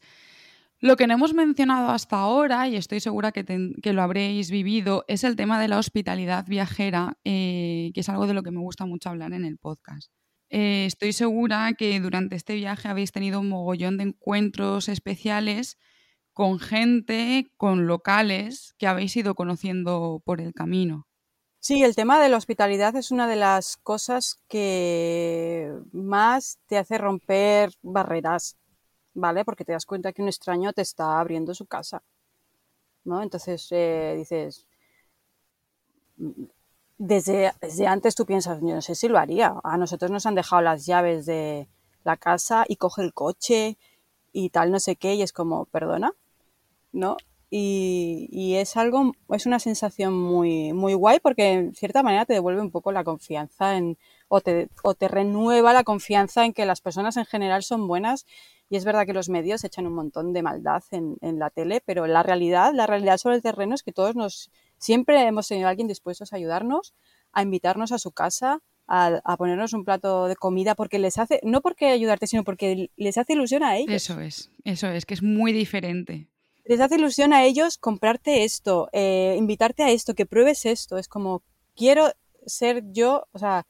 Lo 0.79 0.95
que 0.95 1.07
no 1.07 1.15
hemos 1.15 1.33
mencionado 1.33 1.89
hasta 1.89 2.17
ahora, 2.17 2.67
y 2.67 2.75
estoy 2.75 2.99
segura 2.99 3.31
que, 3.31 3.93
lo 3.93 4.01
habréis 4.01 4.51
vivido, 4.51 5.05
es 5.07 5.23
el 5.23 5.35
tema 5.35 5.59
de 5.59 5.67
la 5.67 5.79
hospitalidad 5.79 6.45
viajera, 6.47 7.17
eh, 7.23 7.91
que 7.95 8.01
es 8.01 8.09
algo 8.09 8.27
de 8.27 8.35
lo 8.35 8.43
que 8.43 8.51
me 8.51 8.59
gusta 8.59 8.85
mucho 8.85 9.09
hablar 9.09 9.33
en 9.33 9.45
el 9.45 9.57
podcast. 9.57 10.11
Eh, 10.49 10.85
estoy 10.85 11.13
segura 11.13 11.73
que 11.73 11.99
durante 11.99 12.35
este 12.35 12.55
viaje 12.55 12.87
habéis 12.87 13.11
tenido 13.11 13.39
un 13.39 13.49
mogollón 13.49 13.97
de 13.97 14.03
encuentros 14.03 14.87
especiales 14.87 15.77
con 16.38 16.59
gente, 16.59 17.51
con 17.57 17.88
locales 17.88 18.75
que 18.77 18.85
habéis 18.85 19.17
ido 19.17 19.33
conociendo 19.33 20.21
por 20.23 20.39
el 20.39 20.53
camino. 20.53 21.07
Sí, 21.59 21.81
el 21.81 21.95
tema 21.95 22.21
de 22.21 22.29
la 22.29 22.38
hospitalidad 22.38 22.95
es 22.95 23.09
una 23.09 23.27
de 23.27 23.38
las 23.38 23.75
cosas 23.77 24.39
que 24.47 25.73
más 25.91 26.59
te 26.67 26.77
hace 26.77 26.99
romper 26.99 27.71
barreras, 27.81 28.55
¿vale? 29.15 29.45
Porque 29.45 29.65
te 29.65 29.71
das 29.71 29.88
cuenta 29.88 30.13
que 30.13 30.21
un 30.21 30.27
extraño 30.27 30.73
te 30.73 30.83
está 30.83 31.19
abriendo 31.19 31.55
su 31.55 31.65
casa, 31.65 32.03
¿no? 33.03 33.23
Entonces 33.23 33.67
eh, 33.71 34.13
dices, 34.15 34.67
desde, 36.99 37.51
desde 37.59 37.88
antes 37.88 38.13
tú 38.13 38.27
piensas, 38.27 38.59
yo 38.61 38.75
no 38.75 38.81
sé 38.83 38.93
si 38.93 39.07
lo 39.07 39.17
haría. 39.17 39.55
A 39.63 39.75
nosotros 39.77 40.11
nos 40.11 40.27
han 40.27 40.35
dejado 40.35 40.61
las 40.61 40.85
llaves 40.85 41.25
de 41.25 41.67
la 42.03 42.15
casa 42.15 42.63
y 42.67 42.75
coge 42.75 43.01
el 43.01 43.15
coche 43.15 43.79
y 44.31 44.51
tal, 44.51 44.69
no 44.71 44.79
sé 44.79 44.97
qué, 44.97 45.15
y 45.15 45.23
es 45.23 45.33
como, 45.33 45.65
perdona, 45.65 46.13
¿no? 46.97 47.17
Y, 47.49 48.27
y, 48.29 48.55
es 48.55 48.75
algo, 48.75 49.13
es 49.29 49.45
una 49.45 49.59
sensación 49.59 50.13
muy, 50.13 50.73
muy 50.73 50.93
guay 50.93 51.19
porque 51.21 51.53
en 51.53 51.75
cierta 51.75 52.03
manera 52.03 52.25
te 52.25 52.33
devuelve 52.33 52.59
un 52.59 52.71
poco 52.71 52.91
la 52.91 53.05
confianza 53.05 53.77
en, 53.77 53.97
o 54.27 54.41
te, 54.41 54.67
o 54.83 54.95
te 54.95 55.07
renueva 55.07 55.71
la 55.71 55.85
confianza 55.85 56.43
en 56.43 56.51
que 56.51 56.65
las 56.65 56.81
personas 56.81 57.15
en 57.15 57.25
general 57.25 57.63
son 57.63 57.87
buenas. 57.87 58.25
Y 58.69 58.75
es 58.75 58.83
verdad 58.83 59.05
que 59.05 59.13
los 59.13 59.29
medios 59.29 59.63
echan 59.63 59.87
un 59.87 59.93
montón 59.93 60.33
de 60.33 60.43
maldad 60.43 60.83
en, 60.91 61.15
en 61.21 61.39
la 61.39 61.49
tele, 61.49 61.81
pero 61.85 62.05
la 62.05 62.21
realidad, 62.21 62.73
la 62.73 62.85
realidad 62.85 63.17
sobre 63.17 63.37
el 63.37 63.41
terreno 63.41 63.75
es 63.75 63.81
que 63.81 63.93
todos 63.93 64.13
nos, 64.13 64.51
Siempre 64.77 65.25
hemos 65.25 65.47
tenido 65.47 65.67
a 65.67 65.71
alguien 65.71 65.87
dispuesto 65.87 66.23
a 66.29 66.35
ayudarnos, 66.35 66.93
a 67.33 67.41
invitarnos 67.41 67.91
a 67.91 67.99
su 67.99 68.11
casa, 68.11 68.61
a, 68.87 69.35
ponernos 69.37 69.73
un 69.73 69.83
plato 69.83 70.27
de 70.27 70.35
comida, 70.35 70.75
porque 70.75 70.99
les 70.99 71.17
hace, 71.17 71.41
no 71.43 71.61
porque 71.61 71.87
ayudarte, 71.87 72.27
sino 72.27 72.43
porque 72.43 72.89
les 72.95 73.17
hace 73.17 73.33
ilusión 73.33 73.63
a 73.63 73.75
ellos. 73.75 73.93
Eso 73.93 74.21
es, 74.21 74.51
eso 74.63 74.87
es, 74.87 75.05
que 75.05 75.13
es 75.13 75.23
muy 75.23 75.51
diferente. 75.51 76.29
Les 76.68 76.82
hace 76.82 76.95
ilusión 76.95 77.32
a 77.32 77.45
ellos 77.45 77.78
comprarte 77.78 78.43
esto, 78.43 78.89
eh, 78.91 79.36
invitarte 79.38 79.84
a 79.84 79.89
esto, 79.89 80.15
que 80.15 80.26
pruebes 80.26 80.65
esto. 80.65 80.97
Es 80.97 81.07
como, 81.07 81.41
quiero 81.78 82.11
ser 82.45 82.84
yo, 82.91 83.26
o 83.32 83.39
sea, 83.39 83.65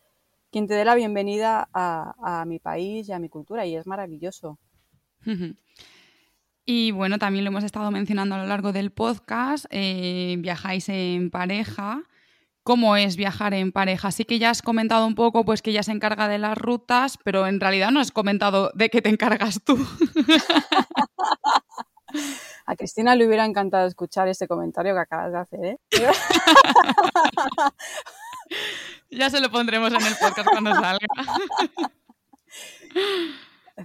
quien 0.51 0.67
te 0.67 0.73
dé 0.73 0.83
la 0.83 0.95
bienvenida 0.95 1.69
a, 1.73 2.43
mi 2.47 2.57
país 2.57 3.07
y 3.07 3.11
a 3.11 3.19
mi 3.19 3.29
cultura, 3.29 3.67
y 3.67 3.75
es 3.75 3.85
maravilloso. 3.85 4.57
Y 6.65 6.91
bueno, 6.91 7.19
también 7.19 7.45
lo 7.45 7.49
hemos 7.49 7.63
estado 7.63 7.91
mencionando 7.91 8.33
a 8.33 8.39
lo 8.39 8.47
largo 8.47 8.71
del 8.71 8.91
podcast, 8.91 9.65
eh, 9.69 10.35
viajáis 10.39 10.89
en 10.89 11.29
pareja. 11.29 12.01
¿Cómo 12.63 12.97
es 12.97 13.15
viajar 13.15 13.53
en 13.53 13.71
pareja? 13.71 14.07
Así 14.07 14.25
que 14.25 14.39
ya 14.39 14.49
has 14.49 14.63
comentado 14.63 15.05
un 15.05 15.15
poco 15.15 15.45
pues 15.45 15.61
que 15.61 15.69
ella 15.69 15.83
se 15.83 15.91
encarga 15.91 16.27
de 16.27 16.39
las 16.39 16.57
rutas, 16.57 17.17
pero 17.23 17.45
en 17.45 17.59
realidad 17.59 17.91
no 17.91 17.99
has 17.99 18.11
comentado 18.11 18.71
de 18.73 18.89
qué 18.89 19.03
te 19.03 19.09
encargas 19.09 19.61
tú. 19.63 19.77
A 22.65 22.75
Cristina 22.75 23.15
le 23.15 23.25
hubiera 23.25 23.45
encantado 23.45 23.87
escuchar 23.87 24.27
este 24.27 24.47
comentario 24.47 24.93
que 24.93 24.99
acabas 24.99 25.31
de 25.31 25.37
hacer, 25.37 25.65
¿eh? 25.65 25.79
ya 29.09 29.29
se 29.29 29.39
lo 29.39 29.49
pondremos 29.49 29.93
en 29.93 30.01
el 30.01 30.15
podcast 30.19 30.49
cuando 30.49 30.73
salga. 30.73 31.07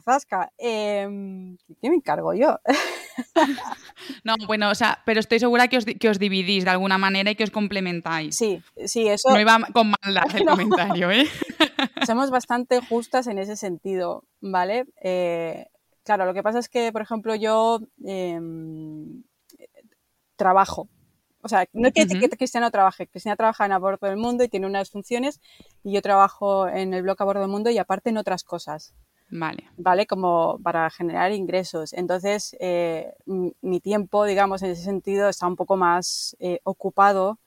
Zasca, 0.00 0.50
em, 0.56 1.56
¿qué 1.80 1.90
me 1.90 1.96
encargo 1.96 2.32
yo? 2.32 2.58
no, 4.24 4.34
bueno, 4.46 4.70
o 4.70 4.74
sea, 4.74 5.02
pero 5.04 5.20
estoy 5.20 5.38
segura 5.38 5.68
que 5.68 5.76
os, 5.76 5.84
que 5.84 6.08
os, 6.08 6.18
dividís 6.18 6.64
de 6.64 6.70
alguna 6.70 6.96
manera 6.96 7.30
y 7.30 7.34
que 7.34 7.44
os 7.44 7.50
complementáis. 7.50 8.36
Sí, 8.36 8.62
sí, 8.86 9.08
eso. 9.08 9.30
No 9.30 9.38
iba 9.38 9.58
con 9.72 9.92
maldad 10.02 10.34
el 10.34 10.46
comentario, 10.46 11.10
¿eh? 11.10 11.28
Somos 12.06 12.30
bastante 12.30 12.80
justas 12.80 13.26
en 13.26 13.38
ese 13.38 13.56
sentido, 13.56 14.24
¿vale? 14.40 14.86
Eh, 15.02 15.66
claro, 16.04 16.26
lo 16.26 16.34
que 16.34 16.42
pasa 16.42 16.58
es 16.58 16.68
que, 16.68 16.92
por 16.92 17.02
ejemplo, 17.02 17.34
yo 17.34 17.80
em, 18.04 19.22
trabajo. 20.36 20.88
O 21.42 21.48
sea, 21.48 21.66
no 21.72 21.90
quiere 21.90 22.08
decir 22.08 22.30
que 22.30 22.36
Cristina 22.36 22.66
no 22.66 22.70
trabaje. 22.70 23.08
Cristina 23.08 23.36
trabaja 23.36 23.66
en 23.66 23.72
Aborto 23.72 24.06
del 24.06 24.16
Mundo 24.16 24.44
y 24.44 24.48
tiene 24.48 24.66
unas 24.66 24.90
funciones 24.90 25.40
y 25.82 25.92
yo 25.92 26.02
trabajo 26.02 26.68
en 26.68 26.94
el 26.94 27.02
blog 27.02 27.20
Aborto 27.20 27.40
del 27.40 27.50
Mundo 27.50 27.70
y 27.70 27.78
aparte 27.78 28.10
en 28.10 28.16
otras 28.16 28.44
cosas. 28.44 28.94
Vale. 29.30 29.64
¿Vale? 29.76 30.06
Como 30.06 30.58
para 30.62 30.88
generar 30.90 31.32
ingresos. 31.32 31.94
Entonces, 31.94 32.54
eh, 32.60 33.14
mi 33.26 33.80
tiempo, 33.80 34.24
digamos, 34.24 34.62
en 34.62 34.70
ese 34.70 34.84
sentido 34.84 35.28
está 35.28 35.46
un 35.46 35.56
poco 35.56 35.76
más 35.76 36.36
eh, 36.38 36.60
ocupado, 36.64 37.40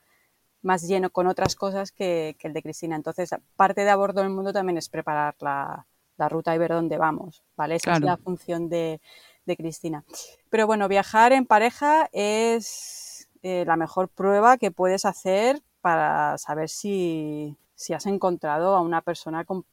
más 0.62 0.82
lleno 0.88 1.12
con 1.12 1.28
otras 1.28 1.56
cosas 1.56 1.92
que, 1.92 2.36
el 2.42 2.54
de 2.54 2.64
Cristina. 2.64 2.96
Entonces, 2.96 3.30
parte 3.56 3.84
de 3.84 3.92
Abordo 3.92 4.22
del 4.22 4.32
Mundo 4.32 4.52
también 4.52 4.78
es 4.78 4.90
preparar 4.90 5.36
la, 5.40 5.86
ruta 6.18 6.56
y 6.56 6.58
ver 6.58 6.72
dónde 6.72 6.98
vamos, 6.98 7.44
¿vale? 7.56 7.76
Esa 7.76 7.94
es 7.94 8.02
la 8.02 8.18
función 8.18 8.70
de, 8.70 9.00
Cristina. 9.46 10.04
Pero 10.50 10.66
bueno, 10.66 10.88
viajar 10.88 11.32
en 11.32 11.46
pareja 11.46 12.10
es 12.12 13.30
eh, 13.44 13.64
la 13.68 13.76
mejor 13.76 14.10
prueba 14.10 14.58
que 14.58 14.72
puedes 14.72 15.06
hacer 15.06 15.62
para 15.82 16.38
saber 16.40 16.68
si, 16.68 17.56
si 17.76 17.94
has 17.94 18.08
encontrado 18.08 18.76
a 18.76 18.82
una 18.82 19.02
persona 19.02 19.46
con 19.46 19.66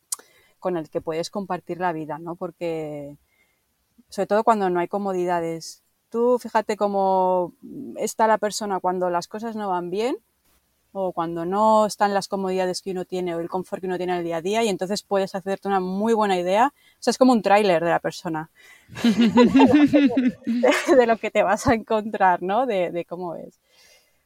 con 0.63 0.79
el 0.79 0.89
que 0.89 1.03
puedes 1.03 1.29
compartir 1.29 1.79
la 1.81 1.93
vida, 1.93 2.19
¿no? 2.19 2.37
Porque, 2.37 3.19
sobre 4.09 4.29
todo 4.29 4.45
cuando 4.45 4.71
no 4.71 4.81
hay 4.81 4.89
comodidades. 4.89 5.83
Tú 6.09 6.39
fíjate 6.39 6.77
cómo 6.77 7.53
está 7.97 8.27
la 8.29 8.39
persona 8.39 8.79
cuando 8.79 9.11
las 9.11 9.29
cosas 9.29 9.57
no 9.57 9.69
van 9.69 9.91
bien 9.91 10.17
o 10.93 11.13
cuando 11.13 11.47
no 11.47 11.87
están 11.87 12.13
las 12.13 12.29
comodidades 12.29 12.83
que 12.83 12.91
uno 12.91 13.07
tiene 13.07 13.35
o 13.35 13.41
el 13.41 13.49
confort 13.49 13.81
que 13.81 13.87
uno 13.87 13.97
tiene 13.97 14.13
en 14.13 14.19
el 14.19 14.25
día 14.25 14.37
a 14.37 14.43
día 14.43 14.63
y 14.63 14.69
entonces 14.69 15.03
puedes 15.03 15.35
hacerte 15.35 15.69
una 15.69 15.81
muy 15.81 16.13
buena 16.13 16.39
idea. 16.39 16.73
O 16.75 16.97
sea, 16.99 17.11
es 17.11 17.19
como 17.19 17.33
un 17.33 17.43
tráiler 17.43 17.83
de 17.83 17.91
la 17.91 17.99
persona, 17.99 18.51
de, 19.03 21.07
lo 21.07 21.17
que 21.17 21.31
te 21.31 21.43
vas 21.43 21.67
a 21.67 21.75
encontrar, 21.75 22.43
¿no? 22.43 22.67
De, 22.67 23.07
cómo 23.09 23.35
es. 23.35 23.59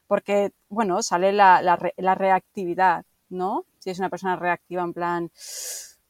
Porque, 0.08 0.52
bueno, 0.68 1.02
sale 1.02 1.32
la, 1.32 1.62
la, 1.62 2.14
reactividad, 2.14 3.04
¿no? 3.28 3.64
Si 3.78 3.90
es 3.90 3.98
una 3.98 4.10
persona 4.10 4.36
reactiva 4.36 4.82
en 4.82 4.92
plan 4.92 5.30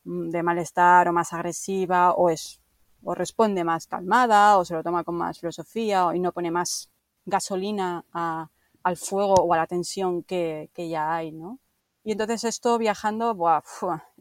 mm, 0.04 0.30
de 0.30 0.42
malestar 0.42 1.08
o 1.08 1.12
más 1.12 1.32
agresiva 1.32 2.12
o 2.12 2.30
es 2.30 2.60
o 3.04 3.14
responde 3.14 3.62
más 3.62 3.86
calmada 3.86 4.58
o 4.58 4.64
se 4.64 4.74
lo 4.74 4.82
toma 4.82 5.04
con 5.04 5.16
más 5.16 5.38
filosofía 5.38 6.06
o, 6.06 6.14
y 6.14 6.18
no 6.18 6.32
pone 6.32 6.50
más 6.50 6.90
gasolina 7.24 8.04
a, 8.12 8.48
al 8.86 8.96
fuego 8.96 9.34
o 9.34 9.52
a 9.52 9.56
la 9.56 9.66
tensión 9.66 10.22
que, 10.22 10.70
ya 10.76 11.16
hay, 11.16 11.32
¿no? 11.32 11.58
Y 12.04 12.12
entonces 12.12 12.44
esto 12.44 12.78
viajando, 12.78 13.34
buah, 13.34 13.62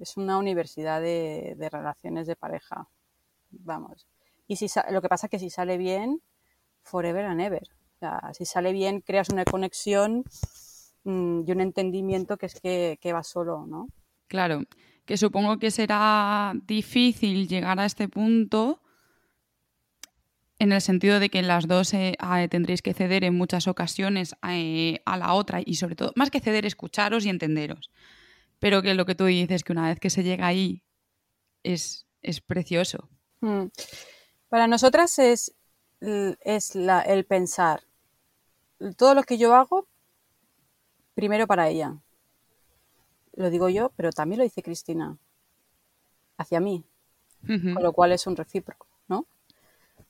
es 0.01 0.17
una 0.17 0.39
universidad 0.39 1.01
de, 1.01 1.55
relaciones 1.71 2.25
de 2.25 2.35
pareja, 2.35 2.89
vamos. 3.51 4.07
Y 4.47 4.55
si 4.55 4.65
lo 4.89 5.03
que 5.03 5.07
pasa 5.07 5.27
es 5.27 5.29
que 5.29 5.37
si 5.37 5.51
sale 5.51 5.77
bien, 5.77 6.19
forever 6.81 7.25
and 7.25 7.41
ever. 7.41 7.61
O 7.61 7.99
sea, 7.99 8.31
si 8.33 8.45
sale 8.45 8.73
bien, 8.73 9.01
creas 9.01 9.29
una 9.29 9.45
conexión 9.45 10.23
mm, 11.03 11.41
y 11.45 11.51
un 11.51 11.61
entendimiento 11.61 12.37
que 12.37 12.47
es 12.47 12.59
que, 12.59 12.97
que 12.99 13.13
va 13.13 13.21
solo, 13.21 13.67
¿no? 13.67 13.89
Claro, 14.27 14.63
que 15.05 15.15
supongo 15.15 15.59
que 15.59 15.69
será 15.69 16.53
difícil 16.65 17.47
llegar 17.47 17.79
a 17.79 17.85
este 17.85 18.09
punto 18.09 18.81
en 20.59 20.71
el 20.71 20.81
sentido 20.81 21.19
de 21.19 21.29
que 21.29 21.41
las 21.41 21.67
dos 21.67 21.93
eh, 21.93 22.17
tendréis 22.49 22.81
que 22.81 22.93
ceder 22.93 23.23
en 23.23 23.35
muchas 23.35 23.67
ocasiones 23.67 24.35
eh, 24.47 25.01
a 25.05 25.17
la 25.17 25.33
otra 25.33 25.61
y 25.65 25.75
sobre 25.75 25.95
todo, 25.95 26.13
más 26.15 26.31
que 26.31 26.39
ceder, 26.39 26.65
escucharos 26.65 27.25
y 27.25 27.29
entenderos. 27.29 27.91
Pero 28.59 28.81
que 28.81 28.93
lo 28.93 29.05
que 29.05 29.15
tú 29.15 29.25
dices, 29.25 29.63
que 29.63 29.73
una 29.73 29.89
vez 29.89 29.99
que 29.99 30.09
se 30.09 30.23
llega 30.23 30.47
ahí, 30.47 30.81
es, 31.63 32.07
es 32.21 32.41
precioso. 32.41 33.09
Mm. 33.41 33.65
Para 34.47 34.67
nosotras 34.67 35.19
es, 35.19 35.53
es 35.99 36.75
la, 36.75 37.01
el 37.01 37.25
pensar. 37.25 37.83
Todo 38.97 39.13
lo 39.13 39.23
que 39.23 39.37
yo 39.37 39.55
hago, 39.55 39.87
primero 41.15 41.47
para 41.47 41.67
ella. 41.67 41.97
Lo 43.33 43.49
digo 43.49 43.67
yo, 43.67 43.91
pero 43.97 44.11
también 44.11 44.39
lo 44.39 44.43
dice 44.45 44.63
Cristina. 44.63 45.17
Hacia 46.37 46.59
mí. 46.59 46.85
Con 47.45 47.83
lo 47.83 47.93
cual 47.93 48.11
es 48.11 48.25
un 48.25 48.35
recíproco. 48.35 48.87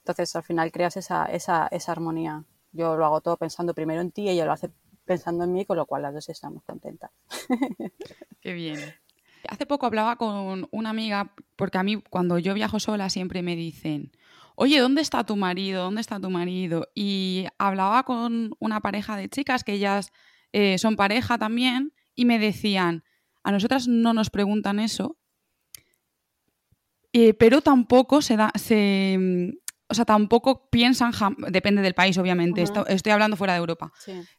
Entonces 0.06 0.36
al 0.36 0.44
final 0.44 0.72
creas 0.72 0.98
esa, 0.98 1.26
esa, 1.26 1.66
esa 1.72 1.92
armonía. 1.92 2.44
Yo 2.72 2.96
lo 2.96 3.06
hago 3.06 3.22
todo 3.22 3.38
pensando 3.38 3.74
primero 3.74 4.02
en 4.02 4.12
ti 4.12 4.22
y 4.22 4.30
ella 4.30 4.46
lo 4.46 4.52
hace 4.52 4.70
pensando 5.04 5.44
en 5.44 5.52
mí, 5.52 5.66
con 5.66 5.78
lo 5.78 5.88
cual 5.88 6.04
las 6.04 6.14
dos 6.14 6.30
estamos 6.30 6.64
contentas. 6.64 7.10
Qué 8.40 8.54
bien. 8.54 8.80
Hace 9.50 9.66
poco 9.66 9.88
hablaba 9.88 10.18
con 10.18 10.68
una 10.70 10.92
amiga, 10.92 11.34
porque 11.56 11.80
a 11.80 11.84
mí 11.84 12.04
cuando 12.12 12.38
yo 12.38 12.54
viajo 12.54 12.80
sola 12.80 13.10
siempre 13.10 13.42
me 13.42 13.56
dicen, 13.56 14.12
oye, 14.56 14.80
¿dónde 14.80 15.02
está 15.02 15.24
tu 15.24 15.36
marido? 15.36 15.84
¿Dónde 15.86 16.02
está 16.02 16.20
tu 16.20 16.30
marido? 16.30 16.88
Y 16.94 17.48
hablaba 17.58 18.04
con 18.04 18.52
una 18.60 18.82
pareja 18.82 19.18
de 19.18 19.28
chicas 19.28 19.64
que 19.64 19.74
ellas 19.74 20.12
eh, 20.52 20.78
son 20.78 20.96
pareja 20.98 21.40
también 21.40 21.94
y 22.14 22.26
me 22.26 22.38
decían, 22.38 23.04
a 23.42 23.52
nosotras 23.52 23.88
no 23.88 24.14
nos 24.14 24.30
preguntan 24.30 24.80
eso, 24.80 25.18
eh, 27.12 27.34
pero 27.34 27.62
tampoco 27.62 28.22
se, 28.22 28.36
da, 28.36 28.52
se, 28.56 29.58
o 29.88 29.94
sea, 29.94 30.06
tampoco 30.06 30.70
piensan, 30.70 31.12
depende 31.50 31.82
del 31.82 31.94
país 31.94 32.18
obviamente, 32.18 32.64
estoy 32.64 33.12
hablando 33.12 33.38
fuera 33.38 33.54
de 33.54 33.60
Europa, 33.60 33.92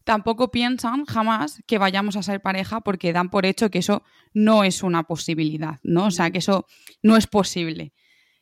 tampoco 0.04 0.50
piensan 0.50 1.04
jamás 1.04 1.62
que 1.66 1.78
vayamos 1.78 2.16
a 2.16 2.22
ser 2.22 2.40
pareja 2.40 2.80
porque 2.80 3.12
dan 3.12 3.30
por 3.30 3.46
hecho 3.46 3.70
que 3.70 3.78
eso 3.78 4.02
no 4.32 4.64
es 4.64 4.82
una 4.82 5.04
posibilidad, 5.04 5.78
¿no? 5.82 6.06
O 6.06 6.10
sea, 6.10 6.30
que 6.30 6.38
eso 6.38 6.66
no 7.02 7.16
es 7.16 7.26
posible. 7.26 7.92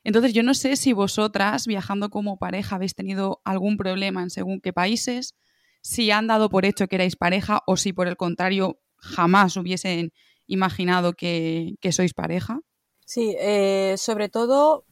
Entonces, 0.02 0.34
yo 0.34 0.42
no 0.42 0.52
sé 0.54 0.76
si 0.76 0.92
vosotras, 0.92 1.66
viajando 1.66 2.10
como 2.10 2.38
pareja, 2.38 2.76
habéis 2.76 2.94
tenido 2.94 3.40
algún 3.44 3.76
problema 3.76 4.22
en 4.22 4.30
según 4.30 4.60
qué 4.60 4.72
países, 4.72 5.34
si 5.82 6.10
han 6.10 6.26
dado 6.26 6.48
por 6.48 6.64
hecho 6.64 6.88
que 6.88 6.96
erais 6.96 7.16
pareja 7.16 7.62
o 7.66 7.76
si 7.76 7.92
por 7.92 8.08
el 8.08 8.16
contrario 8.16 8.80
jamás 8.96 9.56
hubiesen 9.56 10.12
imaginado 10.46 11.14
que, 11.14 11.76
sois 11.90 12.14
pareja. 12.14 12.60
Sí, 13.06 13.34
eh, 13.38 13.96
sobre 13.98 14.28
todo 14.28 14.86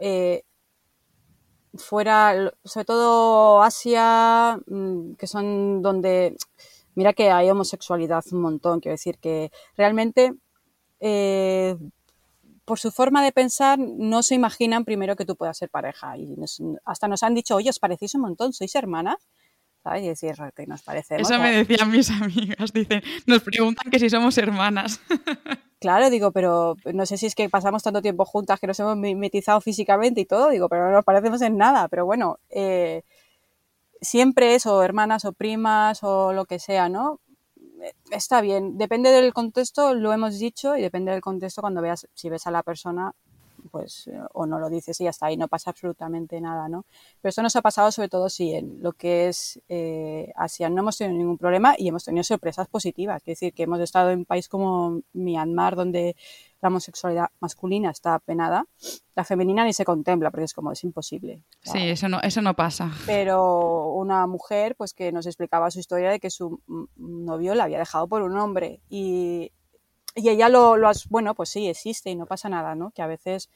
eh, 0.00 0.44
fuera, 1.74 2.52
sobre 2.64 2.84
todo 2.84 3.62
Asia, 3.62 4.58
mm, 4.66 5.14
que 5.14 5.26
son 5.26 5.82
donde, 5.82 6.36
mira 6.94 7.12
que 7.12 7.30
hay 7.30 7.50
homosexualidad 7.50 8.24
un 8.32 8.42
montón, 8.42 8.80
quiero 8.80 8.94
decir 8.94 9.18
que 9.18 9.50
realmente 9.76 10.34
eh, 11.00 11.76
por 12.64 12.78
su 12.78 12.90
forma 12.90 13.24
de 13.24 13.32
pensar 13.32 13.78
no 13.78 14.22
se 14.22 14.34
imaginan 14.34 14.84
primero 14.84 15.16
que 15.16 15.24
tú 15.24 15.36
puedas 15.36 15.58
ser 15.58 15.68
pareja 15.68 16.16
y 16.16 16.36
hasta 16.84 17.08
nos 17.08 17.22
han 17.22 17.34
dicho, 17.34 17.56
oye, 17.56 17.70
os 17.70 17.78
parecéis 17.78 18.14
un 18.14 18.22
montón, 18.22 18.52
sois 18.52 18.74
hermanas. 18.74 19.28
¿Sabes? 19.82 20.02
Y 20.04 20.08
decir 20.08 20.34
que 20.54 20.66
nos 20.66 20.82
parecemos. 20.82 21.30
Eso 21.30 21.40
me 21.40 21.64
decían 21.64 21.90
mis 21.90 22.10
amigas, 22.22 22.72
dicen, 22.72 23.02
nos 23.26 23.42
preguntan 23.42 23.90
que 23.90 23.98
si 23.98 24.10
somos 24.10 24.36
hermanas. 24.38 25.00
Claro, 25.82 26.10
digo, 26.10 26.30
pero 26.30 26.76
no 26.94 27.06
sé 27.06 27.18
si 27.18 27.26
es 27.26 27.34
que 27.34 27.48
pasamos 27.48 27.82
tanto 27.82 28.02
tiempo 28.02 28.24
juntas 28.24 28.60
que 28.60 28.68
nos 28.68 28.78
hemos 28.78 28.96
mimetizado 28.96 29.60
físicamente 29.60 30.20
y 30.20 30.24
todo, 30.24 30.50
digo, 30.50 30.68
pero 30.68 30.86
no 30.86 30.92
nos 30.92 31.04
parecemos 31.04 31.42
en 31.42 31.56
nada, 31.56 31.88
pero 31.88 32.06
bueno, 32.06 32.38
eh, 32.50 33.02
siempre 34.00 34.54
es 34.54 34.64
o 34.64 34.80
hermanas 34.84 35.24
o 35.24 35.32
primas 35.32 36.04
o 36.04 36.32
lo 36.32 36.44
que 36.44 36.60
sea, 36.60 36.88
¿no? 36.88 37.18
Eh, 37.82 37.94
está 38.12 38.40
bien, 38.40 38.78
depende 38.78 39.10
del 39.10 39.32
contexto, 39.32 39.92
lo 39.94 40.12
hemos 40.12 40.38
dicho, 40.38 40.76
y 40.76 40.82
depende 40.82 41.10
del 41.10 41.20
contexto 41.20 41.62
cuando 41.62 41.82
veas, 41.82 42.06
si 42.14 42.28
ves 42.28 42.46
a 42.46 42.52
la 42.52 42.62
persona, 42.62 43.16
pues 43.72 44.06
eh, 44.06 44.20
o 44.34 44.46
no 44.46 44.60
lo 44.60 44.70
dices 44.70 45.00
y 45.00 45.06
está, 45.08 45.32
y 45.32 45.36
no 45.36 45.48
pasa 45.48 45.70
absolutamente 45.70 46.40
nada, 46.40 46.68
¿no? 46.68 46.84
Pero 47.20 47.30
eso 47.30 47.42
nos 47.42 47.56
ha 47.56 47.62
pasado 47.62 47.90
sobre 47.90 48.08
todo 48.08 48.28
si 48.28 48.54
en 48.54 48.80
lo 48.80 48.92
que 48.92 49.28
es 49.28 49.60
eh, 49.68 50.32
Asia 50.36 50.68
no 50.68 50.82
hemos 50.82 50.98
tenido 50.98 51.18
ningún 51.18 51.38
problema 51.38 51.74
y 51.76 51.88
hemos 51.88 52.04
tenido 52.04 52.22
sorpresas 52.22 52.68
positivas, 52.68 53.22
es 53.22 53.38
decir, 53.38 53.54
que 53.54 53.64
hemos 53.64 53.80
estado 53.80 54.10
en 54.10 54.20
un 54.20 54.24
país 54.24 54.48
como 54.48 55.00
Myanmar 55.14 55.74
donde 55.74 56.14
la 56.60 56.68
homosexualidad 56.68 57.30
masculina 57.40 57.90
está 57.90 58.18
penada, 58.20 58.66
la 59.16 59.24
femenina 59.24 59.64
ni 59.64 59.72
se 59.72 59.84
contempla 59.84 60.30
porque 60.30 60.44
es 60.44 60.54
como 60.54 60.70
es 60.70 60.84
imposible. 60.84 61.42
Sí, 61.62 61.88
eso 61.88 62.08
no, 62.08 62.20
eso 62.20 62.40
no 62.40 62.54
pasa. 62.54 62.92
Pero 63.04 63.88
una 63.94 64.26
mujer 64.28 64.76
pues 64.76 64.94
que 64.94 65.10
nos 65.10 65.26
explicaba 65.26 65.72
su 65.72 65.80
historia 65.80 66.10
de 66.10 66.20
que 66.20 66.30
su 66.30 66.60
novio 66.96 67.54
la 67.56 67.64
había 67.64 67.80
dejado 67.80 68.06
por 68.06 68.22
un 68.22 68.36
hombre 68.38 68.80
y 68.88 69.50
y 70.14 70.28
ella 70.28 70.48
lo, 70.48 70.76
lo 70.76 70.88
has, 70.88 71.08
bueno, 71.08 71.34
pues 71.34 71.48
sí, 71.48 71.68
existe 71.68 72.10
y 72.10 72.16
no 72.16 72.26
pasa 72.26 72.48
nada, 72.48 72.74
¿no? 72.74 72.90
Que 72.90 73.02
a 73.02 73.06
veces 73.06 73.50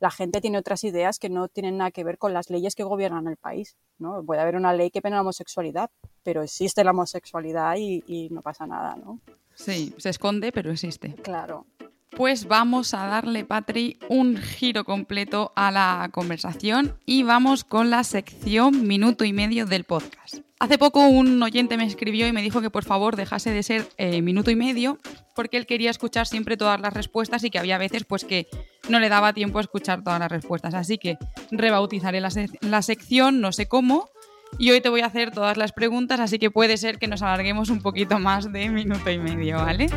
la 0.00 0.10
gente 0.10 0.40
tiene 0.40 0.58
otras 0.58 0.84
ideas 0.84 1.18
que 1.18 1.28
no 1.28 1.48
tienen 1.48 1.76
nada 1.78 1.90
que 1.90 2.04
ver 2.04 2.18
con 2.18 2.32
las 2.32 2.50
leyes 2.50 2.74
que 2.74 2.84
gobiernan 2.84 3.26
el 3.26 3.36
país, 3.36 3.76
¿no? 3.98 4.22
Puede 4.24 4.40
haber 4.40 4.56
una 4.56 4.72
ley 4.72 4.90
que 4.90 5.02
pena 5.02 5.16
la 5.16 5.22
homosexualidad, 5.22 5.90
pero 6.22 6.42
existe 6.42 6.84
la 6.84 6.92
homosexualidad 6.92 7.76
y, 7.76 8.04
y 8.06 8.28
no 8.30 8.42
pasa 8.42 8.66
nada, 8.66 8.96
¿no? 8.96 9.20
Sí, 9.54 9.92
se 9.98 10.10
esconde, 10.10 10.52
pero 10.52 10.70
existe. 10.70 11.14
Claro. 11.14 11.66
Pues 12.10 12.48
vamos 12.48 12.94
a 12.94 13.06
darle, 13.06 13.44
Patri, 13.44 13.98
un 14.08 14.36
giro 14.36 14.84
completo 14.84 15.52
a 15.54 15.70
la 15.70 16.08
conversación 16.12 16.98
y 17.06 17.22
vamos 17.22 17.64
con 17.64 17.90
la 17.90 18.02
sección 18.02 18.86
minuto 18.86 19.24
y 19.24 19.32
medio 19.32 19.66
del 19.66 19.84
podcast. 19.84 20.38
Hace 20.58 20.78
poco 20.78 21.06
un 21.06 21.40
oyente 21.40 21.76
me 21.76 21.84
escribió 21.84 22.26
y 22.26 22.32
me 22.32 22.42
dijo 22.42 22.60
que 22.60 22.70
por 22.70 22.84
favor 22.84 23.14
dejase 23.14 23.50
de 23.52 23.62
ser 23.62 23.88
eh, 23.96 24.22
minuto 24.22 24.50
y 24.50 24.56
medio 24.56 24.98
porque 25.36 25.56
él 25.56 25.66
quería 25.66 25.90
escuchar 25.90 26.26
siempre 26.26 26.56
todas 26.56 26.80
las 26.80 26.92
respuestas 26.92 27.44
y 27.44 27.50
que 27.50 27.60
había 27.60 27.78
veces 27.78 28.04
pues 28.04 28.24
que 28.24 28.48
no 28.88 28.98
le 28.98 29.08
daba 29.08 29.32
tiempo 29.32 29.58
a 29.58 29.60
escuchar 29.60 30.02
todas 30.02 30.18
las 30.18 30.32
respuestas. 30.32 30.74
Así 30.74 30.98
que 30.98 31.18
rebautizaré 31.52 32.20
la, 32.20 32.30
la 32.62 32.82
sección, 32.82 33.40
no 33.40 33.52
sé 33.52 33.68
cómo, 33.68 34.10
y 34.58 34.70
hoy 34.70 34.80
te 34.80 34.88
voy 34.88 35.02
a 35.02 35.06
hacer 35.06 35.30
todas 35.30 35.56
las 35.56 35.72
preguntas, 35.72 36.18
así 36.20 36.38
que 36.38 36.50
puede 36.50 36.76
ser 36.76 36.98
que 36.98 37.06
nos 37.06 37.22
alarguemos 37.22 37.68
un 37.68 37.80
poquito 37.80 38.18
más 38.18 38.50
de 38.52 38.68
minuto 38.68 39.10
y 39.10 39.18
medio, 39.18 39.58
¿vale? 39.58 39.88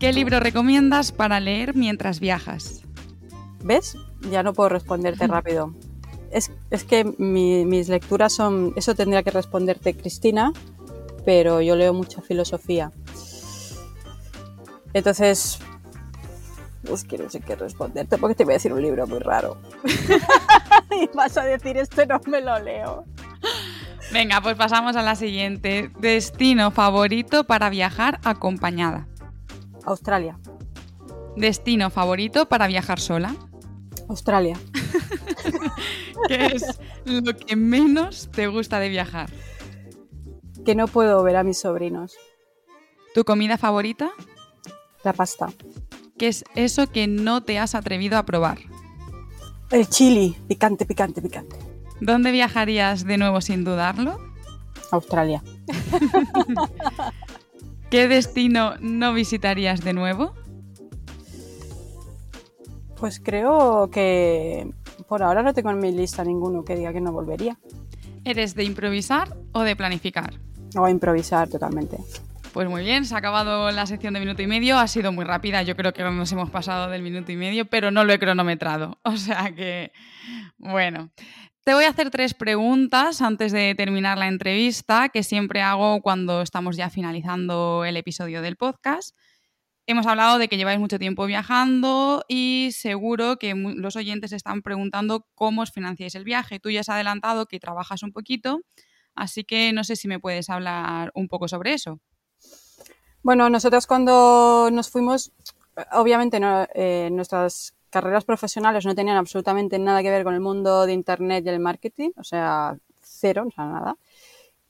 ¿Qué 0.00 0.14
libro 0.14 0.40
recomiendas 0.40 1.12
para 1.12 1.40
leer 1.40 1.76
mientras 1.76 2.20
viajas? 2.20 2.80
¿Ves? 3.62 3.98
Ya 4.30 4.42
no 4.42 4.54
puedo 4.54 4.70
responderte 4.70 5.26
rápido. 5.26 5.74
Es, 6.30 6.50
que 6.84 7.04
mis 7.04 7.90
lecturas 7.90 8.32
son... 8.32 8.72
Eso 8.76 8.94
tendría 8.94 9.22
que 9.22 9.30
responderte 9.30 9.94
Cristina, 9.94 10.54
pero 11.26 11.60
yo 11.60 11.76
leo 11.76 11.92
mucha 11.92 12.22
filosofía. 12.22 12.92
Entonces, 14.94 15.58
es 16.90 17.04
que 17.04 17.18
no 17.18 17.28
sé 17.28 17.40
qué 17.40 17.54
responderte 17.54 18.16
porque 18.16 18.34
te 18.34 18.44
voy 18.44 18.54
a 18.54 18.56
decir 18.56 18.72
un 18.72 18.80
libro 18.80 19.06
muy 19.06 19.18
raro. 19.18 19.58
y 20.90 21.14
vas 21.14 21.36
a 21.36 21.44
decir, 21.44 21.76
esto 21.76 22.06
no 22.06 22.18
me 22.26 22.40
lo 22.40 22.58
leo. 22.58 23.04
Venga, 24.10 24.40
pues 24.40 24.56
pasamos 24.56 24.96
a 24.96 25.02
la 25.02 25.14
siguiente. 25.14 25.90
Destino 25.98 26.70
favorito 26.70 27.44
para 27.44 27.68
viajar 27.68 28.18
acompañada. 28.24 29.09
Australia. 29.84 30.38
Destino 31.36 31.90
favorito 31.90 32.48
para 32.48 32.66
viajar 32.66 33.00
sola. 33.00 33.34
Australia. 34.08 34.58
¿Qué 36.28 36.46
es 36.46 36.80
lo 37.04 37.36
que 37.36 37.56
menos 37.56 38.28
te 38.32 38.46
gusta 38.48 38.78
de 38.80 38.88
viajar? 38.88 39.30
Que 40.64 40.74
no 40.74 40.86
puedo 40.88 41.22
ver 41.22 41.36
a 41.36 41.44
mis 41.44 41.60
sobrinos. 41.60 42.16
¿Tu 43.14 43.24
comida 43.24 43.56
favorita? 43.56 44.10
La 45.04 45.12
pasta. 45.12 45.52
¿Qué 46.18 46.28
es 46.28 46.44
eso 46.54 46.90
que 46.90 47.06
no 47.06 47.42
te 47.42 47.58
has 47.58 47.74
atrevido 47.74 48.18
a 48.18 48.26
probar? 48.26 48.58
El 49.70 49.88
chili, 49.88 50.36
picante, 50.48 50.84
picante, 50.84 51.22
picante. 51.22 51.56
¿Dónde 52.00 52.32
viajarías 52.32 53.04
de 53.04 53.16
nuevo 53.16 53.40
sin 53.40 53.64
dudarlo? 53.64 54.18
Australia. 54.90 55.42
¿Qué 57.90 58.06
destino 58.06 58.74
no 58.80 59.12
visitarías 59.12 59.82
de 59.82 59.92
nuevo? 59.92 60.32
Pues 62.96 63.18
creo 63.18 63.90
que 63.90 64.70
por 65.08 65.24
ahora 65.24 65.42
no 65.42 65.52
tengo 65.54 65.70
en 65.70 65.80
mi 65.80 65.90
lista 65.90 66.22
ninguno 66.22 66.64
que 66.64 66.76
diga 66.76 66.92
que 66.92 67.00
no 67.00 67.10
volvería. 67.10 67.58
¿Eres 68.24 68.54
de 68.54 68.62
improvisar 68.62 69.36
o 69.52 69.62
de 69.62 69.74
planificar? 69.74 70.34
O 70.76 70.88
improvisar 70.88 71.48
totalmente. 71.48 71.98
Pues 72.52 72.68
muy 72.68 72.84
bien, 72.84 73.04
se 73.04 73.14
ha 73.14 73.18
acabado 73.18 73.70
la 73.72 73.86
sección 73.86 74.14
de 74.14 74.20
minuto 74.20 74.42
y 74.42 74.46
medio. 74.46 74.78
Ha 74.78 74.86
sido 74.86 75.10
muy 75.10 75.24
rápida, 75.24 75.62
yo 75.62 75.74
creo 75.74 75.92
que 75.92 76.04
nos 76.04 76.30
hemos 76.30 76.50
pasado 76.50 76.90
del 76.90 77.02
minuto 77.02 77.32
y 77.32 77.36
medio, 77.36 77.64
pero 77.64 77.90
no 77.90 78.04
lo 78.04 78.12
he 78.12 78.18
cronometrado. 78.18 78.98
O 79.04 79.16
sea 79.16 79.52
que, 79.52 79.90
bueno. 80.58 81.10
Te 81.62 81.74
voy 81.74 81.84
a 81.84 81.90
hacer 81.90 82.10
tres 82.10 82.32
preguntas 82.32 83.20
antes 83.20 83.52
de 83.52 83.74
terminar 83.74 84.16
la 84.16 84.28
entrevista, 84.28 85.10
que 85.10 85.22
siempre 85.22 85.60
hago 85.60 86.00
cuando 86.00 86.40
estamos 86.40 86.74
ya 86.76 86.88
finalizando 86.88 87.84
el 87.84 87.98
episodio 87.98 88.40
del 88.40 88.56
podcast. 88.56 89.14
Hemos 89.86 90.06
hablado 90.06 90.38
de 90.38 90.48
que 90.48 90.56
lleváis 90.56 90.80
mucho 90.80 90.98
tiempo 90.98 91.26
viajando 91.26 92.24
y 92.28 92.70
seguro 92.72 93.36
que 93.36 93.54
los 93.54 93.94
oyentes 93.96 94.32
están 94.32 94.62
preguntando 94.62 95.26
cómo 95.34 95.60
os 95.60 95.70
financiáis 95.70 96.14
el 96.14 96.24
viaje. 96.24 96.60
Tú 96.60 96.70
ya 96.70 96.80
has 96.80 96.88
adelantado 96.88 97.44
que 97.44 97.60
trabajas 97.60 98.02
un 98.02 98.12
poquito, 98.12 98.62
así 99.14 99.44
que 99.44 99.74
no 99.74 99.84
sé 99.84 99.96
si 99.96 100.08
me 100.08 100.18
puedes 100.18 100.48
hablar 100.48 101.12
un 101.14 101.28
poco 101.28 101.46
sobre 101.46 101.74
eso. 101.74 102.00
Bueno, 103.22 103.50
nosotros 103.50 103.86
cuando 103.86 104.70
nos 104.72 104.88
fuimos, 104.88 105.32
obviamente 105.92 106.40
eh, 106.74 107.10
nuestras 107.12 107.74
carreras 107.90 108.24
profesionales 108.24 108.86
no 108.86 108.94
tenían 108.94 109.16
absolutamente 109.16 109.78
nada 109.78 110.02
que 110.02 110.10
ver 110.10 110.24
con 110.24 110.34
el 110.34 110.40
mundo 110.40 110.86
de 110.86 110.92
Internet 110.92 111.44
y 111.44 111.48
el 111.50 111.60
marketing, 111.60 112.10
o 112.16 112.24
sea, 112.24 112.76
cero, 113.02 113.44
o 113.48 113.50
sea, 113.50 113.66
nada. 113.66 113.96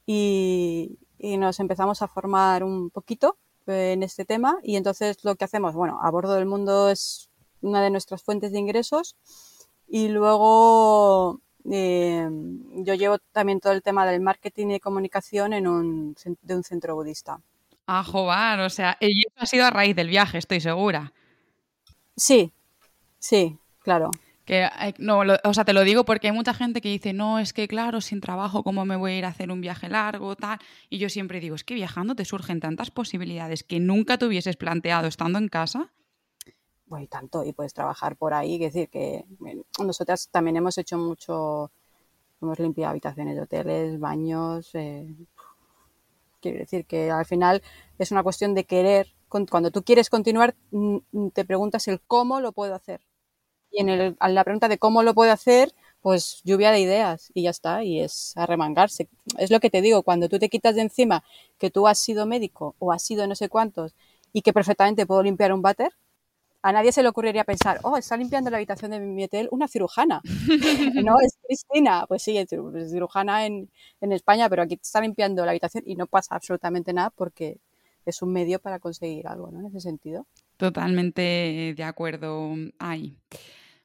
y 0.07 0.97
nos 1.39 1.61
empezamos 1.61 2.03
a 2.03 2.09
formar 2.09 2.65
un 2.65 2.91
poquito 2.91 3.37
en 3.67 4.03
este 4.03 4.25
tema 4.25 4.59
y 4.63 4.77
entonces 4.77 5.25
lo 5.25 5.35
que 5.37 5.45
hacemos, 5.45 5.75
bueno, 5.75 5.99
a 6.03 6.11
bordo 6.11 6.35
del 6.35 6.47
mundo 6.47 6.91
es 6.91 7.29
una 7.63 7.83
de 7.83 7.91
nuestras 7.91 8.23
fuentes 8.23 8.53
de 8.53 8.59
ingresos 8.59 9.17
y 9.89 10.09
luego 10.09 11.41
eh, 11.71 12.29
yo 12.77 12.95
llevo 12.95 13.19
también 13.33 13.61
todo 13.61 13.73
el 13.73 13.83
tema 13.83 14.07
del 14.07 14.21
marketing 14.21 14.69
y 14.69 14.81
comunicación 14.81 15.53
en 15.53 15.67
un, 15.67 16.17
de 16.43 16.55
un 16.55 16.65
centro 16.65 16.95
budista. 16.95 17.41
Ah, 17.87 18.05
joder, 18.05 18.61
o 18.61 18.71
sea, 18.71 18.97
y 19.01 19.27
eso 19.27 19.37
ha 19.37 19.47
sido 19.47 19.65
a 19.65 19.71
raíz 19.71 19.97
del 19.97 20.09
viaje, 20.09 20.39
estoy 20.39 20.61
segura. 20.61 21.13
Sí, 22.17 22.53
sí, 23.21 23.57
claro. 23.83 24.11
Que, 24.51 24.65
eh, 24.65 24.95
no, 24.99 25.21
o 25.45 25.55
sea, 25.55 25.65
te 25.65 25.73
lo 25.73 25.85
digo 25.85 26.05
porque 26.05 26.27
hay 26.27 26.33
mucha 26.33 26.55
gente 26.55 26.81
que 26.81 26.89
dice, 26.89 27.13
no, 27.13 27.39
es 27.39 27.53
que 27.53 27.69
claro, 27.69 28.01
sin 28.01 28.21
trabajo, 28.21 28.65
¿cómo 28.65 28.85
me 28.85 28.97
voy 28.97 29.13
a 29.13 29.19
ir 29.19 29.25
a 29.25 29.29
hacer 29.29 29.53
un 29.53 29.61
viaje 29.61 29.89
largo, 29.89 30.35
tal? 30.35 30.59
Y 30.89 30.99
yo 30.99 31.09
siempre 31.09 31.39
digo, 31.39 31.55
es 31.55 31.63
que 31.63 31.75
viajando 31.75 32.17
te 32.17 32.25
surgen 32.25 32.59
tantas 32.59 32.91
posibilidades 32.91 33.63
que 33.63 33.79
nunca 33.79 34.19
te 34.19 34.27
hubieses 34.27 34.57
planteado 34.57 35.07
estando 35.07 35.39
en 35.39 35.49
casa. 35.49 35.93
Bueno, 36.87 37.05
y 37.05 37.07
tanto, 37.07 37.45
y 37.45 37.53
puedes 37.53 37.73
trabajar 37.73 38.17
por 38.17 38.35
ahí, 38.35 38.57
es 38.57 38.73
decir, 38.73 38.89
que 38.89 39.25
nosotras 39.79 40.29
también 40.33 40.57
hemos 40.57 40.77
hecho 40.79 40.99
mucho, 40.99 41.71
hemos 42.43 42.59
limpiado 42.59 42.91
habitaciones 42.91 43.37
de 43.37 43.43
hoteles, 43.43 44.01
baños, 44.01 44.75
eh, 44.75 45.15
quiero 46.41 46.59
decir 46.59 46.87
que 46.87 47.13
al 47.13 47.25
final 47.25 47.63
es 47.99 48.11
una 48.11 48.25
cuestión 48.25 48.55
de 48.55 48.65
querer, 48.65 49.15
cuando 49.29 49.71
tú 49.71 49.85
quieres 49.85 50.11
continuar, 50.11 50.57
te 51.35 51.45
preguntas 51.45 51.87
el 51.87 52.01
cómo 52.01 52.41
lo 52.41 52.51
puedo 52.51 52.75
hacer 52.75 53.01
y 53.71 53.81
en, 53.81 53.89
el, 53.89 54.17
la 54.21 54.45
pregunta 54.45 54.69
de 54.69 54.79
cómo 54.79 55.03
lo 55.03 55.15
puede 55.15 55.31
hacer, 55.31 55.73
pues 56.03 56.41
lluvia 56.45 56.71
de 56.71 56.81
ideas 56.81 57.31
y 57.35 57.43
ya 57.43 57.51
está, 57.51 57.85
y 57.85 58.01
es 58.01 58.33
arremangarse. 58.37 59.09
Es 59.39 59.51
lo 59.51 59.61
que 59.61 59.71
te 59.71 59.83
digo, 59.83 60.03
cuando 60.03 60.29
tú 60.29 60.39
te 60.39 60.49
quitas 60.49 60.75
de 60.75 60.83
encima 60.83 61.25
que 61.59 61.71
tú 61.71 61.87
has 61.87 61.99
sido 61.99 62.27
médico 62.27 62.75
o 62.79 62.93
has 62.93 63.03
sido 63.03 63.27
no 63.27 63.35
sé 63.35 63.49
cuántos 63.49 63.95
y 64.33 64.43
que 64.43 64.53
perfectamente 64.53 65.07
puedo 65.07 65.23
limpiar 65.23 65.53
un 65.53 65.63
váter, 65.63 65.93
a 66.63 66.73
nadie 66.73 66.93
se 66.93 67.03
le 67.03 67.09
ocurriría 67.09 67.45
pensar, 67.45 67.81
oh, 67.83 67.97
está 67.97 68.17
limpiando 68.17 68.51
la 68.51 68.59
habitación 68.59 68.91
de 68.91 69.01
mi 69.01 69.25
hotel 69.25 69.49
una 69.51 69.67
cirujana. 69.69 70.21
no, 71.05 71.17
es 71.21 71.39
Cristina. 71.47 72.05
Pues 72.07 72.23
sí, 72.23 72.37
es 72.37 72.49
cirujana 72.91 73.47
en, 73.47 73.71
en 74.01 74.13
España, 74.13 74.49
pero 74.49 74.63
aquí 74.63 74.79
está 74.81 75.01
limpiando 75.01 75.45
la 75.45 75.53
habitación 75.53 75.85
y 75.87 75.97
no 75.97 76.07
pasa 76.07 76.35
absolutamente 76.35 76.93
nada 76.93 77.11
porque 77.11 77.59
es 78.05 78.23
un 78.23 78.33
medio 78.33 78.59
para 78.61 78.79
conseguir 78.79 79.27
algo, 79.29 79.51
¿no? 79.51 79.61
En 79.61 79.67
ese 79.67 79.81
sentido. 79.81 80.27
Totalmente 80.61 81.73
de 81.75 81.85
acuerdo 81.85 82.53
ahí. 82.79 83.17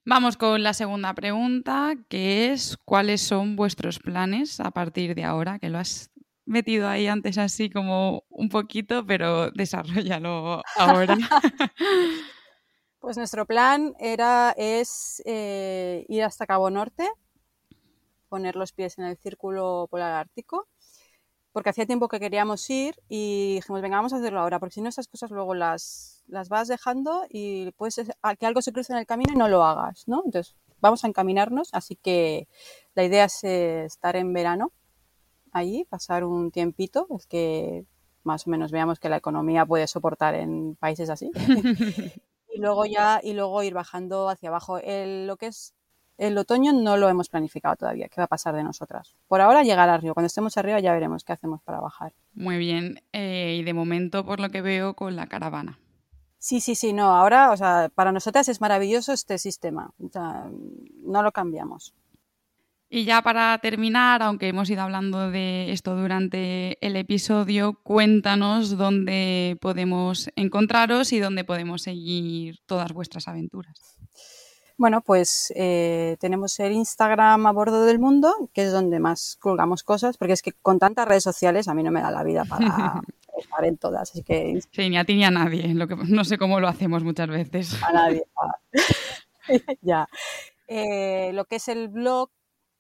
Vamos 0.04 0.36
con 0.36 0.62
la 0.62 0.74
segunda 0.74 1.14
pregunta, 1.14 1.94
que 2.10 2.52
es 2.52 2.76
¿cuáles 2.84 3.22
son 3.22 3.56
vuestros 3.56 3.98
planes 3.98 4.60
a 4.60 4.72
partir 4.72 5.16
de 5.16 5.24
ahora? 5.24 5.58
Que 5.58 5.70
lo 5.70 5.78
has 5.78 6.12
metido 6.44 6.90
ahí 6.90 7.08
antes 7.08 7.38
así 7.38 7.70
como 7.70 8.26
un 8.28 8.50
poquito, 8.50 9.06
pero 9.06 9.52
desarrollalo 9.52 10.64
ahora. 10.76 11.18
pues 13.00 13.16
nuestro 13.16 13.46
plan 13.46 13.94
era 13.98 14.54
es 14.58 15.24
eh, 15.26 16.06
ir 16.10 16.24
hasta 16.24 16.46
Cabo 16.46 16.70
Norte, 16.70 17.10
poner 18.28 18.58
los 18.58 18.74
pies 18.74 18.98
en 18.98 19.06
el 19.06 19.16
círculo 19.16 19.88
polar 19.90 20.12
ártico, 20.12 20.68
porque 21.56 21.70
hacía 21.70 21.86
tiempo 21.86 22.10
que 22.10 22.20
queríamos 22.20 22.70
ir 22.70 23.02
y 23.08 23.56
dijimos, 23.56 23.82
venga, 23.82 23.96
vamos 23.96 24.12
a 24.12 24.18
hacerlo 24.18 24.42
ahora, 24.42 24.60
porque 24.60 24.74
si 24.74 24.82
no 24.82 24.90
esas 24.90 25.08
cosas 25.08 25.32
luego 25.32 25.56
las 25.56 26.22
las 26.28 26.50
vas 26.50 26.68
dejando 26.68 27.26
y 27.30 27.72
puedes 27.78 27.96
que 28.38 28.46
algo 28.46 28.62
se 28.62 28.74
cruce 28.74 28.92
en 28.92 29.00
el 29.00 29.06
camino 29.06 29.32
y 29.34 29.38
no 29.38 29.48
lo 29.48 29.64
hagas, 29.64 30.06
¿no? 30.06 30.22
Entonces, 30.26 30.54
vamos 30.82 31.06
a 31.06 31.08
encaminarnos, 31.08 31.70
así 31.72 31.96
que 31.96 32.50
la 32.94 33.06
idea 33.06 33.24
es 33.24 33.42
eh, 33.46 33.86
estar 33.86 34.18
en 34.18 34.34
verano 34.34 34.74
allí, 35.54 35.86
pasar 35.86 36.26
un 36.26 36.52
tiempito, 36.52 37.08
es 37.18 37.26
que 37.26 37.86
más 38.24 38.48
o 38.48 38.50
menos 38.50 38.74
veamos 38.74 39.00
que 39.00 39.08
la 39.08 39.16
economía 39.16 39.66
puede 39.66 39.88
soportar 39.88 40.36
en 40.36 40.76
países 40.76 41.10
así. 41.10 41.32
y 42.54 42.60
luego 42.60 42.86
ya, 42.86 43.22
y 43.24 43.32
luego 43.32 43.64
ir 43.64 43.76
bajando 43.76 44.28
hacia 44.28 44.50
abajo. 44.50 44.82
lo 44.84 45.38
que 45.38 45.48
es 45.48 45.74
el 46.18 46.38
otoño 46.38 46.74
no 46.74 46.98
lo 46.98 47.10
hemos 47.10 47.30
planificado 47.30 47.76
todavía, 47.76 48.08
qué 48.08 48.22
va 48.22 48.26
a 48.26 48.28
pasar 48.28 48.56
de 48.56 48.64
nosotras. 48.64 49.16
Por 49.28 49.42
ahora 49.42 49.64
llegar 49.64 49.90
arriba, 49.90 50.14
cuando 50.14 50.28
estemos 50.28 50.58
arriba 50.58 50.80
ya 50.80 50.94
veremos 50.94 51.24
qué 51.24 51.34
hacemos 51.34 51.62
para 51.64 51.80
bajar. 51.80 52.14
Muy 52.34 52.58
bien, 52.58 53.02
eh, 53.12 53.58
y 53.60 53.64
de 53.64 53.74
momento 53.74 54.26
por 54.26 54.40
lo 54.40 54.50
que 54.50 54.62
veo 54.62 54.96
con 54.96 55.16
la 55.16 55.28
caravana. 55.28 55.80
Sí, 56.38 56.62
sí, 56.62 56.76
sí, 56.76 56.94
no. 56.94 57.16
Ahora, 57.16 57.52
o 57.52 57.58
sea, 57.58 57.90
para 57.96 58.12
nosotras 58.12 58.48
es 58.50 58.62
maravilloso 58.62 59.14
este 59.14 59.40
sistema. 59.40 59.92
O 59.98 60.10
sea, 60.10 60.46
no 61.04 61.24
lo 61.24 61.32
cambiamos. 61.32 61.96
Y 62.88 63.04
ya 63.04 63.24
para 63.24 63.58
terminar, 63.58 64.22
aunque 64.22 64.48
hemos 64.48 64.70
ido 64.70 64.84
hablando 64.84 65.32
de 65.32 65.72
esto 65.72 65.96
durante 65.96 66.78
el 66.86 66.96
episodio, 66.98 67.80
cuéntanos 67.82 68.78
dónde 68.78 69.58
podemos 69.60 70.30
encontraros 70.36 71.12
y 71.14 71.20
dónde 71.20 71.44
podemos 71.44 71.82
seguir 71.82 72.60
todas 72.68 72.94
vuestras 72.94 73.28
aventuras. 73.28 73.98
Bueno, 74.78 75.02
pues 75.02 75.54
eh, 75.56 76.18
tenemos 76.20 76.60
el 76.60 76.74
Instagram 76.74 77.46
a 77.46 77.52
bordo 77.54 77.86
del 77.86 78.00
mundo, 78.00 78.50
que 78.54 78.64
es 78.64 78.72
donde 78.72 79.00
más 79.00 79.38
colgamos 79.40 79.84
cosas, 79.84 80.18
porque 80.18 80.34
es 80.34 80.42
que 80.42 80.52
con 80.52 80.80
tantas 80.80 81.08
redes 81.08 81.24
sociales 81.24 81.68
a 81.68 81.74
mí 81.74 81.82
no 81.82 81.92
me 81.92 82.02
da 82.02 82.12
la 82.12 82.24
vida 82.24 82.44
para, 82.44 83.02
estar 83.38 83.66
en 83.66 83.78
todas. 83.78 84.12
Así 84.12 84.24
que... 84.24 84.60
Sí, 84.72 84.90
ni 84.90 84.98
a 84.98 85.06
ti 85.06 85.16
ni 85.16 85.24
a 85.24 85.32
nadie. 85.32 85.74
Lo 85.74 85.88
que, 85.88 85.96
no 85.96 86.26
sé 86.26 86.38
cómo 86.38 86.60
lo 86.60 86.68
hacemos 86.68 87.04
muchas 87.04 87.30
veces. 87.30 87.82
A 87.84 87.94
nadie. 87.94 88.26
ya. 89.82 90.08
Eh, 90.68 91.32
lo 91.34 91.46
que 91.46 91.58
es 91.58 91.68
el 91.68 91.90
blog, 91.90 92.30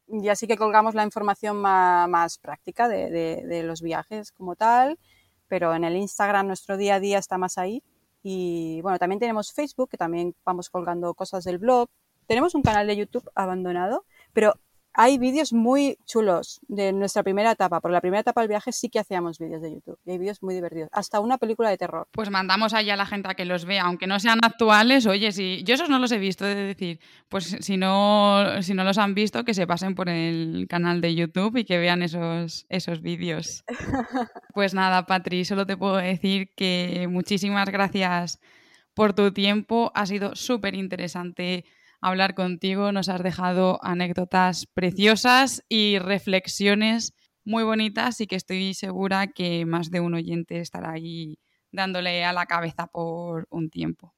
ya 0.07 0.35
sí 0.35 0.47
que 0.47 0.57
colgamos 0.57 0.95
la 0.95 1.03
información 1.03 1.57
más, 1.57 2.37
práctica 2.39 2.87
de, 2.87 3.63
los 3.63 3.81
viajes 3.81 4.31
como 4.31 4.55
tal, 4.55 4.99
pero 5.47 5.75
en 5.75 5.83
el 5.83 5.95
Instagram 5.95 6.47
nuestro 6.47 6.77
día 6.77 6.95
a 6.95 6.99
día 6.99 7.17
está 7.19 7.37
más 7.37 7.57
ahí. 7.57 7.83
Y 8.28 8.82
bueno, 8.82 8.97
también 8.97 9.19
tenemos 9.19 9.53
Facebook, 9.53 9.88
que 9.88 9.97
también 9.97 10.34
vamos 10.43 10.71
colgando 10.71 11.13
cosas 11.13 11.43
del 11.43 11.59
blog. 11.59 11.89
Tenemos 12.26 12.55
un 12.55 12.63
canal 12.63 12.88
de 12.88 12.97
YouTube 12.97 13.30
abandonado, 13.36 14.03
pero 14.34 14.55
hay 14.97 15.17
vídeos 15.17 15.53
muy 15.53 15.97
chulos 16.05 16.61
de 16.67 16.93
nuestra 16.93 17.23
primera 17.23 17.51
etapa. 17.51 17.81
Por 17.81 17.91
la 17.91 18.01
primera 18.01 18.21
etapa 18.21 18.41
del 18.41 18.47
viaje 18.47 18.71
sí 18.71 18.89
que 18.89 18.99
hacíamos 18.99 19.39
vídeos 19.39 19.61
de 19.61 19.73
YouTube. 19.73 19.99
Y 20.05 20.11
hay 20.11 20.17
vídeos 20.17 20.41
muy 20.41 20.55
divertidos. 20.55 20.89
Hasta 20.93 21.19
una 21.19 21.37
película 21.37 21.69
de 21.69 21.77
terror. 21.77 22.07
Pues 22.11 22.29
mandamos 22.29 22.73
allá 22.73 22.93
a 22.93 22.97
la 22.97 23.05
gente 23.05 23.29
a 23.29 23.35
que 23.35 23.45
los 23.45 23.65
vea, 23.65 23.83
aunque 23.83 24.07
no 24.07 24.19
sean 24.19 24.39
actuales. 24.41 25.05
Oye, 25.05 25.31
si 25.31 25.63
yo 25.63 25.75
esos 25.75 25.89
no 25.89 25.99
los 25.99 26.11
he 26.11 26.17
visto, 26.17 26.45
de 26.45 26.55
decir, 26.55 26.99
pues 27.29 27.57
si 27.59 27.77
no, 27.77 28.61
si 28.61 28.73
no 28.73 28.83
los 28.83 28.97
han 28.97 29.15
visto, 29.15 29.43
que 29.43 29.53
se 29.53 29.67
pasen 29.67 29.95
por 29.95 30.09
el 30.09 30.67
canal 30.69 31.01
de 31.01 31.13
YouTube 31.13 31.57
y 31.57 31.65
que 31.65 31.77
vean 31.77 32.01
esos, 32.01 32.65
esos 32.69 33.01
vídeos. 33.01 33.63
Pues 34.53 34.73
nada, 34.73 35.05
Patri, 35.05 35.43
solo 35.43 35.65
te 35.65 35.75
puedo 35.75 35.97
decir 35.97 36.53
que 36.55 37.07
muchísimas 37.09 37.67
gracias 37.69 38.39
por 38.93 39.11
tu 39.11 39.33
tiempo. 39.33 39.91
Ha 39.95 40.05
sido 40.05 40.33
súper 40.33 40.75
interesante 40.75 41.65
hablar 42.01 42.35
contigo. 42.35 42.91
Nos 42.91 43.09
has 43.09 43.23
dejado 43.23 43.79
anécdotas 43.83 44.67
preciosas 44.73 45.63
y 45.69 45.99
reflexiones 45.99 47.13
muy 47.43 47.63
bonitas 47.63 48.19
y 48.21 48.27
que 48.27 48.35
estoy 48.35 48.73
segura 48.73 49.27
que 49.27 49.65
más 49.65 49.91
de 49.91 49.99
un 49.99 50.15
oyente 50.15 50.59
estará 50.59 50.91
ahí 50.91 51.37
dándole 51.71 52.25
a 52.25 52.33
la 52.33 52.45
cabeza 52.45 52.87
por 52.87 53.47
un 53.49 53.69
tiempo. 53.69 54.13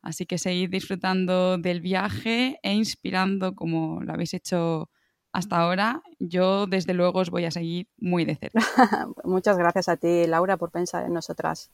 Así 0.00 0.26
que 0.26 0.38
seguid 0.38 0.70
disfrutando 0.70 1.58
del 1.58 1.80
viaje 1.80 2.58
e 2.62 2.72
inspirando 2.72 3.54
como 3.54 4.02
lo 4.02 4.12
habéis 4.12 4.34
hecho 4.34 4.90
hasta 5.32 5.56
ahora. 5.56 6.02
Yo, 6.18 6.66
desde 6.66 6.92
luego, 6.92 7.20
os 7.20 7.30
voy 7.30 7.44
a 7.44 7.50
seguir 7.50 7.88
muy 7.96 8.24
de 8.24 8.34
cerca. 8.34 8.60
Muchas 9.24 9.56
gracias 9.56 9.88
a 9.88 9.96
ti, 9.96 10.26
Laura, 10.26 10.56
por 10.56 10.70
pensar 10.70 11.04
en 11.04 11.12
nosotras. 11.12 11.70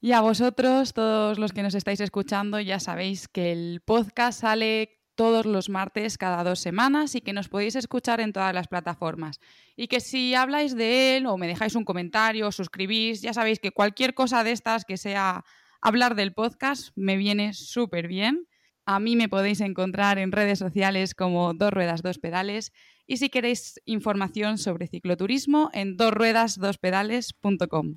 Y 0.00 0.12
a 0.12 0.20
vosotros, 0.20 0.92
todos 0.92 1.38
los 1.38 1.52
que 1.52 1.62
nos 1.62 1.74
estáis 1.74 2.00
escuchando, 2.00 2.60
ya 2.60 2.78
sabéis 2.78 3.26
que 3.26 3.50
el 3.50 3.80
podcast 3.84 4.40
sale 4.40 5.00
todos 5.16 5.46
los 5.46 5.68
martes 5.68 6.16
cada 6.16 6.44
dos 6.44 6.60
semanas 6.60 7.16
y 7.16 7.20
que 7.20 7.32
nos 7.32 7.48
podéis 7.48 7.74
escuchar 7.74 8.20
en 8.20 8.32
todas 8.32 8.54
las 8.54 8.68
plataformas. 8.68 9.40
Y 9.74 9.88
que 9.88 9.98
si 9.98 10.36
habláis 10.36 10.76
de 10.76 11.16
él 11.16 11.26
o 11.26 11.36
me 11.36 11.48
dejáis 11.48 11.74
un 11.74 11.84
comentario 11.84 12.46
o 12.46 12.52
suscribís, 12.52 13.22
ya 13.22 13.32
sabéis 13.32 13.58
que 13.58 13.72
cualquier 13.72 14.14
cosa 14.14 14.44
de 14.44 14.52
estas 14.52 14.84
que 14.84 14.96
sea 14.96 15.44
hablar 15.80 16.14
del 16.14 16.32
podcast 16.32 16.90
me 16.94 17.16
viene 17.16 17.52
súper 17.52 18.06
bien. 18.06 18.46
A 18.86 19.00
mí 19.00 19.16
me 19.16 19.28
podéis 19.28 19.60
encontrar 19.60 20.18
en 20.18 20.30
redes 20.30 20.60
sociales 20.60 21.16
como 21.16 21.52
Dos 21.52 21.72
Ruedas, 21.72 22.02
Dos 22.02 22.20
Pedales 22.20 22.72
y 23.04 23.16
si 23.16 23.28
queréis 23.28 23.80
información 23.86 24.58
sobre 24.58 24.86
cicloturismo 24.86 25.70
en 25.72 25.96
dosruedasdospedales.com. 25.96 27.96